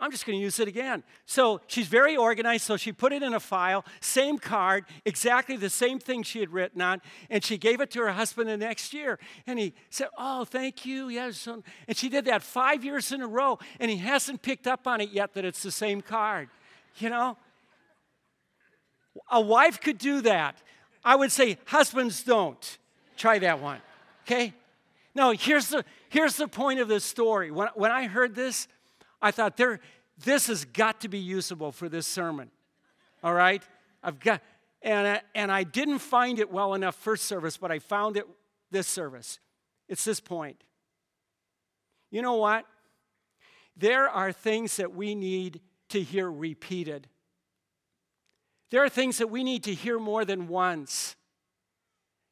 I'm 0.00 0.10
just 0.10 0.24
going 0.24 0.38
to 0.38 0.42
use 0.42 0.58
it 0.58 0.66
again. 0.66 1.04
So 1.26 1.60
she's 1.66 1.86
very 1.86 2.16
organized, 2.16 2.64
so 2.64 2.78
she 2.78 2.90
put 2.90 3.12
it 3.12 3.22
in 3.22 3.34
a 3.34 3.40
file, 3.40 3.84
same 4.00 4.38
card, 4.38 4.86
exactly 5.04 5.56
the 5.58 5.68
same 5.68 5.98
thing 5.98 6.22
she 6.22 6.40
had 6.40 6.50
written 6.50 6.80
on, 6.80 7.02
and 7.28 7.44
she 7.44 7.58
gave 7.58 7.82
it 7.82 7.90
to 7.92 8.00
her 8.00 8.12
husband 8.12 8.48
the 8.48 8.56
next 8.56 8.94
year. 8.94 9.18
And 9.46 9.58
he 9.58 9.74
said, 9.90 10.08
Oh, 10.18 10.44
thank 10.44 10.84
you. 10.84 11.08
Yes. 11.08 11.46
Um, 11.46 11.64
and 11.88 11.96
she 11.96 12.08
did 12.08 12.26
that 12.26 12.42
five 12.42 12.84
years 12.84 13.10
in 13.10 13.20
a 13.20 13.26
row, 13.26 13.58
and 13.78 13.90
he 13.90 13.98
hasn't 13.98 14.42
picked 14.42 14.66
up 14.66 14.86
on 14.86 15.00
it 15.00 15.10
yet 15.10 15.34
that 15.34 15.44
it's 15.44 15.62
the 15.62 15.70
same 15.70 16.00
card. 16.00 16.48
You 16.98 17.10
know? 17.10 17.36
A 19.30 19.40
wife 19.40 19.80
could 19.80 19.98
do 19.98 20.20
that. 20.22 20.56
I 21.04 21.16
would 21.16 21.32
say, 21.32 21.58
husbands 21.66 22.22
don't. 22.22 22.78
Try 23.16 23.38
that 23.38 23.60
one. 23.60 23.80
Okay? 24.24 24.54
Now, 25.14 25.32
here's 25.32 25.68
the, 25.68 25.84
here's 26.08 26.36
the 26.36 26.48
point 26.48 26.80
of 26.80 26.88
this 26.88 27.04
story. 27.04 27.50
When, 27.50 27.68
when 27.74 27.90
I 27.90 28.06
heard 28.06 28.34
this, 28.34 28.68
I 29.20 29.30
thought, 29.30 29.56
there, 29.56 29.80
this 30.24 30.46
has 30.46 30.64
got 30.64 31.00
to 31.00 31.08
be 31.08 31.18
usable 31.18 31.72
for 31.72 31.88
this 31.88 32.06
sermon. 32.06 32.50
All 33.22 33.34
right? 33.34 33.62
I've 34.02 34.20
got, 34.20 34.42
and 34.82 35.06
I, 35.06 35.20
and 35.34 35.50
I 35.50 35.64
didn't 35.64 35.98
find 35.98 36.38
it 36.38 36.50
well 36.50 36.74
enough 36.74 36.94
first 36.94 37.24
service, 37.24 37.56
but 37.56 37.70
I 37.70 37.78
found 37.78 38.16
it 38.16 38.24
this 38.70 38.86
service. 38.86 39.38
It's 39.88 40.04
this 40.04 40.20
point. 40.20 40.62
You 42.10 42.22
know 42.22 42.36
what? 42.36 42.64
There 43.76 44.08
are 44.08 44.32
things 44.32 44.76
that 44.76 44.94
we 44.94 45.14
need 45.14 45.60
to 45.90 46.02
hear 46.02 46.30
repeated. 46.30 47.08
There 48.70 48.82
are 48.82 48.88
things 48.88 49.18
that 49.18 49.28
we 49.28 49.44
need 49.44 49.64
to 49.64 49.74
hear 49.74 49.98
more 49.98 50.24
than 50.24 50.48
once. 50.48 51.16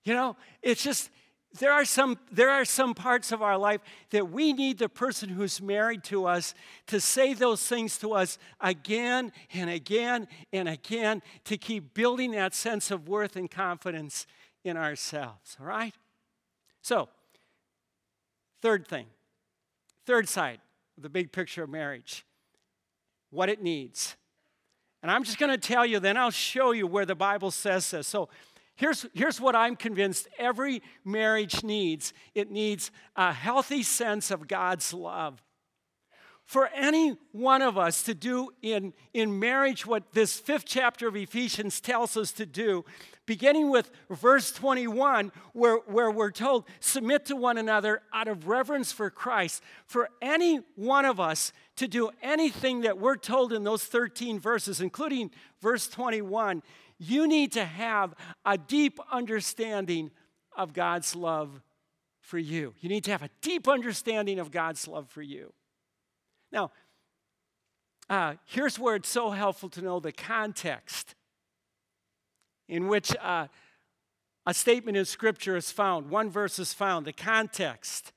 You 0.04 0.14
know, 0.14 0.36
it's 0.62 0.82
just, 0.82 1.10
there 1.58 1.72
are 1.72 1.84
some 1.84 2.18
there 2.30 2.50
are 2.50 2.64
some 2.64 2.94
parts 2.94 3.32
of 3.32 3.42
our 3.42 3.56
life 3.56 3.80
that 4.10 4.30
we 4.30 4.52
need 4.52 4.78
the 4.78 4.88
person 4.88 5.28
who's 5.30 5.62
married 5.62 6.04
to 6.04 6.26
us 6.26 6.54
to 6.86 7.00
say 7.00 7.32
those 7.34 7.66
things 7.66 7.98
to 7.98 8.12
us 8.12 8.38
again 8.60 9.32
and 9.54 9.70
again 9.70 10.28
and 10.52 10.68
again 10.68 11.22
to 11.44 11.56
keep 11.56 11.94
building 11.94 12.32
that 12.32 12.54
sense 12.54 12.90
of 12.90 13.08
worth 13.08 13.34
and 13.36 13.50
confidence 13.50 14.26
in 14.62 14.76
ourselves 14.76 15.56
all 15.58 15.66
right 15.66 15.94
so 16.82 17.08
third 18.60 18.86
thing 18.86 19.06
third 20.04 20.28
side 20.28 20.60
of 20.98 21.02
the 21.02 21.08
big 21.08 21.32
picture 21.32 21.62
of 21.62 21.70
marriage 21.70 22.26
what 23.30 23.48
it 23.48 23.62
needs. 23.62 24.16
And 25.02 25.10
i'm 25.10 25.24
just 25.24 25.38
going 25.38 25.52
to 25.52 25.58
tell 25.58 25.86
you 25.86 26.00
then 26.00 26.16
i'll 26.16 26.30
show 26.30 26.72
you 26.72 26.86
where 26.86 27.06
the 27.06 27.14
bible 27.14 27.50
says 27.50 27.90
this. 27.90 28.06
So 28.06 28.28
Here's, 28.78 29.06
here's 29.12 29.40
what 29.40 29.56
I'm 29.56 29.74
convinced 29.74 30.28
every 30.38 30.82
marriage 31.04 31.64
needs. 31.64 32.12
It 32.32 32.48
needs 32.48 32.92
a 33.16 33.32
healthy 33.32 33.82
sense 33.82 34.30
of 34.30 34.46
God's 34.46 34.94
love. 34.94 35.42
For 36.48 36.70
any 36.74 37.14
one 37.32 37.60
of 37.60 37.76
us 37.76 38.02
to 38.04 38.14
do 38.14 38.48
in, 38.62 38.94
in 39.12 39.38
marriage 39.38 39.84
what 39.84 40.12
this 40.12 40.40
fifth 40.40 40.64
chapter 40.64 41.06
of 41.06 41.14
Ephesians 41.14 41.78
tells 41.78 42.16
us 42.16 42.32
to 42.32 42.46
do, 42.46 42.86
beginning 43.26 43.68
with 43.68 43.90
verse 44.08 44.50
21, 44.52 45.30
where, 45.52 45.76
where 45.84 46.10
we're 46.10 46.30
told, 46.30 46.64
submit 46.80 47.26
to 47.26 47.36
one 47.36 47.58
another 47.58 48.00
out 48.14 48.28
of 48.28 48.48
reverence 48.48 48.92
for 48.92 49.10
Christ. 49.10 49.62
For 49.84 50.08
any 50.22 50.62
one 50.74 51.04
of 51.04 51.20
us 51.20 51.52
to 51.76 51.86
do 51.86 52.08
anything 52.22 52.80
that 52.80 52.98
we're 52.98 53.16
told 53.16 53.52
in 53.52 53.62
those 53.62 53.84
13 53.84 54.40
verses, 54.40 54.80
including 54.80 55.30
verse 55.60 55.86
21, 55.86 56.62
you 56.98 57.28
need 57.28 57.52
to 57.52 57.64
have 57.66 58.14
a 58.46 58.56
deep 58.56 58.98
understanding 59.12 60.10
of 60.56 60.72
God's 60.72 61.14
love 61.14 61.60
for 62.22 62.38
you. 62.38 62.72
You 62.80 62.88
need 62.88 63.04
to 63.04 63.10
have 63.10 63.22
a 63.22 63.30
deep 63.42 63.68
understanding 63.68 64.38
of 64.38 64.50
God's 64.50 64.88
love 64.88 65.10
for 65.10 65.20
you. 65.20 65.52
Now, 66.52 66.70
uh, 68.08 68.34
here's 68.46 68.78
where 68.78 68.96
it's 68.96 69.08
so 69.08 69.30
helpful 69.30 69.68
to 69.70 69.82
know 69.82 70.00
the 70.00 70.12
context 70.12 71.14
in 72.68 72.88
which 72.88 73.14
uh, 73.16 73.48
a 74.46 74.54
statement 74.54 74.96
in 74.96 75.04
Scripture 75.04 75.56
is 75.56 75.70
found. 75.70 76.10
One 76.10 76.30
verse 76.30 76.58
is 76.58 76.72
found, 76.72 77.06
the 77.06 77.12
context. 77.12 78.12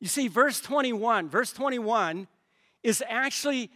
You 0.00 0.08
see, 0.08 0.26
verse 0.26 0.60
21, 0.60 1.28
verse 1.28 1.52
21 1.52 2.26
is 2.82 3.02
actually 3.08 3.70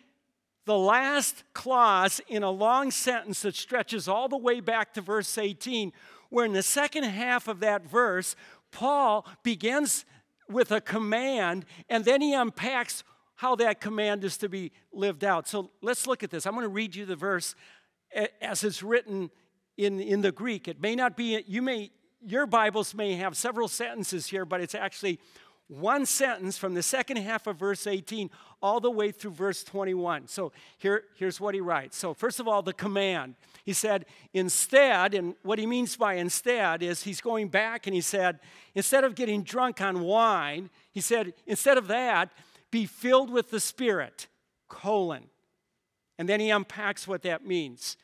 the 0.65 0.77
last 0.77 1.45
clause 1.53 2.21
in 2.27 2.43
a 2.43 2.51
long 2.51 2.91
sentence 2.91 3.43
that 3.43 3.55
stretches 3.55 4.09
all 4.09 4.29
the 4.29 4.37
way 4.37 4.59
back 4.59 4.93
to 4.95 5.01
verse 5.01 5.39
18, 5.39 5.93
where 6.31 6.45
in 6.45 6.53
the 6.53 6.63
second 6.63 7.05
half 7.05 7.47
of 7.47 7.61
that 7.61 7.87
verse, 7.87 8.35
Paul 8.73 9.25
begins 9.45 10.05
with 10.49 10.73
a 10.73 10.81
command 10.81 11.65
and 11.89 12.05
then 12.05 12.21
he 12.21 12.35
unpacks 12.35 13.05
how 13.37 13.55
that 13.57 13.81
command 13.81 14.25
is 14.25 14.37
to 14.39 14.49
be 14.49 14.73
lived 14.93 15.25
out. 15.25 15.47
So 15.47 15.71
let's 15.83 16.07
look 16.07 16.23
at 16.23 16.31
this. 16.31 16.47
I'm 16.47 16.55
going 16.55 16.65
to 16.65 16.69
read 16.69 16.95
you 16.97 17.07
the 17.07 17.17
verse 17.17 17.55
as 18.41 18.65
it's 18.65 18.83
written 18.83 19.31
in, 19.77 20.01
in 20.01 20.23
the 20.23 20.33
Greek. 20.33 20.69
It 20.69 20.81
may 20.81 20.97
not 20.97 21.17
be, 21.17 21.43
you 21.47 21.63
may, 21.63 21.91
your 22.21 22.47
Bibles 22.47 22.95
may 22.95 23.15
have 23.15 23.37
several 23.37 23.69
sentences 23.69 24.27
here, 24.27 24.45
but 24.45 24.61
it's 24.61 24.75
actually 24.75 25.21
one 25.69 26.07
sentence 26.07 26.57
from 26.57 26.75
the 26.75 26.83
second 26.83 27.17
half 27.19 27.47
of 27.47 27.59
verse 27.59 27.87
18 27.87 28.31
all 28.63 28.81
the 28.81 28.91
way 28.91 29.11
through 29.11 29.33
verse 29.33 29.65
21. 29.65 30.29
So 30.29 30.53
here, 30.79 31.05
here's 31.17 31.41
what 31.41 31.55
he 31.55 31.61
writes. 31.61 31.97
So, 31.97 32.15
first 32.15 32.39
of 32.39 32.47
all, 32.47 32.63
the 32.63 32.73
command. 32.73 33.35
He 33.65 33.73
said, 33.73 34.07
instead, 34.33 35.13
and 35.13 35.35
what 35.43 35.59
he 35.59 35.67
means 35.67 35.97
by 35.97 36.15
instead 36.15 36.85
is 36.85 37.03
he's 37.03 37.21
going 37.21 37.49
back 37.49 37.89
and 37.89 37.95
he 37.95 38.01
said, 38.01 38.39
instead 38.77 39.03
of 39.03 39.17
getting 39.17 39.43
drunk 39.43 39.81
on 39.81 40.03
wine, 40.03 40.71
he 40.93 41.01
said, 41.01 41.35
instead 41.47 41.77
of 41.77 41.89
that, 41.89 42.31
be 42.77 42.85
filled 42.85 43.31
with 43.31 43.51
the 43.51 43.59
Spirit, 43.59 44.27
colon. 44.69 45.31
And 46.19 46.29
then 46.29 46.41
he 46.41 46.51
unpacks 46.51 47.09
what 47.09 47.23
that 47.23 47.47
means. 47.47 47.97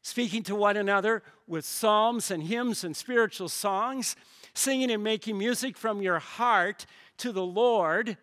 Speaking 0.00 0.42
to 0.44 0.54
one 0.54 0.78
another 0.78 1.22
with 1.46 1.66
psalms 1.66 2.30
and 2.30 2.44
hymns 2.44 2.82
and 2.82 2.96
spiritual 2.96 3.50
songs 3.50 4.16
singing 4.54 4.90
and 4.90 5.04
making 5.04 5.36
music 5.36 5.76
from 5.76 6.00
your 6.00 6.18
heart 6.18 6.86
to 7.18 7.30
the 7.30 7.44
Lord, 7.44 8.16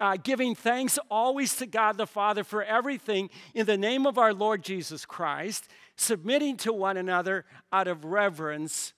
uh, 0.00 0.16
giving 0.20 0.56
thanks 0.56 0.98
always 1.08 1.54
to 1.56 1.66
God 1.66 1.96
the 1.96 2.08
Father 2.08 2.42
for 2.42 2.64
everything 2.64 3.30
in 3.54 3.66
the 3.66 3.78
name 3.78 4.04
of 4.04 4.18
our 4.18 4.34
Lord 4.34 4.64
Jesus 4.64 5.06
Christ, 5.06 5.68
submitting 5.94 6.56
to 6.56 6.72
one 6.72 6.96
another 6.96 7.44
out 7.72 7.86
of 7.86 8.04
reverence 8.04 8.94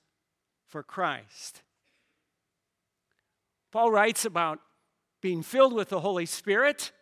for 0.67 0.83
Christ. 0.83 1.61
Paul 3.71 3.91
writes 3.91 4.25
about 4.25 4.61
being 5.21 5.43
filled 5.43 5.73
with 5.73 5.89
the 5.89 6.01
Holy 6.01 6.27
Spirit 6.27 6.93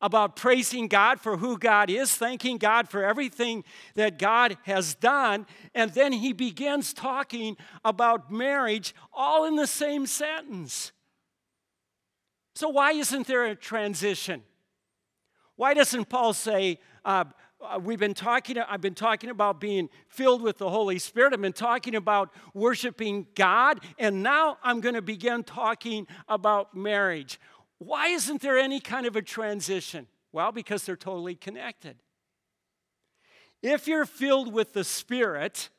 about 0.00 0.36
praising 0.36 0.88
God 0.88 1.20
for 1.20 1.38
who 1.38 1.56
God 1.56 1.88
is, 1.88 2.14
thanking 2.14 2.58
God 2.58 2.88
for 2.88 3.02
everything 3.02 3.64
that 3.94 4.18
God 4.18 4.56
has 4.64 4.94
done. 4.94 5.46
And 5.74 5.92
then 5.92 6.12
he 6.12 6.32
begins 6.32 6.92
talking 6.92 7.56
about 7.84 8.30
marriage 8.30 8.94
all 9.12 9.46
in 9.46 9.56
the 9.56 9.66
same 9.66 10.06
sentence. 10.06 10.92
So, 12.54 12.68
why 12.68 12.92
isn't 12.92 13.26
there 13.26 13.44
a 13.44 13.54
transition? 13.54 14.42
Why 15.56 15.74
doesn't 15.74 16.08
Paul 16.08 16.34
say, 16.34 16.78
uh, 17.04 17.24
Uh, 17.58 17.78
we've 17.78 17.98
been 17.98 18.14
talking, 18.14 18.58
I've 18.58 18.82
been 18.82 18.94
talking 18.94 19.30
about 19.30 19.60
being 19.60 19.88
filled 20.08 20.42
with 20.42 20.58
the 20.58 20.68
Holy 20.68 20.98
Spirit. 20.98 21.32
I've 21.32 21.40
been 21.40 21.52
talking 21.52 21.94
about 21.94 22.30
worshiping 22.52 23.26
God, 23.34 23.80
and 23.98 24.22
now 24.22 24.58
I'm 24.62 24.80
going 24.80 24.94
to 24.94 25.02
begin 25.02 25.42
talking 25.42 26.06
about 26.28 26.74
marriage. 26.76 27.40
Why 27.78 28.08
isn't 28.08 28.42
there 28.42 28.58
any 28.58 28.78
kind 28.78 29.06
of 29.06 29.16
a 29.16 29.22
transition? 29.22 30.06
Well, 30.32 30.52
because 30.52 30.84
they're 30.84 30.96
totally 30.96 31.34
connected. 31.34 31.96
If 33.62 33.88
you're 33.88 34.04
filled 34.04 34.52
with 34.52 34.74
the 34.74 34.84
Spirit, 34.84 35.70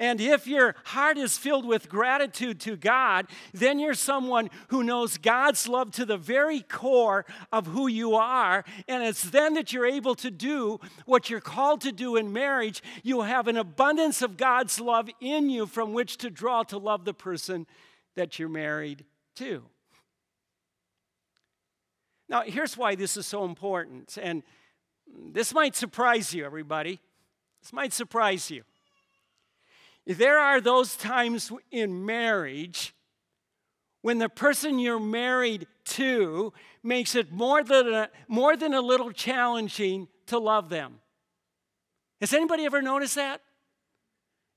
and 0.00 0.20
if 0.20 0.46
your 0.46 0.76
heart 0.84 1.18
is 1.18 1.36
filled 1.36 1.66
with 1.66 1.88
gratitude 1.88 2.60
to 2.60 2.76
God, 2.76 3.26
then 3.52 3.80
you're 3.80 3.94
someone 3.94 4.48
who 4.68 4.84
knows 4.84 5.18
God's 5.18 5.66
love 5.66 5.90
to 5.92 6.06
the 6.06 6.16
very 6.16 6.60
core 6.60 7.26
of 7.52 7.66
who 7.66 7.88
you 7.88 8.14
are. 8.14 8.64
And 8.86 9.02
it's 9.02 9.24
then 9.24 9.54
that 9.54 9.72
you're 9.72 9.86
able 9.86 10.14
to 10.16 10.30
do 10.30 10.78
what 11.04 11.28
you're 11.28 11.40
called 11.40 11.80
to 11.80 11.90
do 11.90 12.14
in 12.14 12.32
marriage. 12.32 12.80
You 13.02 13.22
have 13.22 13.48
an 13.48 13.56
abundance 13.56 14.22
of 14.22 14.36
God's 14.36 14.78
love 14.78 15.10
in 15.20 15.50
you 15.50 15.66
from 15.66 15.92
which 15.92 16.16
to 16.18 16.30
draw 16.30 16.62
to 16.64 16.78
love 16.78 17.04
the 17.04 17.14
person 17.14 17.66
that 18.14 18.38
you're 18.38 18.48
married 18.48 19.04
to. 19.36 19.64
Now, 22.28 22.42
here's 22.42 22.76
why 22.76 22.94
this 22.94 23.16
is 23.16 23.26
so 23.26 23.44
important. 23.44 24.16
And 24.20 24.44
this 25.32 25.52
might 25.52 25.74
surprise 25.74 26.32
you, 26.32 26.44
everybody. 26.44 27.00
This 27.62 27.72
might 27.72 27.92
surprise 27.92 28.48
you. 28.48 28.62
There 30.08 30.38
are 30.38 30.60
those 30.60 30.96
times 30.96 31.52
in 31.70 32.04
marriage 32.04 32.94
when 34.02 34.18
the 34.18 34.28
person 34.28 34.80
you're 34.80 34.98
married 34.98 35.66
to 35.84 36.52
makes 36.82 37.14
it 37.14 37.30
more 37.30 37.62
than 37.62 37.92
a, 37.92 38.10
more 38.26 38.56
than 38.56 38.74
a 38.74 38.80
little 38.80 39.12
challenging 39.12 40.08
to 40.26 40.38
love 40.38 40.70
them. 40.70 41.00
Has 42.20 42.32
anybody 42.32 42.64
ever 42.64 42.82
noticed 42.82 43.14
that? 43.14 43.40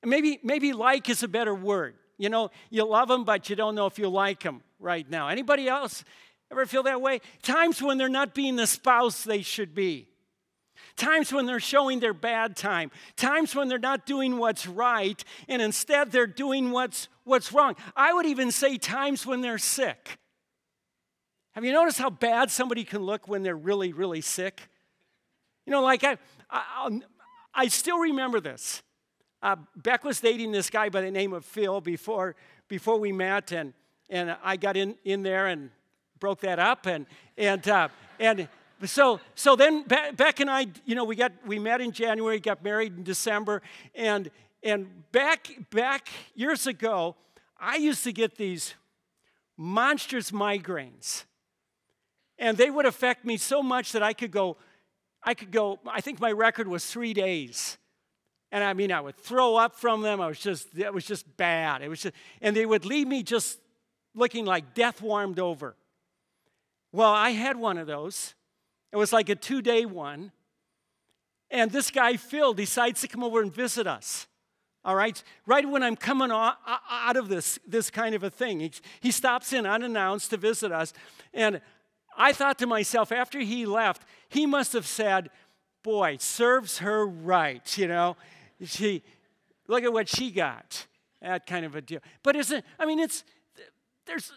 Maybe, 0.04 0.40
maybe 0.42 0.74
like 0.74 1.10
is 1.10 1.22
a 1.22 1.28
better 1.28 1.54
word. 1.54 1.96
You 2.18 2.30
know, 2.30 2.50
you 2.72 2.84
love 2.88 3.08
them, 3.08 3.24
but 3.24 3.50
you 3.50 3.56
don't 3.56 3.76
know 3.76 3.86
if 3.86 4.00
you 4.00 4.10
like 4.10 4.42
them 4.42 4.64
right 4.80 5.08
now. 5.08 5.28
Anybody 5.28 5.68
else 5.68 6.04
Ever 6.52 6.66
feel 6.66 6.84
that 6.84 7.02
way? 7.02 7.22
Times 7.42 7.82
when 7.82 7.98
they're 7.98 8.10
not 8.10 8.34
being 8.36 8.58
the 8.58 8.68
spouse 8.68 9.24
they 9.24 9.42
should 9.42 9.74
be. 9.74 10.10
Times 10.96 11.32
when 11.34 11.46
they're 11.46 11.60
showing 11.60 12.00
their 12.00 12.14
bad 12.14 12.56
time. 12.56 12.92
Times 13.16 13.56
when 13.56 13.68
they're 13.68 13.80
not 13.80 14.06
doing 14.06 14.38
what's 14.38 14.68
right 14.68 15.24
and 15.48 15.62
instead 15.62 16.12
they're 16.12 16.28
doing 16.28 16.72
what's, 16.72 17.08
what's 17.24 17.52
wrong. 17.52 17.76
I 17.96 18.14
would 18.14 18.26
even 18.26 18.52
say 18.52 18.78
times 18.78 19.26
when 19.26 19.42
they're 19.42 19.58
sick. 19.58 20.18
Have 21.54 21.66
you 21.66 21.74
noticed 21.74 21.98
how 21.98 22.10
bad 22.10 22.50
somebody 22.50 22.84
can 22.84 23.02
look 23.02 23.28
when 23.28 23.44
they're 23.44 23.58
really, 23.58 23.94
really 23.94 24.22
sick? 24.22 24.70
You 25.66 25.72
know, 25.72 25.82
like 25.82 26.04
I, 26.04 26.18
I, 26.50 27.02
I 27.54 27.68
still 27.68 28.00
remember 28.00 28.40
this. 28.40 28.82
Uh, 29.44 29.58
Beck 29.76 30.04
was 30.04 30.22
dating 30.22 30.52
this 30.52 30.70
guy 30.70 30.90
by 30.90 31.02
the 31.02 31.12
name 31.12 31.34
of 31.34 31.44
Phil 31.44 31.82
before, 31.82 32.36
before 32.68 33.00
we 33.00 33.12
met, 33.12 33.52
and, 33.52 33.74
and 34.10 34.36
I 34.44 34.56
got 34.56 34.78
in, 34.78 34.96
in 35.04 35.24
there 35.24 35.48
and 35.48 35.72
broke 36.22 36.40
that 36.42 36.60
up, 36.60 36.86
and 36.86 37.06
and 37.38 37.68
uh, 37.68 37.90
and 38.20 38.48
so 38.90 39.20
so 39.36 39.56
then 39.56 39.84
Beck 39.84 40.40
and 40.40 40.50
I, 40.50 40.68
you 40.86 40.96
know, 40.96 41.04
we 41.04 41.16
got 41.16 41.32
we 41.46 41.60
met 41.60 41.82
in 41.82 41.92
January, 41.92 42.40
got 42.40 42.64
married 42.64 42.98
in 42.98 43.04
December, 43.04 43.62
and 43.96 44.30
and 44.64 45.12
back 45.12 45.48
back 45.70 46.10
years 46.36 46.68
ago, 46.68 47.16
I 47.60 47.76
used 47.76 48.04
to 48.04 48.12
get 48.12 48.38
these 48.38 48.76
monstrous 49.58 50.32
migraines, 50.32 51.26
and 52.40 52.58
they 52.58 52.70
would 52.70 52.86
affect 52.86 53.26
me 53.26 53.38
so 53.38 53.62
much 53.62 53.92
that 53.92 54.04
I 54.04 54.14
could 54.14 54.32
go, 54.32 54.58
I 55.24 55.34
could 55.34 55.52
go. 55.52 55.80
I 55.86 56.02
think 56.02 56.20
my 56.20 56.32
record 56.32 56.68
was 56.68 56.86
three 56.86 57.14
days 57.14 57.78
And 58.52 58.64
I 58.64 58.74
mean, 58.74 58.92
I 58.92 59.00
would 59.00 59.16
throw 59.16 59.56
up 59.56 59.76
from 59.76 60.02
them. 60.02 60.20
I 60.20 60.28
was 60.28 60.40
just, 60.40 60.78
it 60.78 60.94
was 60.94 61.06
just 61.06 61.38
bad. 61.38 61.82
It 61.82 61.88
was 61.88 62.02
just, 62.02 62.16
and 62.42 62.56
they 62.56 62.66
would 62.66 62.86
leave 62.86 63.08
me 63.08 63.24
just 63.24 63.60
looking 64.14 64.46
like 64.46 64.74
death 64.74 65.02
warmed 65.02 65.40
over. 65.40 65.76
Well, 66.92 67.12
I 67.12 67.30
had 67.30 67.56
one 67.56 67.78
of 67.78 67.88
those. 67.88 68.34
It 68.92 68.98
was 68.98 69.14
like 69.14 69.30
a 69.30 69.36
two 69.36 69.62
day 69.62 69.86
one. 69.86 70.32
And 71.50 71.72
this 71.72 71.92
guy, 71.92 72.16
Phil, 72.16 72.54
decides 72.54 73.02
to 73.02 73.08
come 73.08 73.24
over 73.24 73.42
and 73.42 73.54
visit 73.54 73.86
us. 73.86 74.28
All 74.84 74.96
right? 74.96 75.22
Right 75.46 75.68
when 75.68 75.84
I'm 75.84 75.96
coming 75.96 76.32
out 76.32 77.18
of 77.18 77.28
this, 77.28 77.60
this 77.68 77.90
kind 77.90 78.16
of 78.16 78.24
a 78.24 78.30
thing, 78.30 78.62
he, 78.62 78.72
he 79.00 79.12
stops 79.12 79.54
in 79.54 79.66
unannounced 79.66 80.30
to 80.32 80.38
visit 80.38 80.72
us. 80.72 80.94
And 81.34 81.62
I 82.18 82.34
thought 82.34 82.58
to 82.60 82.68
myself, 82.68 83.12
after 83.12 83.40
he 83.40 83.66
left, 83.66 84.04
he 84.30 84.46
must 84.46 84.74
have 84.74 84.88
said, 84.88 85.30
Boy, 85.84 86.18
serves 86.20 86.80
her 86.80 87.06
right, 87.06 87.78
you 87.78 87.88
know? 87.88 88.16
She, 88.64 89.02
look 89.68 89.84
at 89.84 89.92
what 89.92 90.08
she 90.08 90.30
got. 90.32 90.86
That 91.22 91.48
kind 91.48 91.66
of 91.66 91.76
a 91.76 91.82
deal. 91.82 92.02
But 92.24 92.36
isn't, 92.36 92.64
I 92.80 92.86
mean, 92.86 93.00
it's, 93.00 93.24
there's 94.06 94.32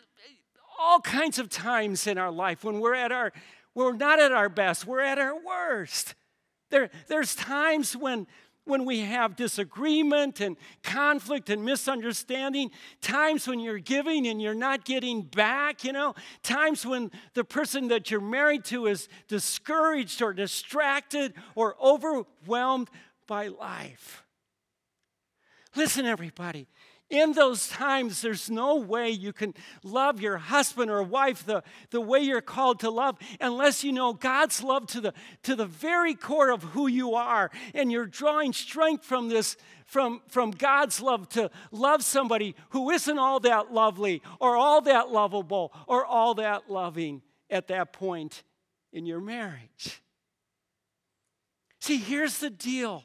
all 0.78 1.00
kinds 1.00 1.38
of 1.38 1.48
times 1.48 2.06
in 2.06 2.18
our 2.18 2.30
life 2.30 2.64
when 2.64 2.80
we're 2.80 2.94
at 2.94 3.12
our, 3.12 3.32
we're 3.74 3.92
not 3.92 4.20
at 4.20 4.32
our 4.32 4.48
best, 4.48 4.86
we're 4.86 5.00
at 5.00 5.18
our 5.18 5.34
worst. 5.44 6.14
There, 6.70 6.90
there's 7.08 7.34
times 7.34 7.96
when, 7.96 8.26
when 8.64 8.84
we 8.84 9.00
have 9.00 9.36
disagreement 9.36 10.40
and 10.40 10.56
conflict 10.82 11.50
and 11.50 11.64
misunderstanding, 11.64 12.70
times 13.00 13.46
when 13.46 13.60
you're 13.60 13.78
giving 13.78 14.26
and 14.26 14.40
you're 14.40 14.54
not 14.54 14.84
getting 14.84 15.22
back, 15.22 15.84
you 15.84 15.92
know, 15.92 16.14
times 16.42 16.86
when 16.86 17.10
the 17.34 17.44
person 17.44 17.88
that 17.88 18.10
you're 18.10 18.20
married 18.20 18.64
to 18.66 18.86
is 18.86 19.08
discouraged 19.28 20.22
or 20.22 20.32
distracted 20.32 21.34
or 21.54 21.76
overwhelmed 21.82 22.88
by 23.26 23.48
life. 23.48 24.22
Listen, 25.76 26.06
everybody, 26.06 26.68
in 27.14 27.32
those 27.32 27.68
times, 27.68 28.20
there's 28.20 28.50
no 28.50 28.76
way 28.76 29.10
you 29.10 29.32
can 29.32 29.54
love 29.82 30.20
your 30.20 30.36
husband 30.36 30.90
or 30.90 31.02
wife 31.02 31.46
the, 31.46 31.62
the 31.90 32.00
way 32.00 32.20
you're 32.20 32.40
called 32.40 32.80
to 32.80 32.90
love 32.90 33.16
unless 33.40 33.84
you 33.84 33.92
know 33.92 34.12
God's 34.12 34.62
love 34.62 34.86
to 34.88 35.00
the, 35.00 35.14
to 35.44 35.54
the 35.54 35.66
very 35.66 36.14
core 36.14 36.50
of 36.50 36.62
who 36.62 36.86
you 36.86 37.14
are. 37.14 37.50
And 37.74 37.90
you're 37.90 38.06
drawing 38.06 38.52
strength 38.52 39.04
from 39.04 39.28
this, 39.28 39.56
from, 39.86 40.20
from 40.28 40.50
God's 40.50 41.00
love 41.00 41.28
to 41.30 41.50
love 41.70 42.02
somebody 42.02 42.54
who 42.70 42.90
isn't 42.90 43.18
all 43.18 43.40
that 43.40 43.72
lovely 43.72 44.22
or 44.40 44.56
all 44.56 44.80
that 44.82 45.10
lovable 45.10 45.72
or 45.86 46.04
all 46.04 46.34
that 46.34 46.70
loving 46.70 47.22
at 47.48 47.68
that 47.68 47.92
point 47.92 48.42
in 48.92 49.06
your 49.06 49.20
marriage. 49.20 50.02
See, 51.80 51.98
here's 51.98 52.38
the 52.38 52.50
deal 52.50 53.04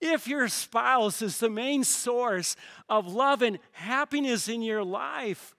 if 0.00 0.28
your 0.28 0.48
spouse 0.48 1.22
is 1.22 1.38
the 1.38 1.50
main 1.50 1.84
source 1.84 2.56
of 2.88 3.12
love 3.12 3.42
and 3.42 3.58
happiness 3.72 4.48
in 4.48 4.62
your 4.62 4.84
life, 4.84 5.54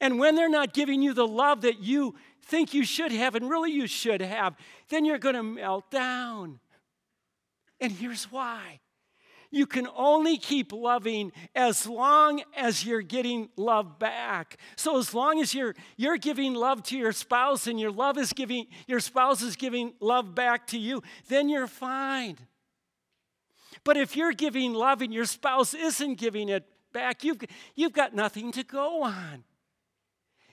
and 0.00 0.18
when 0.18 0.34
they're 0.34 0.48
not 0.48 0.72
giving 0.72 1.02
you 1.02 1.14
the 1.14 1.26
love 1.26 1.62
that 1.62 1.80
you 1.80 2.14
think 2.42 2.74
you 2.74 2.84
should 2.84 3.12
have 3.12 3.34
and 3.34 3.48
really 3.48 3.72
you 3.72 3.86
should 3.86 4.20
have, 4.20 4.56
then 4.88 5.04
you're 5.04 5.18
going 5.18 5.34
to 5.34 5.42
melt 5.42 5.90
down. 5.90 6.60
And 7.80 7.92
here's 7.92 8.30
why 8.30 8.80
you 9.50 9.66
can 9.66 9.86
only 9.96 10.36
keep 10.36 10.72
loving 10.72 11.32
as 11.54 11.86
long 11.86 12.42
as 12.56 12.84
you're 12.84 13.00
getting 13.02 13.48
love 13.56 13.98
back. 13.98 14.58
So 14.76 14.98
as 14.98 15.14
long 15.14 15.40
as 15.40 15.54
you're 15.54 15.74
you're 15.96 16.18
giving 16.18 16.54
love 16.54 16.82
to 16.84 16.98
your 16.98 17.12
spouse 17.12 17.66
and 17.66 17.78
your 17.78 17.90
love 17.90 18.18
is 18.18 18.32
giving 18.32 18.66
your 18.86 19.00
spouse 19.00 19.42
is 19.42 19.56
giving 19.56 19.94
love 20.00 20.34
back 20.34 20.66
to 20.68 20.78
you, 20.78 21.02
then 21.28 21.48
you're 21.48 21.68
fine. 21.68 22.36
But 23.86 23.96
if 23.96 24.16
you're 24.16 24.32
giving 24.32 24.74
love 24.74 25.00
and 25.00 25.14
your 25.14 25.26
spouse 25.26 25.72
isn't 25.72 26.16
giving 26.16 26.48
it 26.48 26.64
back, 26.92 27.22
you've, 27.22 27.38
you've 27.76 27.92
got 27.92 28.16
nothing 28.16 28.50
to 28.50 28.64
go 28.64 29.04
on. 29.04 29.44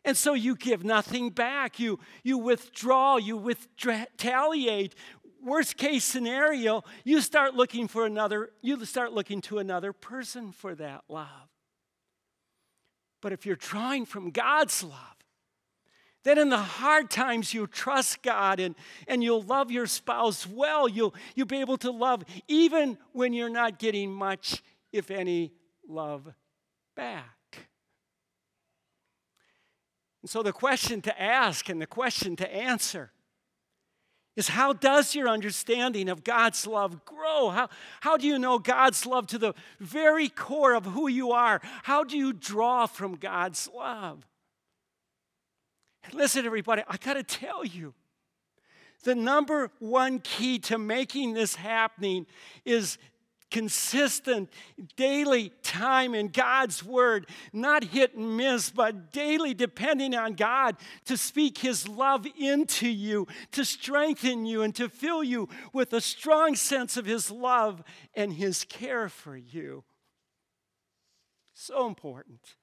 And 0.05 0.15
so 0.15 0.35
you 0.35 0.55
give 0.55 0.83
nothing 0.83 1.31
back. 1.31 1.79
You, 1.79 1.97
you 2.21 2.37
withdraw, 2.37 3.17
you 3.17 3.39
retaliate. 3.39 4.93
Worst 5.43 5.77
case 5.77 6.05
scenario, 6.05 6.83
you 7.03 7.21
start 7.21 7.55
looking 7.55 7.87
for 7.87 8.05
another, 8.05 8.51
you 8.61 8.85
start 8.85 9.13
looking 9.13 9.41
to 9.41 9.57
another 9.57 9.93
person 9.93 10.51
for 10.51 10.75
that 10.75 11.03
love. 11.09 11.49
But 13.19 13.33
if 13.33 13.47
you're 13.47 13.55
drawing 13.55 14.05
from 14.05 14.29
God's 14.29 14.83
love, 14.83 15.22
then 16.23 16.37
in 16.37 16.49
the 16.49 16.57
hard 16.57 17.09
times, 17.09 17.53
you 17.53 17.67
trust 17.67 18.23
God 18.23 18.59
and, 18.59 18.75
and 19.07 19.23
you'll 19.23 19.43
love 19.43 19.71
your 19.71 19.87
spouse 19.87 20.47
well. 20.47 20.87
You'll, 20.87 21.13
you'll 21.35 21.47
be 21.47 21.59
able 21.59 21.77
to 21.77 21.91
love 21.91 22.23
even 22.47 22.97
when 23.11 23.33
you're 23.33 23.49
not 23.49 23.77
getting 23.77 24.11
much, 24.11 24.63
if 24.91 25.11
any, 25.11 25.51
love 25.87 26.33
back. 26.95 27.25
And 30.21 30.29
so 30.29 30.41
the 30.41 30.53
question 30.53 31.01
to 31.01 31.21
ask 31.21 31.67
and 31.67 31.81
the 31.81 31.85
question 31.85 32.37
to 32.37 32.53
answer 32.53 33.11
is 34.37 34.47
how 34.47 34.71
does 34.73 35.13
your 35.13 35.27
understanding 35.27 36.07
of 36.07 36.23
God's 36.23 36.65
love 36.65 37.03
grow? 37.05 37.49
How, 37.49 37.69
how 37.99 38.17
do 38.17 38.25
you 38.25 38.39
know 38.39 38.57
God's 38.57 39.05
love 39.05 39.27
to 39.27 39.37
the 39.37 39.53
very 39.79 40.29
core 40.29 40.73
of 40.73 40.85
who 40.85 41.07
you 41.09 41.31
are? 41.31 41.61
How 41.83 42.05
do 42.05 42.17
you 42.17 42.31
draw 42.31 42.87
from 42.87 43.15
God's 43.15 43.69
love? 43.75 44.25
Listen, 46.11 46.45
everybody, 46.45 46.83
I 46.87 46.97
got 46.97 47.13
to 47.13 47.23
tell 47.23 47.65
you, 47.65 47.93
the 49.03 49.15
number 49.15 49.71
one 49.79 50.19
key 50.19 50.59
to 50.59 50.77
making 50.77 51.33
this 51.33 51.55
happening 51.55 52.25
is 52.65 52.97
consistent 53.51 54.51
daily 54.95 55.51
time 55.61 56.15
in 56.15 56.27
God's 56.29 56.83
Word, 56.83 57.29
not 57.53 57.83
hit 57.83 58.15
and 58.15 58.35
miss, 58.35 58.71
but 58.71 59.13
daily 59.13 59.53
depending 59.53 60.15
on 60.15 60.33
God 60.33 60.75
to 61.05 61.15
speak 61.15 61.59
His 61.59 61.87
love 61.87 62.25
into 62.37 62.89
you, 62.89 63.27
to 63.51 63.63
strengthen 63.63 64.45
you, 64.45 64.63
and 64.63 64.73
to 64.75 64.89
fill 64.89 65.23
you 65.23 65.49
with 65.71 65.93
a 65.93 66.01
strong 66.01 66.55
sense 66.55 66.97
of 66.97 67.05
His 67.05 67.29
love 67.29 67.83
and 68.15 68.33
His 68.33 68.63
care 68.63 69.07
for 69.07 69.37
you. 69.37 69.83
So 71.53 71.85
important. 71.85 72.55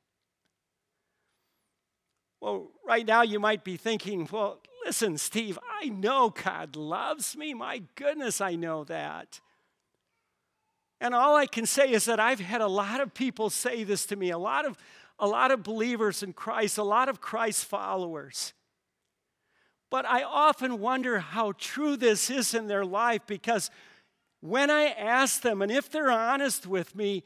Well, 2.41 2.71
right 2.87 3.07
now 3.07 3.23
you 3.23 3.39
might 3.39 3.65
be 3.65 3.77
thinking, 3.77 4.29
well, 4.31 4.61
listen, 4.85 5.19
Steve, 5.19 5.59
I 5.81 5.89
know 5.89 6.31
God 6.31 6.75
loves 6.75 7.37
me. 7.37 7.53
My 7.53 7.83
goodness, 7.95 8.41
I 8.41 8.55
know 8.55 8.85
that. 8.85 9.41
And 11.01 11.15
all 11.15 11.37
I 11.37 11.47
can 11.47 11.67
say 11.67 11.91
is 11.93 12.05
that 12.07 12.21
I've 12.21 12.41
had 12.41 12.61
a 12.61 12.67
lot 12.67 13.01
of 13.01 13.15
people 13.15 13.51
say 13.51 13.85
this 13.85 14.07
to 14.07 14.17
me, 14.17 14.31
a 14.31 14.39
lot 14.39 14.67
of, 14.67 14.77
a 15.19 15.27
lot 15.27 15.51
of 15.51 15.63
believers 15.63 16.23
in 16.23 16.33
Christ, 16.33 16.79
a 16.79 16.83
lot 16.83 17.09
of 17.09 17.21
Christ 17.21 17.65
followers. 17.65 18.53
But 19.91 20.07
I 20.07 20.23
often 20.23 20.79
wonder 20.79 21.19
how 21.19 21.53
true 21.59 21.97
this 21.97 22.31
is 22.31 22.55
in 22.55 22.69
their 22.69 22.85
life 22.85 23.23
because 23.27 23.71
when 24.41 24.71
I 24.71 24.85
ask 24.85 25.43
them, 25.43 25.63
and 25.63 25.71
if 25.71 25.91
they're 25.91 26.11
honest 26.11 26.67
with 26.67 26.95
me, 26.95 27.25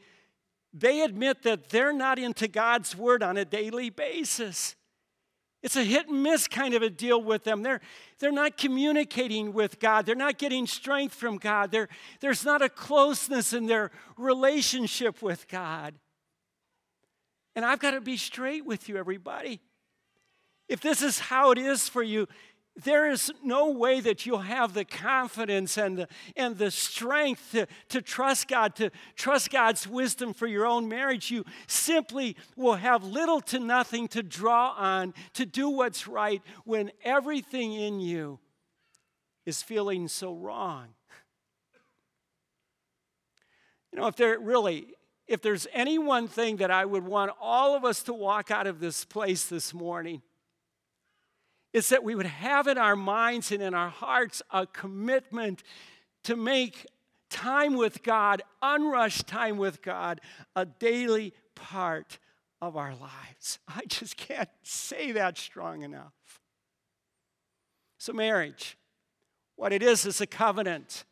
they 0.73 1.01
admit 1.01 1.43
that 1.43 1.69
they're 1.69 1.93
not 1.93 2.19
into 2.19 2.47
God's 2.47 2.95
word 2.95 3.23
on 3.23 3.37
a 3.37 3.45
daily 3.45 3.89
basis. 3.89 4.75
It's 5.65 5.75
a 5.75 5.83
hit 5.83 6.09
and 6.09 6.21
miss 6.21 6.47
kind 6.47 6.75
of 6.75 6.83
a 6.83 6.91
deal 6.91 7.19
with 7.19 7.43
them. 7.43 7.63
They're, 7.63 7.81
they're 8.19 8.31
not 8.31 8.55
communicating 8.55 9.51
with 9.51 9.79
God. 9.79 10.05
They're 10.05 10.13
not 10.13 10.37
getting 10.37 10.67
strength 10.67 11.15
from 11.15 11.37
God. 11.37 11.71
They're, 11.71 11.89
there's 12.19 12.45
not 12.45 12.61
a 12.61 12.69
closeness 12.69 13.51
in 13.51 13.65
their 13.65 13.89
relationship 14.15 15.23
with 15.23 15.47
God. 15.47 15.95
And 17.55 17.65
I've 17.65 17.79
got 17.79 17.91
to 17.91 18.01
be 18.01 18.15
straight 18.15 18.63
with 18.63 18.87
you, 18.87 18.97
everybody. 18.97 19.59
If 20.69 20.81
this 20.81 21.01
is 21.01 21.17
how 21.17 21.49
it 21.49 21.57
is 21.57 21.89
for 21.89 22.03
you, 22.03 22.27
there 22.83 23.09
is 23.09 23.31
no 23.41 23.69
way 23.69 24.01
that 24.01 24.25
you'll 24.25 24.39
have 24.39 24.73
the 24.73 24.83
confidence 24.83 25.77
and 25.77 25.97
the, 25.97 26.07
and 26.35 26.57
the 26.57 26.69
strength 26.69 27.51
to, 27.51 27.67
to 27.89 28.01
trust 28.01 28.49
God, 28.49 28.75
to 28.75 28.91
trust 29.15 29.49
God's 29.49 29.87
wisdom 29.87 30.33
for 30.33 30.45
your 30.45 30.65
own 30.65 30.89
marriage. 30.89 31.31
You 31.31 31.45
simply 31.67 32.35
will 32.57 32.75
have 32.75 33.03
little 33.03 33.39
to 33.41 33.59
nothing 33.59 34.09
to 34.09 34.21
draw 34.21 34.71
on 34.71 35.13
to 35.33 35.45
do 35.45 35.69
what's 35.69 36.07
right 36.07 36.41
when 36.65 36.91
everything 37.03 37.73
in 37.73 38.01
you 38.01 38.39
is 39.45 39.61
feeling 39.61 40.07
so 40.09 40.33
wrong. 40.33 40.87
You 43.93 44.01
know, 44.01 44.07
if 44.07 44.17
there 44.17 44.37
really, 44.37 44.87
if 45.27 45.41
there's 45.41 45.65
any 45.71 45.97
one 45.97 46.27
thing 46.27 46.57
that 46.57 46.71
I 46.71 46.83
would 46.83 47.05
want 47.05 47.31
all 47.39 47.75
of 47.77 47.85
us 47.85 48.03
to 48.03 48.13
walk 48.13 48.51
out 48.51 48.67
of 48.67 48.81
this 48.81 49.05
place 49.05 49.45
this 49.45 49.73
morning, 49.73 50.21
is 51.75 51.89
that 51.89 52.05
we 52.05 52.15
would 52.15 52.25
have 52.25 52.67
in 52.67 52.77
our 52.77 52.95
minds 52.95 53.51
and 53.51 53.61
in 53.61 53.73
our 53.73 53.89
hearts 53.89 54.41
a 54.49 54.65
commitment 54.65 55.61
to 56.23 56.37
make 56.37 56.85
time 57.29 57.75
with 57.75 58.01
God, 58.01 58.41
unrushed 58.61 59.27
time 59.27 59.57
with 59.57 59.81
God, 59.81 60.21
a 60.55 60.65
daily 60.65 61.33
part 61.53 62.17
of 62.61 62.77
our 62.77 62.95
lives. 62.95 63.59
I 63.67 63.81
just 63.87 64.15
can't 64.15 64.47
say 64.63 65.11
that 65.11 65.37
strong 65.37 65.81
enough. 65.81 66.13
So, 67.97 68.13
marriage, 68.13 68.77
what 69.57 69.73
it 69.73 69.83
is, 69.83 70.05
is 70.05 70.21
a 70.21 70.27
covenant. 70.27 71.03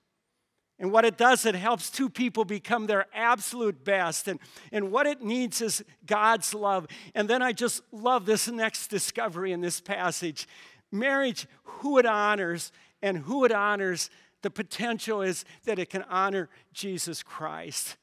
And 0.80 0.92
what 0.92 1.06
it 1.06 1.18
does, 1.18 1.46
it 1.46 1.56
helps 1.56 1.90
two 1.90 2.10
people 2.10 2.46
become 2.46 2.88
their 2.88 3.06
absolute 3.14 3.86
best. 3.86 4.28
And, 4.28 4.40
and 4.72 4.92
what 4.92 5.06
it 5.06 5.22
needs 5.22 5.62
is 5.62 5.84
God's 6.06 6.54
love. 6.54 6.88
And 7.14 7.30
then 7.30 7.42
I 7.42 7.54
just 7.54 7.82
love 7.92 8.26
this 8.26 8.48
next 8.48 8.88
discovery 8.88 9.52
in 9.52 9.62
this 9.62 9.80
passage. 9.80 10.48
Marriage, 10.92 11.48
who 11.64 12.00
it 12.00 12.06
honors 12.06 12.72
and 13.02 13.20
who 13.20 13.46
it 13.46 13.52
honors, 13.52 14.10
the 14.42 14.50
potential 14.50 15.22
is 15.22 15.46
that 15.66 15.80
it 15.80 15.90
can 15.90 16.04
honor 16.04 16.50
Jesus 16.74 17.24
Christ. 17.24 17.98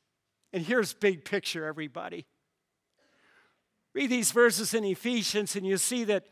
And 0.53 0.65
here's 0.65 0.93
big 0.95 1.25
picture, 1.25 1.67
everybody. 1.67 2.27
Read 3.95 4.11
these 4.11 4.31
verses 4.31 4.75
in 4.75 4.85
Ephesians, 4.85 5.57
and 5.57 5.67
you 5.67 5.77
see 5.77 6.05
that 6.05 6.27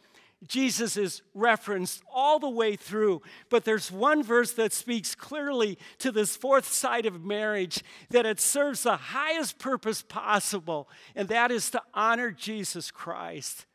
Jesus 0.46 0.96
is 0.96 1.22
referenced 1.34 2.02
all 2.12 2.38
the 2.38 2.48
way 2.48 2.76
through, 2.76 3.22
but 3.50 3.64
there's 3.64 3.90
one 3.90 4.22
verse 4.22 4.52
that 4.52 4.72
speaks 4.72 5.14
clearly 5.14 5.78
to 5.98 6.12
this 6.12 6.36
fourth 6.36 6.66
side 6.66 7.06
of 7.06 7.24
marriage 7.24 7.82
that 8.10 8.24
it 8.24 8.38
serves 8.38 8.84
the 8.84 8.96
highest 8.96 9.58
purpose 9.58 10.02
possible, 10.02 10.88
and 11.16 11.28
that 11.28 11.50
is 11.50 11.70
to 11.70 11.82
honor 11.92 12.30
Jesus 12.30 12.92
Christ. 12.92 13.66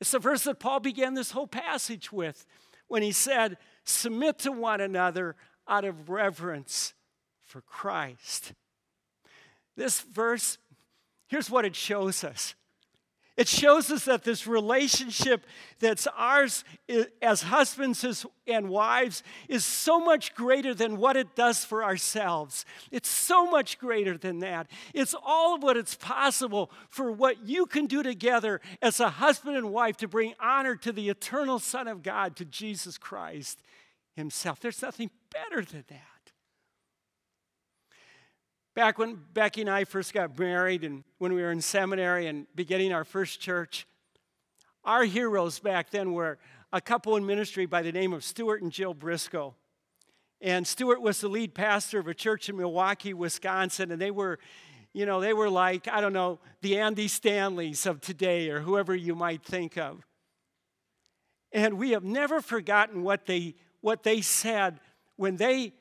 It's 0.00 0.12
the 0.12 0.18
verse 0.18 0.44
that 0.44 0.60
Paul 0.60 0.80
began 0.80 1.12
this 1.12 1.32
whole 1.32 1.46
passage 1.46 2.10
with 2.10 2.46
when 2.88 3.02
he 3.02 3.12
said, 3.12 3.58
Submit 3.84 4.38
to 4.40 4.52
one 4.52 4.80
another 4.80 5.36
out 5.68 5.84
of 5.84 6.08
reverence 6.08 6.94
for 7.44 7.60
Christ. 7.60 8.52
This 9.76 10.00
verse, 10.00 10.58
here's 11.26 11.50
what 11.50 11.64
it 11.64 11.76
shows 11.76 12.24
us 12.24 12.54
it 13.36 13.48
shows 13.48 13.90
us 13.90 14.04
that 14.04 14.24
this 14.24 14.46
relationship 14.46 15.46
that's 15.80 16.06
ours 16.16 16.64
as 17.22 17.42
husbands 17.42 18.26
and 18.46 18.68
wives 18.68 19.22
is 19.48 19.64
so 19.64 19.98
much 19.98 20.34
greater 20.34 20.74
than 20.74 20.98
what 20.98 21.16
it 21.16 21.34
does 21.34 21.64
for 21.64 21.82
ourselves. 21.82 22.66
It's 22.90 23.08
so 23.08 23.46
much 23.50 23.78
greater 23.78 24.18
than 24.18 24.40
that. 24.40 24.70
It's 24.92 25.14
all 25.24 25.54
of 25.54 25.62
what 25.62 25.78
it's 25.78 25.94
possible 25.94 26.70
for 26.90 27.10
what 27.10 27.46
you 27.46 27.64
can 27.64 27.86
do 27.86 28.02
together 28.02 28.60
as 28.82 29.00
a 29.00 29.08
husband 29.08 29.56
and 29.56 29.70
wife 29.70 29.96
to 29.98 30.08
bring 30.08 30.34
honor 30.38 30.76
to 30.76 30.92
the 30.92 31.08
eternal 31.08 31.58
Son 31.58 31.88
of 31.88 32.02
God, 32.02 32.36
to 32.36 32.44
Jesus 32.44 32.98
Christ 32.98 33.62
Himself. 34.14 34.60
There's 34.60 34.82
nothing 34.82 35.10
better 35.32 35.64
than 35.64 35.84
that. 35.88 36.11
Back 38.74 38.98
when 38.98 39.20
Becky 39.34 39.60
and 39.60 39.70
I 39.70 39.84
first 39.84 40.14
got 40.14 40.38
married 40.38 40.82
and 40.82 41.04
when 41.18 41.34
we 41.34 41.42
were 41.42 41.50
in 41.50 41.60
seminary 41.60 42.26
and 42.26 42.46
beginning 42.54 42.92
our 42.92 43.04
first 43.04 43.38
church, 43.38 43.86
our 44.82 45.04
heroes 45.04 45.58
back 45.58 45.90
then 45.90 46.14
were 46.14 46.38
a 46.72 46.80
couple 46.80 47.14
in 47.16 47.26
ministry 47.26 47.66
by 47.66 47.82
the 47.82 47.92
name 47.92 48.14
of 48.14 48.24
Stuart 48.24 48.62
and 48.62 48.72
Jill 48.72 48.94
Briscoe. 48.94 49.54
And 50.40 50.66
Stuart 50.66 51.02
was 51.02 51.20
the 51.20 51.28
lead 51.28 51.54
pastor 51.54 51.98
of 51.98 52.08
a 52.08 52.14
church 52.14 52.48
in 52.48 52.56
Milwaukee, 52.56 53.12
Wisconsin, 53.12 53.92
and 53.92 54.00
they 54.00 54.10
were, 54.10 54.38
you 54.94 55.04
know, 55.04 55.20
they 55.20 55.34
were 55.34 55.50
like, 55.50 55.86
I 55.86 56.00
don't 56.00 56.14
know, 56.14 56.40
the 56.62 56.78
Andy 56.78 57.08
Stanleys 57.08 57.84
of 57.84 58.00
today 58.00 58.48
or 58.48 58.60
whoever 58.60 58.94
you 58.94 59.14
might 59.14 59.44
think 59.44 59.76
of. 59.76 60.06
And 61.52 61.76
we 61.76 61.90
have 61.90 62.04
never 62.04 62.40
forgotten 62.40 63.02
what 63.02 63.26
they 63.26 63.54
what 63.82 64.02
they 64.02 64.22
said 64.22 64.80
when 65.16 65.36
they 65.36 65.74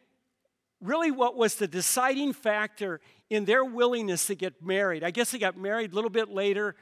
really 0.82 1.12
what 1.12 1.36
was 1.38 1.56
the 1.56 1.68
deciding 1.68 2.34
factor 2.34 3.00
in 3.30 3.46
their 3.46 3.64
willingness 3.64 4.28
to 4.28 4.36
get 4.36 4.62
married. 4.62 5.04
I 5.04 5.12
guess 5.12 5.32
they 5.32 5.40
got 5.40 5.58
married 5.58 5.94
a 5.94 5.96
little 5.96 6.10
bit 6.10 6.30
later, 6.30 6.76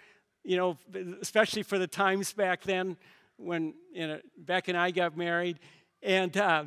you 0.44 0.58
know, 0.58 0.78
especially 1.22 1.64
for 1.64 1.78
the 1.78 1.88
times 1.88 2.34
back 2.34 2.64
then 2.64 2.98
when 3.38 3.74
you 3.94 4.08
know, 4.08 4.20
Beck 4.38 4.68
and 4.68 4.78
I 4.78 4.92
got 4.92 5.16
married. 5.16 5.60
And 6.02 6.36
uh, 6.36 6.66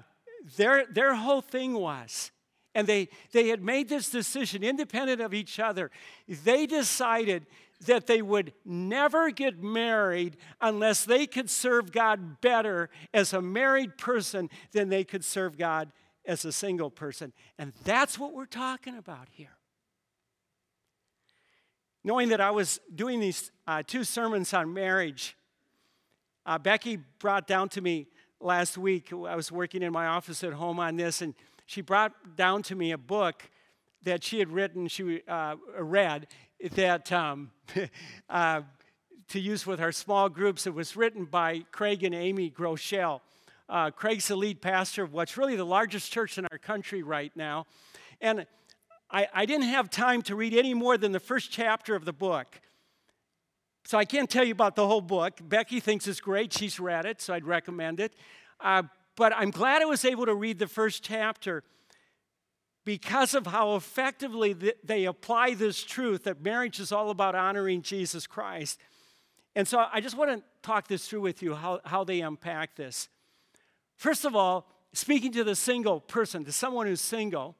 their, 0.57 0.87
their 0.87 1.15
whole 1.15 1.41
thing 1.41 1.75
was, 1.75 2.31
and 2.75 2.87
they, 2.87 3.09
they 3.33 3.49
had 3.49 3.63
made 3.63 3.89
this 3.89 4.09
decision 4.09 4.63
independent 4.63 5.21
of 5.21 5.35
each 5.35 5.59
other. 5.59 5.91
They 6.29 6.67
decided 6.67 7.47
that 7.87 8.07
they 8.07 8.23
would 8.23 8.53
never 8.65 9.31
get 9.31 9.63
married 9.63 10.37
unless 10.61 11.05
they 11.05 11.27
could 11.27 11.51
serve 11.51 11.93
God 11.93 12.41
better 12.41 12.89
as 13.13 13.33
a 13.33 13.43
married 13.43 13.99
person 13.99 14.49
than 14.73 14.89
they 14.89 15.05
could 15.05 15.25
serve 15.25 15.59
God 15.59 15.91
as 16.25 16.45
a 16.45 16.53
single 16.53 16.91
person. 16.91 17.33
And 17.59 17.73
that's 17.85 18.19
what 18.19 18.33
we're 18.33 18.47
talking 18.47 18.97
about 18.97 19.29
here. 19.31 19.57
Knowing 22.05 22.31
that 22.31 22.41
I 22.41 22.51
was 22.51 22.81
doing 22.95 23.21
these 23.21 23.53
uh, 23.67 23.83
two 23.87 24.05
sermons 24.05 24.53
on 24.53 24.73
marriage, 24.75 25.37
uh, 26.45 26.59
Becky 26.59 26.99
brought 27.19 27.47
down 27.47 27.69
to 27.71 27.81
me 27.81 28.09
last 28.41 28.77
week. 28.77 29.13
I 29.13 29.37
was 29.37 29.53
working 29.53 29.83
in 29.83 29.93
my 29.93 30.07
office 30.07 30.43
at 30.43 30.53
home 30.53 30.81
on 30.81 30.97
this, 30.97 31.23
and 31.23 31.35
she 31.67 31.81
brought 31.81 32.37
down 32.37 32.63
to 32.65 32.75
me 32.75 32.91
a 32.91 32.99
book 32.99 33.49
that 34.03 34.25
she 34.25 34.41
had 34.41 34.51
written, 34.51 34.89
she 34.89 35.23
uh, 35.29 35.55
read, 35.79 36.27
that 36.73 37.13
um, 37.13 37.53
uh, 38.29 38.63
to 39.29 39.41
use 39.41 39.67
with 39.67 39.81
our 39.81 39.93
small 39.93 40.29
groups. 40.29 40.67
It 40.67 40.75
was 40.75 40.97
written 40.97 41.25
by 41.25 41.65
Craig 41.71 42.03
and 42.03 42.15
Amy 42.15 42.51
Groeschel. 42.51 43.21
Uh, 43.73 43.91
Craig's 43.91 44.29
the 44.29 44.37
lead 44.37 44.61
pastor 44.61 45.03
of 45.03 45.15
what's 45.15 45.39
really 45.39 45.57
the 45.57 45.65
largest 45.65 46.13
church 46.13 46.37
in 46.37 46.47
our 46.53 46.59
country 46.59 47.03
right 47.03 47.33
now. 47.35 47.65
And 48.21 48.45
I, 49.11 49.27
I 49.33 49.47
didn't 49.47 49.69
have 49.69 49.89
time 49.89 50.21
to 50.23 50.37
read 50.37 50.53
any 50.53 50.75
more 50.75 50.99
than 50.99 51.13
the 51.13 51.19
first 51.19 51.51
chapter 51.51 51.95
of 51.95 52.05
the 52.05 52.13
book. 52.13 52.61
So 53.87 53.97
I 53.97 54.05
can't 54.05 54.29
tell 54.29 54.45
you 54.45 54.53
about 54.53 54.77
the 54.77 54.87
whole 54.87 55.01
book. 55.01 55.39
Becky 55.43 55.81
thinks 55.81 56.07
it's 56.07 56.21
great. 56.21 56.53
She's 56.53 56.79
read 56.79 57.07
it, 57.07 57.23
so 57.23 57.33
I'd 57.33 57.47
recommend 57.47 57.99
it. 57.99 58.15
Uh, 58.61 58.83
but 59.17 59.33
I'm 59.35 59.51
glad 59.51 59.81
I 59.81 59.87
was 59.87 60.05
able 60.05 60.27
to 60.27 60.35
read 60.35 60.59
the 60.59 60.67
first 60.67 61.03
chapter 61.03 61.65
because 62.85 63.35
of 63.35 63.47
how 63.47 63.77
effectively 63.77 64.55
they 64.85 65.07
apply 65.07 65.55
this 65.55 65.83
truth 65.83 66.25
that 66.25 66.43
marriage 66.43 66.79
is 66.79 66.93
all 66.93 67.09
about 67.09 67.35
honoring 67.35 67.81
Jesus 67.81 68.27
Christ. 68.27 68.79
And 69.57 69.67
so 69.67 69.87
I 69.91 70.03
just 70.03 70.15
want 70.15 70.31
to 70.31 70.43
talk 70.61 70.89
this 70.89 71.09
through 71.09 71.23
with 71.23 71.43
you, 71.43 71.55
how, 71.55 71.81
how 71.87 72.05
they 72.05 72.21
unpack 72.21 72.77
this. 72.77 73.09
First 74.03 74.25
of 74.25 74.35
all, 74.35 74.67
speaking 74.93 75.31
to 75.31 75.45
the 75.45 75.55
single 75.55 76.01
person, 76.01 76.45
to 76.47 76.51
someone 76.51 76.89
who's 76.89 77.01
single, 77.01 77.55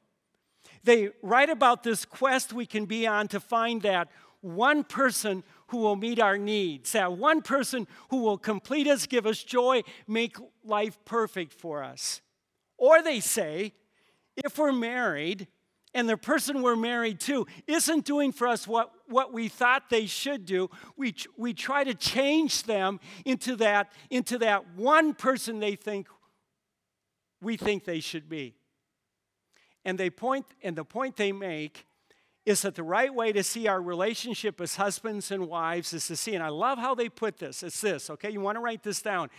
they 0.83 1.11
write 1.21 1.49
about 1.49 1.83
this 1.83 2.03
quest 2.03 2.51
we 2.51 2.65
can 2.65 2.83
be 2.83 3.07
on 3.07 3.29
to 3.29 3.39
find 3.39 3.81
that 3.83 4.09
one 4.41 4.83
person 4.83 5.45
who 5.67 5.77
will 5.77 5.95
meet 5.95 6.19
our 6.19 6.37
needs, 6.37 6.91
that 6.91 7.13
one 7.13 7.41
person 7.41 7.87
who 8.09 8.17
will 8.17 8.37
complete 8.37 8.87
us, 8.87 9.07
give 9.07 9.25
us 9.25 9.41
joy, 9.41 9.83
make 10.05 10.35
life 10.65 10.99
perfect 11.05 11.53
for 11.53 11.81
us. 11.81 12.19
Or 12.77 13.01
they 13.01 13.21
say, 13.21 13.71
if 14.35 14.57
we're 14.57 14.73
married 14.73 15.47
and 15.93 16.09
the 16.09 16.17
person 16.17 16.61
we're 16.61 16.75
married 16.75 17.21
to 17.21 17.47
isn't 17.67 18.03
doing 18.03 18.33
for 18.33 18.49
us 18.49 18.67
what, 18.67 18.91
what 19.07 19.31
we 19.31 19.47
thought 19.47 19.89
they 19.89 20.07
should 20.07 20.45
do, 20.45 20.69
we, 20.97 21.15
we 21.37 21.53
try 21.53 21.85
to 21.85 21.93
change 21.93 22.63
them 22.63 22.99
into 23.23 23.55
that, 23.55 23.93
into 24.09 24.37
that 24.39 24.75
one 24.75 25.13
person 25.13 25.61
they 25.61 25.77
think 25.77 26.09
we 27.43 27.57
think 27.57 27.85
they 27.85 27.99
should 27.99 28.29
be. 28.29 28.55
And 29.85 29.97
they 29.97 30.09
point 30.09 30.45
and 30.61 30.75
the 30.75 30.85
point 30.85 31.17
they 31.17 31.31
make 31.31 31.85
is 32.45 32.61
that 32.63 32.75
the 32.75 32.83
right 32.83 33.13
way 33.13 33.31
to 33.31 33.43
see 33.43 33.67
our 33.67 33.81
relationship 33.81 34.59
as 34.59 34.75
husbands 34.75 35.31
and 35.31 35.47
wives 35.47 35.93
is 35.93 36.07
to 36.07 36.15
see, 36.15 36.35
and 36.35 36.43
I 36.43 36.49
love 36.49 36.77
how 36.77 36.93
they 36.93 37.07
put 37.07 37.37
this. 37.37 37.63
It's 37.63 37.79
this, 37.79 38.09
okay? 38.09 38.29
You 38.29 38.41
want 38.41 38.57
to 38.57 38.59
write 38.59 38.83
this 38.83 39.01
down. 39.01 39.29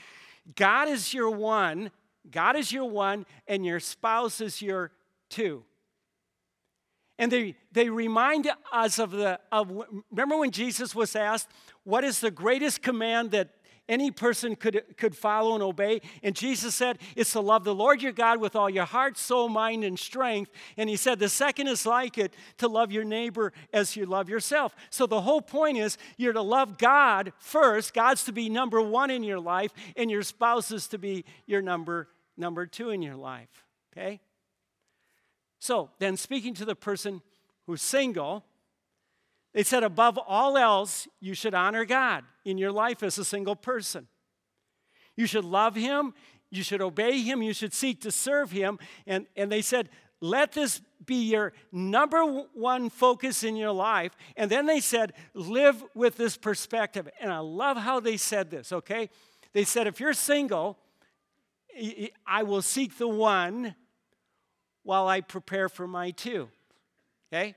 God 0.57 0.89
is 0.89 1.13
your 1.13 1.31
one, 1.31 1.91
God 2.31 2.57
is 2.57 2.73
your 2.73 2.89
one, 2.89 3.27
and 3.47 3.65
your 3.65 3.81
spouse 3.81 4.41
is 4.41 4.63
your 4.63 4.91
two. 5.29 5.65
And 7.19 7.31
they, 7.31 7.57
they 7.73 7.91
remind 7.91 8.51
us 8.73 8.99
of 8.99 9.13
the, 9.13 9.39
of, 9.53 9.71
remember 10.11 10.39
when 10.39 10.51
Jesus 10.51 10.95
was 10.95 11.15
asked, 11.15 11.49
What 11.85 12.05
is 12.05 12.21
the 12.21 12.31
greatest 12.31 12.83
command 12.83 13.31
that 13.33 13.51
any 13.89 14.11
person 14.11 14.57
could, 14.57 14.83
could 14.97 15.17
follow 15.17 15.55
and 15.55 15.63
obey. 15.63 16.01
And 16.23 16.35
Jesus 16.35 16.75
said, 16.75 16.99
It's 17.17 17.33
to 17.33 17.41
love 17.41 17.65
the 17.65 17.75
Lord 17.75 18.03
your 18.03 18.13
God 18.13 18.41
with 18.41 18.57
all 18.57 18.71
your 18.71 18.85
heart, 18.85 19.19
soul, 19.19 19.49
mind, 19.49 19.85
and 19.85 19.99
strength. 19.99 20.51
And 20.77 20.89
he 20.89 20.97
said, 20.97 21.19
The 21.19 21.29
second 21.29 21.69
is 21.69 21.85
like 21.85 22.17
it, 22.17 22.35
to 22.59 22.69
love 22.69 22.93
your 22.93 23.05
neighbor 23.05 23.53
as 23.73 23.97
you 23.97 24.07
love 24.07 24.29
yourself. 24.29 24.75
So 24.91 25.07
the 25.07 25.21
whole 25.21 25.43
point 25.43 25.77
is 25.77 25.99
you're 26.17 26.33
to 26.33 26.43
love 26.43 26.79
God 26.79 27.33
first. 27.39 27.93
God's 27.93 28.25
to 28.25 28.33
be 28.33 28.49
number 28.49 28.81
one 28.81 29.11
in 29.11 29.23
your 29.23 29.41
life, 29.41 29.73
and 29.97 30.11
your 30.11 30.23
spouse 30.23 30.71
is 30.71 30.89
to 30.89 30.99
be 30.99 31.25
your 31.47 31.61
number, 31.61 32.09
number 32.37 32.67
two 32.67 32.91
in 32.91 33.03
your 33.03 33.17
life. 33.17 33.67
Okay? 33.93 34.21
So 35.59 35.91
then, 35.99 36.17
speaking 36.17 36.55
to 36.55 36.65
the 36.65 36.77
person 36.77 37.23
who's 37.67 37.83
single, 37.83 38.45
they 39.55 39.63
said, 39.63 39.85
above 39.85 40.19
all 40.19 40.59
else, 40.59 41.07
you 41.21 41.33
should 41.33 41.55
honor 41.55 41.85
God 41.85 42.25
in 42.45 42.59
your 42.59 42.73
life 42.73 43.03
as 43.03 43.17
a 43.19 43.25
single 43.25 43.57
person. 43.57 44.09
You 45.17 45.27
should 45.27 45.45
love 45.45 45.77
Him, 45.77 46.13
you 46.51 46.65
should 46.65 46.83
obey 46.83 47.21
Him, 47.21 47.41
you 47.41 47.55
should 47.55 47.73
seek 47.73 48.01
to 48.01 48.11
serve 48.11 48.51
Him. 48.51 48.79
And, 49.07 49.27
and 49.37 49.51
they 49.51 49.63
said, 49.63 49.89
let 50.21 50.53
this 50.53 50.81
be 51.05 51.31
your 51.31 51.53
number 51.71 52.25
one 52.55 52.91
focus 52.91 53.45
in 53.45 53.57
your 53.57 53.73
life. 53.73 54.17
And 54.37 54.51
then 54.51 54.67
they 54.67 54.81
said, 54.81 55.13
live 55.35 55.85
with 55.95 56.17
this 56.17 56.37
perspective. 56.37 57.09
And 57.21 57.33
I 57.33 57.39
love 57.39 57.77
how 57.77 58.01
they 58.01 58.17
said 58.17 58.51
this, 58.51 58.73
okay? 58.73 59.09
They 59.53 59.65
said, 59.65 59.87
if 59.87 60.01
you're 60.01 60.15
single, 60.15 60.79
I 62.27 62.43
will 62.43 62.63
seek 62.63 62.99
the 62.99 63.09
one 63.09 63.75
while 64.83 65.07
I 65.07 65.21
prepare 65.21 65.69
for 65.69 65.87
my 65.87 66.11
two. 66.11 66.49
Okay? 67.33 67.55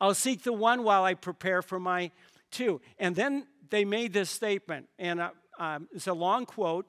I'll 0.00 0.14
seek 0.14 0.42
the 0.42 0.52
one 0.52 0.82
while 0.82 1.04
I 1.04 1.14
prepare 1.14 1.62
for 1.62 1.78
my 1.78 2.10
two. 2.50 2.80
And 2.98 3.14
then 3.16 3.46
they 3.70 3.84
made 3.84 4.12
this 4.12 4.30
statement, 4.30 4.88
and 4.98 5.20
uh, 5.20 5.30
um, 5.58 5.88
it's 5.92 6.06
a 6.06 6.14
long 6.14 6.46
quote. 6.46 6.86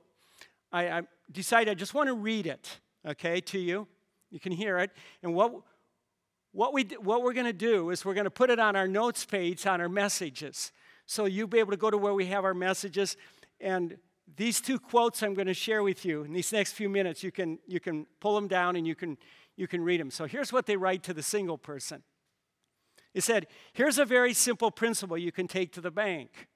I, 0.71 0.89
I 0.89 1.01
decided 1.31 1.71
I 1.71 1.73
just 1.75 1.93
want 1.93 2.07
to 2.07 2.15
read 2.15 2.47
it, 2.47 2.79
okay, 3.07 3.41
to 3.41 3.59
you. 3.59 3.87
You 4.29 4.39
can 4.39 4.51
hear 4.51 4.79
it. 4.79 4.91
And 5.23 5.33
what, 5.33 5.53
what, 6.51 6.73
we, 6.73 6.83
what 6.99 7.23
we're 7.23 7.33
going 7.33 7.45
to 7.45 7.53
do 7.53 7.89
is 7.89 8.03
we're 8.03 8.13
going 8.13 8.25
to 8.25 8.31
put 8.31 8.49
it 8.49 8.59
on 8.59 8.75
our 8.75 8.87
notes 8.87 9.25
page 9.25 9.65
on 9.65 9.79
our 9.79 9.89
messages. 9.89 10.71
So 11.05 11.25
you'll 11.25 11.47
be 11.47 11.59
able 11.59 11.71
to 11.71 11.77
go 11.77 11.89
to 11.89 11.97
where 11.97 12.13
we 12.13 12.25
have 12.27 12.43
our 12.43 12.53
messages. 12.53 13.15
And 13.61 13.97
these 14.35 14.59
two 14.59 14.79
quotes 14.79 15.23
I'm 15.23 15.33
going 15.33 15.47
to 15.47 15.53
share 15.53 15.83
with 15.83 16.03
you 16.03 16.23
in 16.23 16.33
these 16.33 16.51
next 16.51 16.73
few 16.73 16.89
minutes, 16.89 17.23
you 17.23 17.31
can, 17.31 17.59
you 17.67 17.79
can 17.79 18.05
pull 18.19 18.35
them 18.35 18.47
down 18.47 18.75
and 18.75 18.85
you 18.85 18.95
can, 18.95 19.17
you 19.55 19.67
can 19.67 19.81
read 19.83 19.99
them. 19.99 20.11
So 20.11 20.25
here's 20.25 20.51
what 20.51 20.65
they 20.65 20.75
write 20.75 21.03
to 21.03 21.13
the 21.13 21.23
single 21.23 21.57
person. 21.57 22.03
It 23.15 23.23
said, 23.23 23.47
Here's 23.73 23.97
a 23.97 24.05
very 24.05 24.33
simple 24.33 24.69
principle 24.69 25.17
you 25.17 25.31
can 25.31 25.47
take 25.47 25.71
to 25.71 25.81
the 25.81 25.89
bank. 25.89 26.49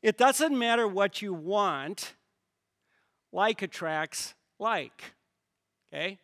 It 0.00 0.16
doesn't 0.16 0.56
matter 0.56 0.86
what 0.86 1.20
you 1.20 1.34
want, 1.34 2.14
like 3.32 3.60
attracts 3.60 4.34
like. 4.58 5.14
Okay? 5.92 6.18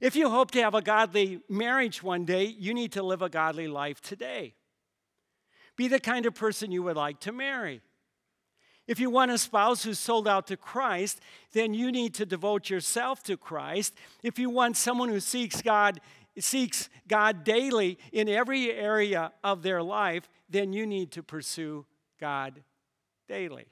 If 0.00 0.16
you 0.16 0.30
hope 0.30 0.50
to 0.52 0.62
have 0.62 0.74
a 0.74 0.82
godly 0.82 1.40
marriage 1.48 2.02
one 2.02 2.24
day, 2.24 2.44
you 2.44 2.72
need 2.72 2.92
to 2.92 3.02
live 3.02 3.20
a 3.20 3.28
godly 3.28 3.68
life 3.68 4.00
today. 4.00 4.54
Be 5.76 5.86
the 5.86 6.00
kind 6.00 6.24
of 6.24 6.34
person 6.34 6.72
you 6.72 6.82
would 6.82 6.96
like 6.96 7.20
to 7.20 7.32
marry. 7.32 7.82
If 8.86 9.00
you 9.00 9.10
want 9.10 9.30
a 9.30 9.38
spouse 9.38 9.82
who's 9.82 9.98
sold 9.98 10.28
out 10.28 10.46
to 10.48 10.56
Christ, 10.56 11.20
then 11.52 11.74
you 11.74 11.90
need 11.90 12.14
to 12.14 12.26
devote 12.26 12.70
yourself 12.70 13.22
to 13.24 13.36
Christ. 13.36 13.94
If 14.22 14.38
you 14.38 14.50
want 14.50 14.76
someone 14.76 15.08
who 15.08 15.20
seeks 15.20 15.62
God 15.62 16.00
seeks 16.38 16.88
God 17.06 17.44
daily 17.44 17.98
in 18.12 18.28
every 18.28 18.72
area 18.72 19.32
of 19.42 19.62
their 19.62 19.82
life, 19.82 20.28
then 20.48 20.72
you 20.72 20.86
need 20.86 21.12
to 21.12 21.22
pursue 21.22 21.86
God 22.20 22.62
daily. 23.28 23.66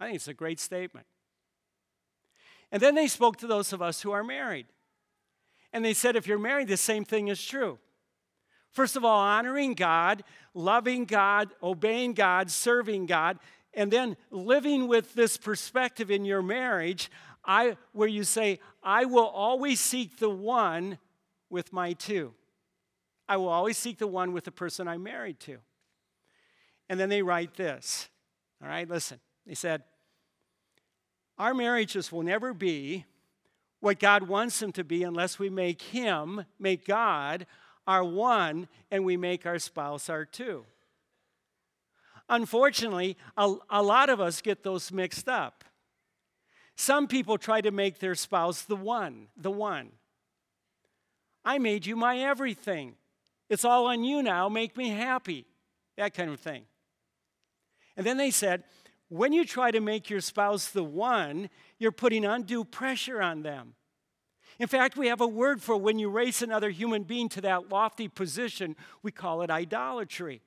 I 0.00 0.06
think 0.06 0.16
it's 0.16 0.28
a 0.28 0.34
great 0.34 0.60
statement. 0.60 1.06
And 2.70 2.82
then 2.82 2.94
they 2.94 3.06
spoke 3.06 3.38
to 3.38 3.46
those 3.46 3.72
of 3.72 3.80
us 3.80 4.02
who 4.02 4.10
are 4.12 4.24
married. 4.24 4.66
And 5.72 5.84
they 5.84 5.94
said, 5.94 6.16
if 6.16 6.26
you're 6.26 6.38
married, 6.38 6.68
the 6.68 6.76
same 6.76 7.04
thing 7.04 7.28
is 7.28 7.42
true. 7.42 7.78
First 8.70 8.96
of 8.96 9.04
all, 9.04 9.18
honoring 9.18 9.74
God, 9.74 10.22
loving 10.54 11.04
God, 11.04 11.50
obeying 11.62 12.12
God, 12.12 12.50
serving 12.50 13.06
God, 13.06 13.38
and 13.74 13.90
then 13.90 14.16
living 14.30 14.88
with 14.88 15.14
this 15.14 15.36
perspective 15.36 16.10
in 16.10 16.24
your 16.24 16.42
marriage, 16.42 17.10
I, 17.44 17.76
where 17.92 18.08
you 18.08 18.24
say, 18.24 18.60
I 18.82 19.06
will 19.06 19.26
always 19.26 19.80
seek 19.80 20.18
the 20.18 20.30
one 20.30 20.98
with 21.50 21.72
my 21.72 21.92
two. 21.92 22.34
I 23.28 23.36
will 23.36 23.48
always 23.48 23.76
seek 23.76 23.98
the 23.98 24.06
one 24.06 24.32
with 24.32 24.44
the 24.44 24.52
person 24.52 24.88
I'm 24.88 25.02
married 25.02 25.40
to. 25.40 25.58
And 26.88 26.98
then 26.98 27.08
they 27.08 27.22
write 27.22 27.54
this. 27.54 28.08
All 28.62 28.68
right, 28.68 28.88
listen. 28.88 29.20
They 29.46 29.54
said, 29.54 29.82
Our 31.38 31.54
marriages 31.54 32.10
will 32.10 32.22
never 32.22 32.54
be 32.54 33.04
what 33.80 34.00
God 34.00 34.24
wants 34.24 34.58
them 34.58 34.72
to 34.72 34.84
be 34.84 35.02
unless 35.02 35.38
we 35.38 35.50
make 35.50 35.82
Him, 35.82 36.44
make 36.58 36.86
God, 36.86 37.46
our 37.86 38.04
one, 38.04 38.68
and 38.90 39.04
we 39.04 39.16
make 39.16 39.46
our 39.46 39.58
spouse 39.58 40.08
our 40.08 40.24
two. 40.24 40.64
Unfortunately, 42.28 43.16
a, 43.36 43.54
a 43.70 43.82
lot 43.82 44.10
of 44.10 44.20
us 44.20 44.42
get 44.42 44.62
those 44.62 44.92
mixed 44.92 45.28
up. 45.28 45.64
Some 46.76 47.08
people 47.08 47.38
try 47.38 47.60
to 47.60 47.70
make 47.70 47.98
their 47.98 48.14
spouse 48.14 48.62
the 48.62 48.76
one, 48.76 49.28
the 49.36 49.50
one. 49.50 49.90
I 51.44 51.58
made 51.58 51.86
you 51.86 51.96
my 51.96 52.18
everything. 52.18 52.94
It's 53.48 53.64
all 53.64 53.86
on 53.86 54.04
you 54.04 54.22
now. 54.22 54.48
Make 54.48 54.76
me 54.76 54.90
happy. 54.90 55.46
That 55.96 56.14
kind 56.14 56.30
of 56.30 56.40
thing. 56.40 56.64
And 57.96 58.06
then 58.06 58.16
they 58.16 58.30
said, 58.30 58.64
when 59.08 59.32
you 59.32 59.44
try 59.44 59.70
to 59.70 59.80
make 59.80 60.10
your 60.10 60.20
spouse 60.20 60.68
the 60.68 60.84
one, 60.84 61.48
you're 61.78 61.92
putting 61.92 62.24
undue 62.24 62.64
pressure 62.64 63.22
on 63.22 63.42
them. 63.42 63.74
In 64.58 64.66
fact, 64.66 64.96
we 64.96 65.06
have 65.08 65.20
a 65.20 65.26
word 65.26 65.62
for 65.62 65.76
when 65.76 65.98
you 65.98 66.10
raise 66.10 66.42
another 66.42 66.70
human 66.70 67.04
being 67.04 67.28
to 67.30 67.40
that 67.42 67.70
lofty 67.70 68.08
position, 68.08 68.76
we 69.02 69.12
call 69.12 69.42
it 69.42 69.50
idolatry. 69.50 70.42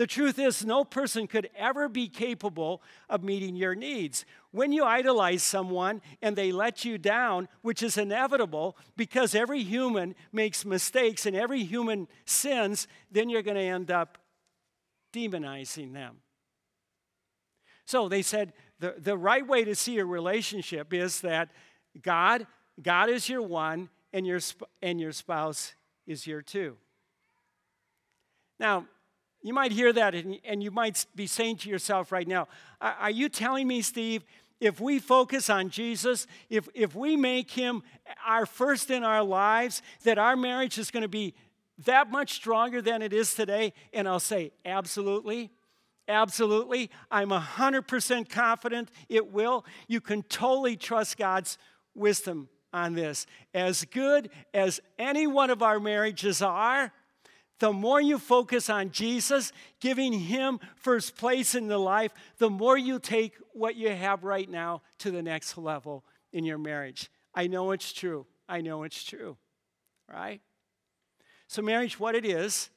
The 0.00 0.06
truth 0.06 0.38
is, 0.38 0.64
no 0.64 0.82
person 0.82 1.26
could 1.26 1.50
ever 1.54 1.86
be 1.86 2.08
capable 2.08 2.82
of 3.10 3.22
meeting 3.22 3.54
your 3.54 3.74
needs. 3.74 4.24
When 4.50 4.72
you 4.72 4.82
idolize 4.82 5.42
someone 5.42 6.00
and 6.22 6.34
they 6.34 6.52
let 6.52 6.86
you 6.86 6.96
down, 6.96 7.48
which 7.60 7.82
is 7.82 7.98
inevitable 7.98 8.78
because 8.96 9.34
every 9.34 9.62
human 9.62 10.14
makes 10.32 10.64
mistakes 10.64 11.26
and 11.26 11.36
every 11.36 11.64
human 11.64 12.08
sins, 12.24 12.88
then 13.10 13.28
you're 13.28 13.42
going 13.42 13.58
to 13.58 13.62
end 13.62 13.90
up 13.90 14.16
demonizing 15.12 15.92
them. 15.92 16.16
So 17.84 18.08
they 18.08 18.22
said 18.22 18.54
the, 18.78 18.94
the 18.96 19.18
right 19.18 19.46
way 19.46 19.64
to 19.64 19.74
see 19.74 19.98
a 19.98 20.06
relationship 20.06 20.94
is 20.94 21.20
that 21.20 21.50
God, 22.00 22.46
God 22.80 23.10
is 23.10 23.28
your 23.28 23.42
one 23.42 23.90
and 24.14 24.26
your, 24.26 24.40
and 24.80 24.98
your 24.98 25.12
spouse 25.12 25.74
is 26.06 26.26
your 26.26 26.40
two. 26.40 26.78
Now, 28.58 28.86
you 29.42 29.54
might 29.54 29.72
hear 29.72 29.92
that 29.92 30.14
and, 30.14 30.38
and 30.44 30.62
you 30.62 30.70
might 30.70 31.06
be 31.14 31.26
saying 31.26 31.56
to 31.58 31.68
yourself 31.68 32.12
right 32.12 32.28
now, 32.28 32.48
Are 32.80 33.10
you 33.10 33.28
telling 33.28 33.66
me, 33.66 33.82
Steve, 33.82 34.24
if 34.60 34.80
we 34.80 34.98
focus 34.98 35.48
on 35.48 35.70
Jesus, 35.70 36.26
if, 36.50 36.68
if 36.74 36.94
we 36.94 37.16
make 37.16 37.50
him 37.50 37.82
our 38.26 38.44
first 38.44 38.90
in 38.90 39.02
our 39.02 39.22
lives, 39.22 39.80
that 40.04 40.18
our 40.18 40.36
marriage 40.36 40.76
is 40.78 40.90
going 40.90 41.02
to 41.02 41.08
be 41.08 41.34
that 41.86 42.10
much 42.10 42.34
stronger 42.34 42.82
than 42.82 43.00
it 43.00 43.12
is 43.12 43.34
today? 43.34 43.72
And 43.92 44.06
I'll 44.06 44.20
say, 44.20 44.52
absolutely. 44.64 45.50
Absolutely. 46.06 46.90
I'm 47.10 47.30
100% 47.30 48.28
confident 48.28 48.90
it 49.08 49.32
will. 49.32 49.64
You 49.86 50.00
can 50.00 50.22
totally 50.24 50.76
trust 50.76 51.16
God's 51.16 51.56
wisdom 51.94 52.48
on 52.72 52.94
this. 52.94 53.26
As 53.54 53.84
good 53.84 54.30
as 54.52 54.80
any 54.98 55.26
one 55.26 55.50
of 55.50 55.62
our 55.62 55.78
marriages 55.78 56.42
are, 56.42 56.92
the 57.60 57.72
more 57.72 58.00
you 58.00 58.18
focus 58.18 58.68
on 58.68 58.90
Jesus, 58.90 59.52
giving 59.80 60.12
Him 60.12 60.58
first 60.76 61.16
place 61.16 61.54
in 61.54 61.68
the 61.68 61.78
life, 61.78 62.12
the 62.38 62.50
more 62.50 62.76
you 62.76 62.98
take 62.98 63.34
what 63.52 63.76
you 63.76 63.90
have 63.90 64.24
right 64.24 64.48
now 64.48 64.82
to 64.98 65.10
the 65.10 65.22
next 65.22 65.56
level 65.56 66.04
in 66.32 66.44
your 66.44 66.58
marriage. 66.58 67.10
I 67.34 67.46
know 67.46 67.70
it's 67.70 67.92
true. 67.92 68.26
I 68.48 68.62
know 68.62 68.82
it's 68.82 69.04
true. 69.04 69.36
Right? 70.12 70.40
So, 71.46 71.62
marriage, 71.62 72.00
what 72.00 72.14
it 72.14 72.24
is, 72.24 72.70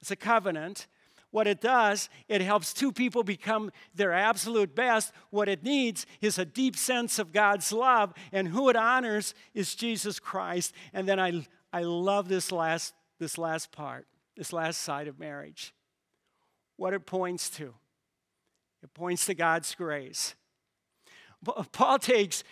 it's 0.00 0.10
a 0.10 0.16
covenant. 0.16 0.86
What 1.30 1.46
it 1.46 1.60
does, 1.60 2.10
it 2.28 2.42
helps 2.42 2.74
two 2.74 2.92
people 2.92 3.22
become 3.22 3.70
their 3.94 4.12
absolute 4.12 4.74
best. 4.74 5.12
What 5.30 5.48
it 5.48 5.62
needs 5.62 6.04
is 6.20 6.38
a 6.38 6.44
deep 6.44 6.76
sense 6.76 7.18
of 7.18 7.32
God's 7.32 7.72
love, 7.72 8.12
and 8.32 8.48
who 8.48 8.68
it 8.68 8.76
honors 8.76 9.34
is 9.54 9.74
Jesus 9.74 10.18
Christ. 10.18 10.74
And 10.92 11.08
then 11.08 11.18
I, 11.18 11.46
I 11.72 11.84
love 11.84 12.28
this 12.28 12.52
last, 12.52 12.92
this 13.18 13.38
last 13.38 13.72
part 13.72 14.06
this 14.36 14.52
last 14.52 14.80
side 14.80 15.08
of 15.08 15.18
marriage. 15.18 15.74
What 16.76 16.94
it 16.94 17.06
points 17.06 17.50
to 17.50 17.74
it 18.82 18.92
points 18.94 19.26
to 19.26 19.34
God's 19.34 19.74
grace. 19.74 20.34
Paul 21.72 21.98
takes 21.98 22.44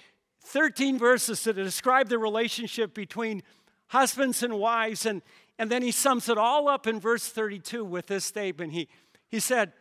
13 0.45 0.99
verses 0.99 1.43
to 1.43 1.53
describe 1.53 2.09
the 2.09 2.18
relationship 2.18 2.95
between 2.95 3.43
husbands 3.89 4.43
and 4.43 4.59
wives, 4.59 5.07
and, 5.07 5.22
and 5.59 5.70
then 5.70 5.83
he 5.83 5.91
sums 5.91 6.28
it 6.28 6.39
all 6.39 6.68
up 6.68 6.87
in 6.87 7.01
verse 7.01 7.28
32 7.28 7.85
with 7.85 8.07
this 8.07 8.24
statement. 8.24 8.72
He, 8.72 8.89
he 9.28 9.41
said, 9.41 9.72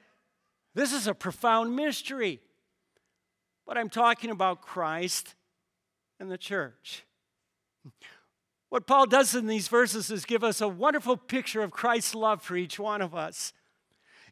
This 0.73 0.93
is 0.93 1.07
a 1.07 1.13
profound 1.13 1.75
mystery, 1.75 2.39
but 3.65 3.77
I'm 3.77 3.89
talking 3.89 4.31
about 4.31 4.61
Christ 4.61 5.35
and 6.19 6.31
the 6.31 6.37
church. 6.37 7.05
What 8.69 8.85
Paul 8.85 9.07
does 9.07 9.35
in 9.35 9.47
these 9.47 9.67
verses 9.67 10.11
is 10.11 10.25
give 10.25 10.43
us 10.43 10.61
a 10.61 10.67
wonderful 10.67 11.17
picture 11.17 11.61
of 11.61 11.71
Christ's 11.71 12.15
love 12.15 12.41
for 12.41 12.55
each 12.55 12.79
one 12.79 13.01
of 13.01 13.15
us. 13.15 13.51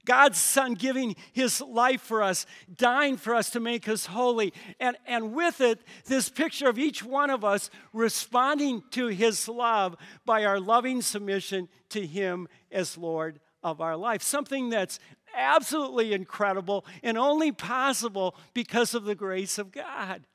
God's 0.05 0.37
Son 0.37 0.73
giving 0.73 1.17
His 1.33 1.59
life 1.59 2.01
for 2.01 2.23
us, 2.23 2.45
dying 2.73 3.17
for 3.17 3.35
us 3.35 3.49
to 3.49 3.59
make 3.59 3.89
us 3.89 4.05
holy. 4.05 4.53
And, 4.79 4.95
and 5.05 5.33
with 5.33 5.59
it, 5.59 5.81
this 6.05 6.29
picture 6.29 6.69
of 6.69 6.79
each 6.79 7.03
one 7.03 7.29
of 7.29 7.43
us 7.43 7.69
responding 7.91 8.83
to 8.91 9.07
His 9.07 9.49
love 9.49 9.97
by 10.25 10.45
our 10.45 10.61
loving 10.61 11.01
submission 11.01 11.67
to 11.89 12.05
Him 12.05 12.47
as 12.71 12.97
Lord 12.97 13.41
of 13.63 13.81
our 13.81 13.97
life. 13.97 14.21
Something 14.21 14.69
that's 14.69 14.99
absolutely 15.35 16.13
incredible 16.13 16.85
and 17.03 17.17
only 17.17 17.51
possible 17.51 18.35
because 18.53 18.93
of 18.93 19.03
the 19.03 19.15
grace 19.15 19.57
of 19.57 19.73
God. 19.73 20.25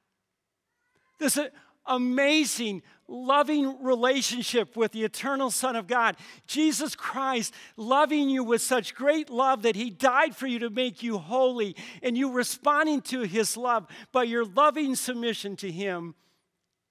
This 1.18 1.38
amazing, 1.86 2.82
loving 3.08 3.82
relationship 3.82 4.76
with 4.76 4.92
the 4.92 5.04
eternal 5.04 5.50
Son 5.50 5.76
of 5.76 5.86
God. 5.86 6.16
Jesus 6.46 6.94
Christ 6.94 7.52
loving 7.76 8.30
you 8.30 8.44
with 8.44 8.62
such 8.62 8.94
great 8.94 9.30
love 9.30 9.62
that 9.62 9.76
He 9.76 9.90
died 9.90 10.34
for 10.34 10.46
you 10.46 10.58
to 10.60 10.70
make 10.70 11.02
you 11.02 11.18
holy, 11.18 11.76
and 12.02 12.16
you 12.16 12.32
responding 12.32 13.00
to 13.02 13.22
His 13.22 13.56
love 13.56 13.86
by 14.12 14.22
your 14.24 14.44
loving 14.44 14.94
submission 14.94 15.56
to 15.56 15.70
Him 15.70 16.14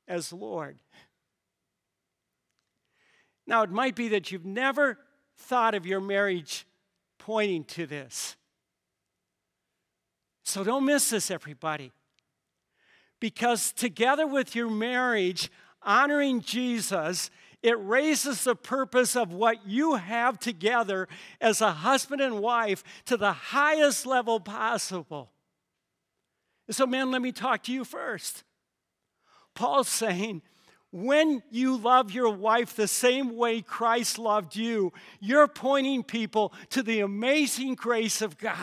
as 0.08 0.32
Lord. 0.32 0.78
Now, 3.48 3.64
it 3.64 3.72
might 3.72 3.96
be 3.96 4.10
that 4.10 4.32
you've 4.32 4.46
never 4.46 4.98
thought 5.38 5.76
of 5.76 5.86
your 5.86 6.00
marriage 6.00 6.66
pointing 7.18 7.64
to 7.66 7.86
this. 7.86 8.36
So 10.44 10.64
don't 10.64 10.86
miss 10.86 11.10
this, 11.10 11.32
everybody. 11.32 11.92
Because 13.20 13.72
together 13.72 14.26
with 14.26 14.56
your 14.56 14.70
marriage, 14.70 15.52
honoring 15.84 16.42
Jesus, 16.42 17.30
it 17.64 17.78
raises 17.80 18.44
the 18.44 18.56
purpose 18.56 19.16
of 19.16 19.32
what 19.32 19.68
you 19.68 19.96
have 19.96 20.40
together 20.40 21.08
as 21.40 21.62
a 21.62 21.72
husband 21.72 22.22
and 22.22 22.40
wife 22.40 22.84
to 23.06 23.18
the 23.18 23.34
highest 23.34 24.06
level 24.06 24.40
possible. 24.40 25.32
So, 26.70 26.88
man, 26.88 27.12
let 27.12 27.22
me 27.22 27.32
talk 27.32 27.64
to 27.64 27.72
you 27.72 27.84
first. 27.84 28.44
Paul's 29.54 29.90
saying, 29.90 30.42
when 30.92 31.42
you 31.50 31.78
love 31.78 32.12
your 32.12 32.30
wife 32.30 32.76
the 32.76 32.88
same 32.88 33.36
way 33.36 33.62
Christ 33.62 34.20
loved 34.20 34.56
you, 34.56 34.92
you're 35.20 35.48
pointing 35.48 36.04
people 36.04 36.54
to 36.70 36.84
the 36.84 37.00
amazing 37.00 37.76
grace 37.76 38.22
of 38.22 38.38
God. 38.38 38.58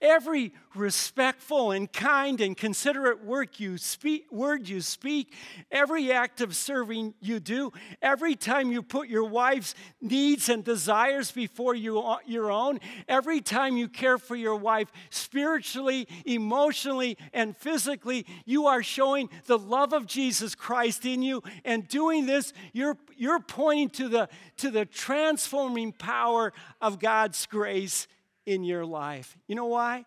Every 0.00 0.52
respectful 0.76 1.72
and 1.72 1.92
kind 1.92 2.40
and 2.40 2.56
considerate 2.56 3.24
work 3.24 3.58
you 3.58 3.78
speak, 3.78 4.30
word 4.30 4.68
you 4.68 4.80
speak, 4.80 5.34
every 5.72 6.12
act 6.12 6.40
of 6.40 6.54
serving 6.54 7.14
you 7.20 7.40
do, 7.40 7.72
every 8.00 8.36
time 8.36 8.70
you 8.70 8.80
put 8.80 9.08
your 9.08 9.24
wife's 9.24 9.74
needs 10.00 10.48
and 10.48 10.62
desires 10.62 11.32
before 11.32 11.74
you, 11.74 12.16
your 12.26 12.52
own, 12.52 12.78
every 13.08 13.40
time 13.40 13.76
you 13.76 13.88
care 13.88 14.18
for 14.18 14.36
your 14.36 14.54
wife 14.54 14.92
spiritually, 15.10 16.06
emotionally, 16.24 17.18
and 17.32 17.56
physically, 17.56 18.24
you 18.44 18.66
are 18.66 18.84
showing 18.84 19.28
the 19.46 19.58
love 19.58 19.92
of 19.92 20.06
Jesus 20.06 20.54
Christ 20.54 21.06
in 21.06 21.22
you. 21.22 21.42
And 21.64 21.88
doing 21.88 22.24
this, 22.24 22.52
you're, 22.72 22.96
you're 23.16 23.40
pointing 23.40 23.90
to 23.90 24.08
the, 24.08 24.28
to 24.58 24.70
the 24.70 24.84
transforming 24.84 25.90
power 25.90 26.52
of 26.80 27.00
God's 27.00 27.44
grace 27.46 28.06
in 28.48 28.64
your 28.64 28.86
life. 28.86 29.36
You 29.46 29.54
know 29.54 29.66
why? 29.66 30.06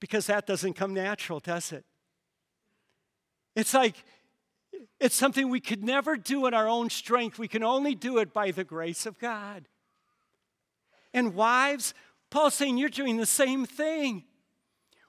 Because 0.00 0.26
that 0.26 0.46
doesn't 0.46 0.72
come 0.72 0.94
natural, 0.94 1.38
does 1.38 1.70
it? 1.72 1.84
It's 3.54 3.74
like 3.74 3.94
it's 4.98 5.14
something 5.14 5.48
we 5.48 5.60
could 5.60 5.84
never 5.84 6.16
do 6.16 6.46
in 6.46 6.54
our 6.54 6.66
own 6.66 6.88
strength. 6.88 7.38
We 7.38 7.48
can 7.48 7.62
only 7.62 7.94
do 7.94 8.18
it 8.18 8.32
by 8.32 8.52
the 8.52 8.64
grace 8.64 9.04
of 9.04 9.18
God. 9.18 9.68
And 11.12 11.34
wives, 11.34 11.92
Paul's 12.30 12.54
saying 12.54 12.78
you're 12.78 12.88
doing 12.88 13.18
the 13.18 13.26
same 13.26 13.66
thing. 13.66 14.24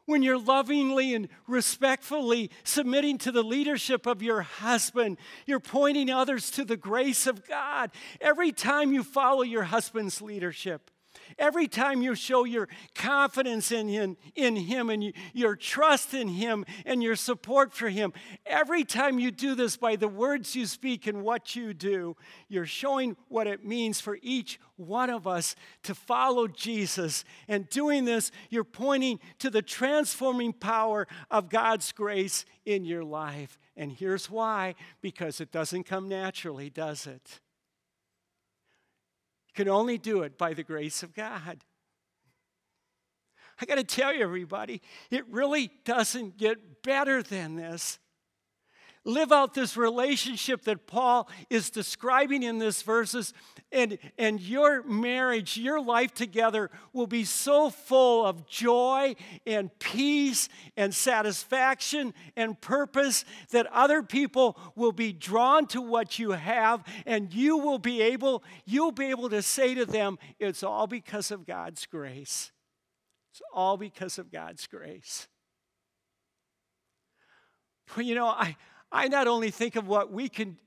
When 0.06 0.24
you're 0.24 0.40
lovingly 0.40 1.14
and 1.14 1.30
respectfully 1.48 2.50
submitting 2.64 3.20
to 3.20 3.32
the 3.32 3.44
leadership 3.44 4.06
of 4.06 4.22
your 4.22 4.42
husband, 4.42 5.18
you're 5.46 5.60
pointing 5.60 6.10
others 6.10 6.52
to 6.52 6.66
the 6.66 6.76
grace 6.76 7.28
of 7.28 7.48
God. 7.48 7.92
Every 8.20 8.52
time 8.52 8.92
you 8.92 9.04
follow 9.04 9.44
your 9.44 9.64
husband's 9.64 10.22
leadership, 10.22 10.92
Every 11.38 11.68
time 11.68 12.02
you 12.02 12.16
show 12.16 12.44
your 12.44 12.68
confidence 12.96 13.72
in 13.72 13.88
Him, 13.88 14.18
in 14.36 14.56
him 14.56 14.90
and 14.90 15.14
your 15.34 15.56
trust 15.56 16.14
in 16.14 16.28
Him 16.28 16.66
and 16.86 17.02
your 17.02 17.16
support 17.16 17.74
for 17.74 17.90
Him, 17.90 18.14
every 18.46 18.84
time 18.84 19.20
you 19.20 19.32
do 19.32 19.56
this 19.56 19.78
by 19.78 19.96
the 19.96 20.08
words 20.08 20.56
you 20.56 20.66
speak 20.66 21.08
and 21.08 21.24
what 21.24 21.56
you 21.56 21.74
do, 21.74 22.16
you're 22.48 22.66
showing 22.66 23.16
what 23.28 23.48
it 23.48 23.66
means 23.66 24.02
for 24.02 24.18
each 24.22 24.60
one 24.78 25.10
of 25.10 25.28
us 25.28 25.56
to 25.84 25.96
follow 25.96 26.48
Jesus. 26.48 27.24
And 27.48 27.70
doing 27.70 28.06
this, 28.06 28.32
you're 28.50 28.64
pointing 28.64 29.20
to 29.40 29.50
the 29.50 29.62
transforming 29.62 30.54
power 30.54 31.08
of 31.30 31.50
God's 31.50 31.92
grace 31.92 32.46
in 32.66 32.86
your 32.86 33.04
life. 33.04 33.58
And 33.76 33.92
here's 33.92 34.30
why 34.30 34.76
because 35.02 35.40
it 35.40 35.52
doesn't 35.52 35.84
come 35.84 36.10
naturally, 36.10 36.70
does 36.70 37.08
it? 37.08 37.40
You 39.54 39.66
can 39.66 39.72
only 39.72 39.98
do 39.98 40.22
it 40.24 40.38
by 40.38 40.54
the 40.54 40.64
grace 40.64 41.04
of 41.04 41.14
God. 41.14 41.64
I 43.62 43.66
got 43.66 43.76
to 43.76 43.84
tell 43.84 44.14
you, 44.14 44.24
everybody, 44.24 44.82
it 45.10 45.28
really 45.28 45.72
doesn't 45.86 46.38
get 46.38 46.82
better 46.84 47.22
than 47.22 47.56
this. 47.56 48.00
Live 49.04 49.32
out 49.32 49.56
this 49.56 49.76
relationship 49.76 50.62
that 50.66 50.86
Paul 50.86 51.28
is 51.50 51.72
describing 51.72 52.44
in 52.44 52.60
these 52.60 52.84
verses, 52.84 53.34
and, 53.72 53.98
and 54.16 54.40
your 54.40 54.84
marriage, 54.84 55.58
your 55.58 55.82
life 55.82 56.14
together 56.14 56.70
will 56.94 57.08
be 57.08 57.24
so 57.24 57.72
full 57.72 58.28
of 58.28 58.46
joy 58.48 59.16
and 59.48 59.72
peace 59.80 60.50
and 60.78 60.94
satisfaction 60.94 62.14
and 62.36 62.62
purpose 62.62 63.26
that 63.50 63.66
other 63.68 64.04
people 64.04 64.56
will 64.76 64.92
be 64.92 65.12
drawn 65.14 65.66
to 65.68 65.82
what 65.82 66.20
you 66.20 66.32
have, 66.32 66.84
and 67.08 67.34
you 67.34 67.58
will 67.58 67.80
be 67.80 68.04
able, 68.04 68.44
you'll 68.66 68.92
be 68.92 69.10
able 69.10 69.30
to 69.30 69.42
say 69.42 69.74
to 69.74 69.86
them, 69.86 70.20
It's 70.40 70.62
all 70.62 70.86
because 70.86 71.32
of 71.32 71.48
God's 71.48 71.88
grace. 71.88 72.52
It's 73.32 73.42
all 73.52 73.78
because 73.78 74.20
of 74.20 74.32
God's 74.32 74.68
grace. 74.68 75.28
You 77.98 78.16
know, 78.16 78.28
I, 78.28 78.56
I 78.92 79.08
not 79.08 79.28
only 79.28 79.52
think 79.52 79.76
of 79.76 79.88
what 79.88 80.12
we 80.12 80.30
can 80.30 80.58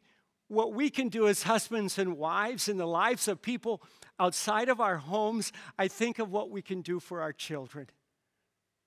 what 0.49 0.75
we 0.75 0.91
can 0.91 1.09
do 1.09 1.27
as 1.27 1.45
husbands 1.45 1.99
and 1.99 2.19
wives 2.19 2.69
in 2.69 2.77
the 2.77 2.87
lives 2.87 3.29
of 3.29 3.41
people 3.41 3.83
outside 4.21 4.69
of 4.69 4.79
our 4.79 4.99
homes, 4.99 5.53
I 5.79 5.89
think 5.89 6.19
of 6.19 6.31
what 6.31 6.51
we 6.51 6.61
can 6.61 6.83
do 6.83 7.01
for 7.01 7.23
our 7.23 7.33
children. 7.33 7.89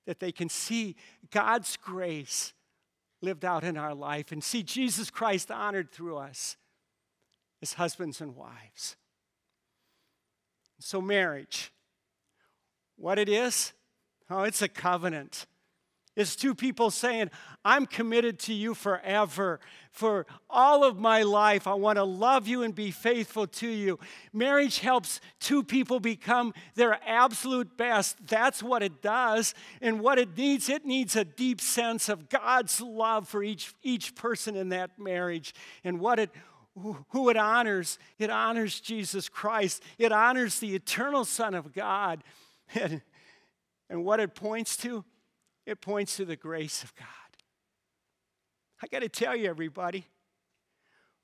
That 0.06 0.20
they 0.20 0.32
can 0.32 0.50
see 0.50 0.96
God's 1.32 1.76
grace 1.76 2.54
lived 3.22 3.44
out 3.44 3.64
in 3.64 3.76
our 3.76 3.96
life 3.96 4.32
and 4.32 4.44
see 4.44 4.64
Jesus 4.64 5.10
Christ 5.10 5.52
honored 5.52 5.92
through 5.92 6.18
us 6.18 6.58
as 7.62 7.74
husbands 7.74 8.22
and 8.22 8.36
wives. 8.36 8.96
So, 10.80 11.02
marriage, 11.02 11.72
what 12.98 13.18
it 13.18 13.28
is? 13.28 13.74
Oh, 14.30 14.44
it's 14.44 14.62
a 14.62 14.68
covenant. 14.68 15.48
It's 16.18 16.36
two 16.36 16.56
people 16.56 16.90
saying, 16.90 17.30
I'm 17.64 17.86
committed 17.86 18.40
to 18.40 18.54
you 18.54 18.74
forever. 18.74 19.60
For 19.92 20.26
all 20.50 20.84
of 20.84 20.98
my 20.98 21.22
life, 21.22 21.68
I 21.68 21.76
want 21.76 21.98
to 21.98 22.04
love 22.04 22.48
you 22.48 22.64
and 22.64 22.74
be 22.74 22.90
faithful 22.90 23.46
to 23.46 23.68
you. 23.68 24.00
Marriage 24.34 24.80
helps 24.80 25.22
two 25.40 25.64
people 25.64 26.00
become 26.00 26.56
their 26.74 27.00
absolute 27.06 27.78
best. 27.78 28.18
That's 28.26 28.64
what 28.64 28.82
it 28.82 29.04
does. 29.04 29.54
And 29.80 30.00
what 30.00 30.18
it 30.18 30.36
needs, 30.36 30.70
it 30.70 30.86
needs 30.86 31.16
a 31.16 31.24
deep 31.24 31.62
sense 31.62 32.10
of 32.10 32.30
God's 32.30 32.82
love 32.82 33.28
for 33.28 33.44
each, 33.44 33.76
each 33.84 34.16
person 34.16 34.56
in 34.56 34.70
that 34.70 34.98
marriage. 34.98 35.54
And 35.84 36.00
what 36.00 36.18
it 36.18 36.32
who 37.10 37.30
it 37.30 37.38
honors, 37.38 37.98
it 38.20 38.30
honors 38.30 38.80
Jesus 38.80 39.30
Christ. 39.30 39.82
It 39.98 40.12
honors 40.12 40.60
the 40.60 40.76
eternal 40.76 41.26
Son 41.26 41.54
of 41.54 41.74
God. 41.74 42.24
And, 42.76 43.02
and 43.90 44.04
what 44.04 44.20
it 44.20 44.36
points 44.36 44.76
to, 44.78 45.06
it 45.68 45.82
points 45.82 46.16
to 46.16 46.26
the 46.26 46.38
grace 46.38 46.82
of 46.82 46.96
God. 46.96 47.06
I 48.82 48.88
got 48.88 49.02
to 49.02 49.10
tell 49.10 49.36
you, 49.36 49.50
everybody, 49.50 50.06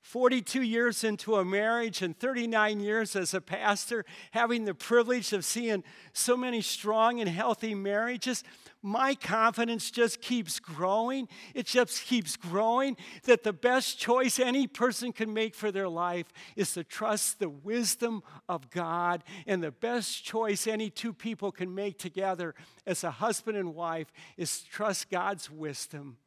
42 0.04 0.60
years 0.60 1.02
into 1.02 1.36
a 1.36 1.44
marriage 1.46 2.02
and 2.02 2.16
39 2.18 2.78
years 2.78 3.16
as 3.16 3.32
a 3.32 3.40
pastor, 3.40 4.04
having 4.32 4.66
the 4.66 4.74
privilege 4.74 5.32
of 5.32 5.46
seeing 5.46 5.82
so 6.12 6.36
many 6.36 6.60
strong 6.60 7.20
and 7.20 7.28
healthy 7.28 7.74
marriages, 7.74 8.44
my 8.82 9.14
confidence 9.14 9.90
just 9.90 10.20
keeps 10.20 10.60
growing. 10.60 11.26
It 11.54 11.64
just 11.64 12.04
keeps 12.04 12.36
growing 12.36 12.98
that 13.22 13.44
the 13.44 13.54
best 13.54 13.98
choice 13.98 14.38
any 14.38 14.66
person 14.66 15.10
can 15.10 15.32
make 15.32 15.54
for 15.54 15.72
their 15.72 15.88
life 15.88 16.30
is 16.54 16.74
to 16.74 16.84
trust 16.84 17.38
the 17.38 17.48
wisdom 17.48 18.22
of 18.46 18.68
God. 18.68 19.24
And 19.46 19.62
the 19.62 19.72
best 19.72 20.22
choice 20.22 20.66
any 20.66 20.90
two 20.90 21.14
people 21.14 21.50
can 21.50 21.74
make 21.74 21.98
together 21.98 22.54
as 22.86 23.04
a 23.04 23.10
husband 23.10 23.56
and 23.56 23.74
wife 23.74 24.12
is 24.36 24.60
to 24.60 24.68
trust 24.68 25.10
God's 25.10 25.50
wisdom 25.50 26.18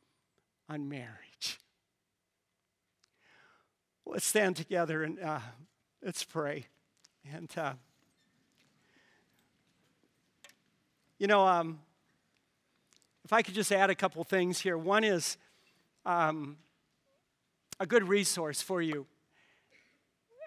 on 0.67 0.89
marriage. 0.89 1.26
Let's 4.09 4.25
stand 4.25 4.55
together 4.55 5.03
and 5.03 5.19
uh, 5.19 5.39
let's 6.01 6.23
pray. 6.23 6.65
And, 7.33 7.51
uh, 7.57 7.73
you 11.19 11.27
know, 11.27 11.45
um, 11.45 11.79
if 13.25 13.33
I 13.33 13.41
could 13.41 13.53
just 13.53 13.69
add 13.73 13.89
a 13.89 13.95
couple 13.95 14.23
things 14.23 14.61
here. 14.61 14.77
One 14.77 15.03
is 15.03 15.35
um, 16.05 16.55
a 17.81 17.85
good 17.85 18.07
resource 18.07 18.61
for 18.61 18.81
you. 18.81 19.05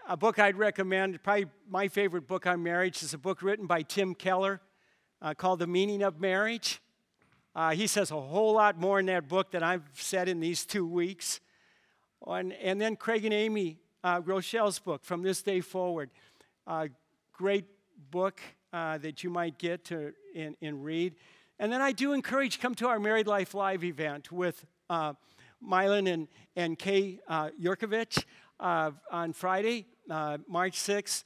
A 0.08 0.16
book 0.16 0.38
I'd 0.38 0.56
recommend, 0.56 1.22
probably 1.22 1.44
my 1.68 1.88
favorite 1.88 2.26
book 2.26 2.46
on 2.46 2.62
marriage, 2.62 3.02
is 3.02 3.12
a 3.12 3.18
book 3.18 3.42
written 3.42 3.66
by 3.66 3.82
Tim 3.82 4.14
Keller 4.14 4.62
uh, 5.20 5.34
called 5.34 5.58
The 5.58 5.66
Meaning 5.66 6.02
of 6.02 6.18
Marriage. 6.18 6.80
Uh, 7.54 7.72
he 7.72 7.86
says 7.86 8.10
a 8.10 8.18
whole 8.18 8.54
lot 8.54 8.80
more 8.80 8.98
in 8.98 9.04
that 9.06 9.28
book 9.28 9.50
than 9.50 9.62
I've 9.62 9.82
said 9.92 10.30
in 10.30 10.40
these 10.40 10.64
two 10.64 10.86
weeks. 10.86 11.40
And, 12.26 12.52
and 12.52 12.80
then 12.80 12.96
Craig 12.96 13.24
and 13.24 13.34
Amy 13.34 13.78
uh, 14.04 14.20
Groeschel's 14.20 14.78
book, 14.78 15.04
From 15.04 15.22
This 15.22 15.42
Day 15.42 15.60
Forward. 15.60 16.10
Uh, 16.66 16.88
great 17.32 17.64
book 18.10 18.40
uh, 18.72 18.98
that 18.98 19.24
you 19.24 19.30
might 19.30 19.58
get 19.58 19.84
to 19.86 20.12
and 20.34 20.84
read. 20.84 21.14
And 21.58 21.72
then 21.72 21.80
I 21.80 21.92
do 21.92 22.12
encourage 22.12 22.60
come 22.60 22.74
to 22.76 22.88
our 22.88 22.98
Married 22.98 23.26
Life 23.26 23.54
Live 23.54 23.84
event 23.84 24.30
with 24.30 24.64
uh, 24.88 25.14
Milan 25.60 26.06
and, 26.06 26.28
and 26.56 26.78
Kay 26.78 27.20
uh, 27.28 27.50
Yerkovich 27.60 28.24
uh, 28.58 28.92
on 29.10 29.32
Friday, 29.32 29.86
uh, 30.08 30.38
March 30.48 30.78
6th. 30.78 31.24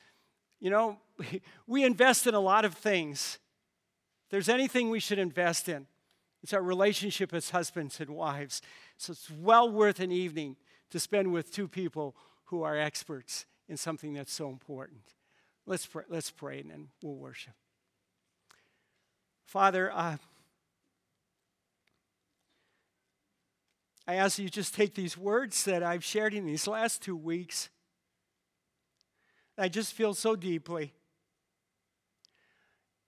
You 0.60 0.70
know, 0.70 0.98
we 1.66 1.84
invest 1.84 2.26
in 2.26 2.34
a 2.34 2.40
lot 2.40 2.64
of 2.64 2.74
things. 2.74 3.38
If 4.26 4.30
there's 4.30 4.48
anything 4.48 4.90
we 4.90 5.00
should 5.00 5.18
invest 5.18 5.68
in, 5.68 5.86
it's 6.42 6.52
our 6.52 6.62
relationship 6.62 7.32
as 7.32 7.50
husbands 7.50 8.00
and 8.00 8.10
wives. 8.10 8.60
So 8.96 9.12
it's 9.12 9.30
well 9.30 9.70
worth 9.70 10.00
an 10.00 10.12
evening 10.12 10.56
to 10.90 11.00
spend 11.00 11.32
with 11.32 11.52
two 11.52 11.68
people 11.68 12.16
who 12.46 12.62
are 12.62 12.76
experts 12.76 13.46
in 13.68 13.76
something 13.76 14.14
that's 14.14 14.32
so 14.32 14.48
important. 14.48 15.00
Let's 15.66 15.86
pray, 15.86 16.04
let's 16.08 16.30
pray 16.30 16.60
and 16.60 16.70
then 16.70 16.88
we'll 17.02 17.16
worship. 17.16 17.54
Father, 19.44 19.90
uh, 19.92 20.16
I 24.06 24.16
ask 24.16 24.36
that 24.36 24.42
you 24.42 24.50
just 24.50 24.74
take 24.74 24.94
these 24.94 25.16
words 25.16 25.64
that 25.64 25.82
I've 25.82 26.04
shared 26.04 26.34
in 26.34 26.44
these 26.44 26.66
last 26.66 27.02
two 27.02 27.16
weeks. 27.16 27.70
I 29.56 29.68
just 29.68 29.94
feel 29.94 30.12
so 30.12 30.36
deeply. 30.36 30.92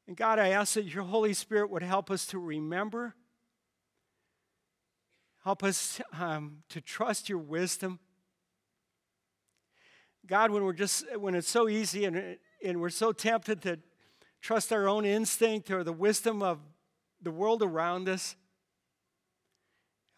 And 0.07 0.17
God, 0.17 0.39
I 0.39 0.51
ask 0.51 0.75
that 0.75 0.85
your 0.85 1.03
Holy 1.03 1.35
Spirit 1.35 1.71
would 1.71 1.83
help 1.83 2.11
us 2.11 2.27
to 2.27 2.39
remember, 2.39 3.15
help 5.47 5.63
us 5.63 6.01
um, 6.19 6.57
to 6.69 6.81
trust 6.81 7.29
your 7.29 7.39
wisdom. 7.39 8.01
God, 10.27 10.51
when 10.51 10.65
we're 10.65 10.73
just 10.73 11.05
when 11.19 11.37
it's 11.37 11.49
so 11.49 11.69
easy 11.69 12.05
and, 12.05 12.37
and 12.65 12.81
we're 12.81 12.89
so 12.91 13.13
tempted 13.13 13.63
to 13.63 13.79
trust 14.41 14.73
our 14.73 14.89
own 14.89 15.05
instinct 15.05 15.71
or 15.71 15.85
the 15.85 15.93
wisdom 15.93 16.43
of 16.43 16.59
the 17.23 17.31
world 17.31 17.63
around 17.63 18.09
us, 18.09 18.35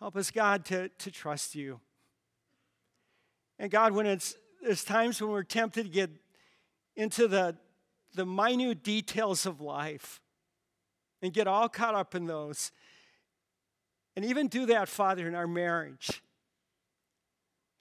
help 0.01 0.17
us, 0.17 0.31
God, 0.31 0.65
to, 0.65 0.89
to 0.89 1.11
trust 1.11 1.55
you. 1.55 1.79
And 3.59 3.71
God, 3.71 3.93
when 3.93 4.07
it's 4.07 4.35
there's 4.63 4.83
times 4.83 5.21
when 5.21 5.31
we're 5.31 5.43
tempted 5.43 5.83
to 5.83 5.91
get 5.91 6.11
into 6.97 7.29
the, 7.29 7.55
the 8.15 8.25
minute 8.25 8.83
details 8.83 9.45
of 9.45 9.61
life 9.61 10.23
and 11.21 11.35
get 11.35 11.47
all 11.47 11.69
caught 11.69 11.95
up 11.95 12.15
in 12.15 12.25
those. 12.25 12.73
And 14.19 14.25
even 14.25 14.49
do 14.49 14.67
that, 14.67 14.89
Father, 14.89 15.29
in 15.29 15.37
our 15.37 15.47
marriage. 15.47 16.25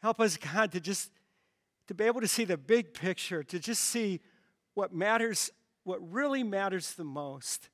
Help 0.03 0.19
us, 0.19 0.37
God, 0.37 0.71
to 0.73 0.79
just 0.79 1.09
to 1.87 1.95
be 1.95 2.03
able 2.03 2.21
to 2.21 2.27
see 2.27 2.45
the 2.45 2.57
big 2.57 2.93
picture, 2.93 3.41
to 3.41 3.57
just 3.57 3.83
see 3.83 4.19
what 4.75 4.93
matters, 4.93 5.49
what 5.83 5.97
really 6.11 6.43
matters 6.43 6.93
the 6.93 7.03
most, 7.03 7.69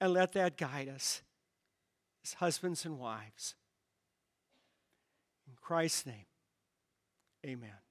and 0.00 0.14
let 0.14 0.32
that 0.32 0.56
guide 0.56 0.88
us 0.88 1.20
as 2.24 2.32
husbands 2.32 2.86
and 2.86 2.98
wives. 2.98 3.54
In 5.46 5.52
Christ's 5.60 6.06
name, 6.06 6.24
amen. 7.44 7.85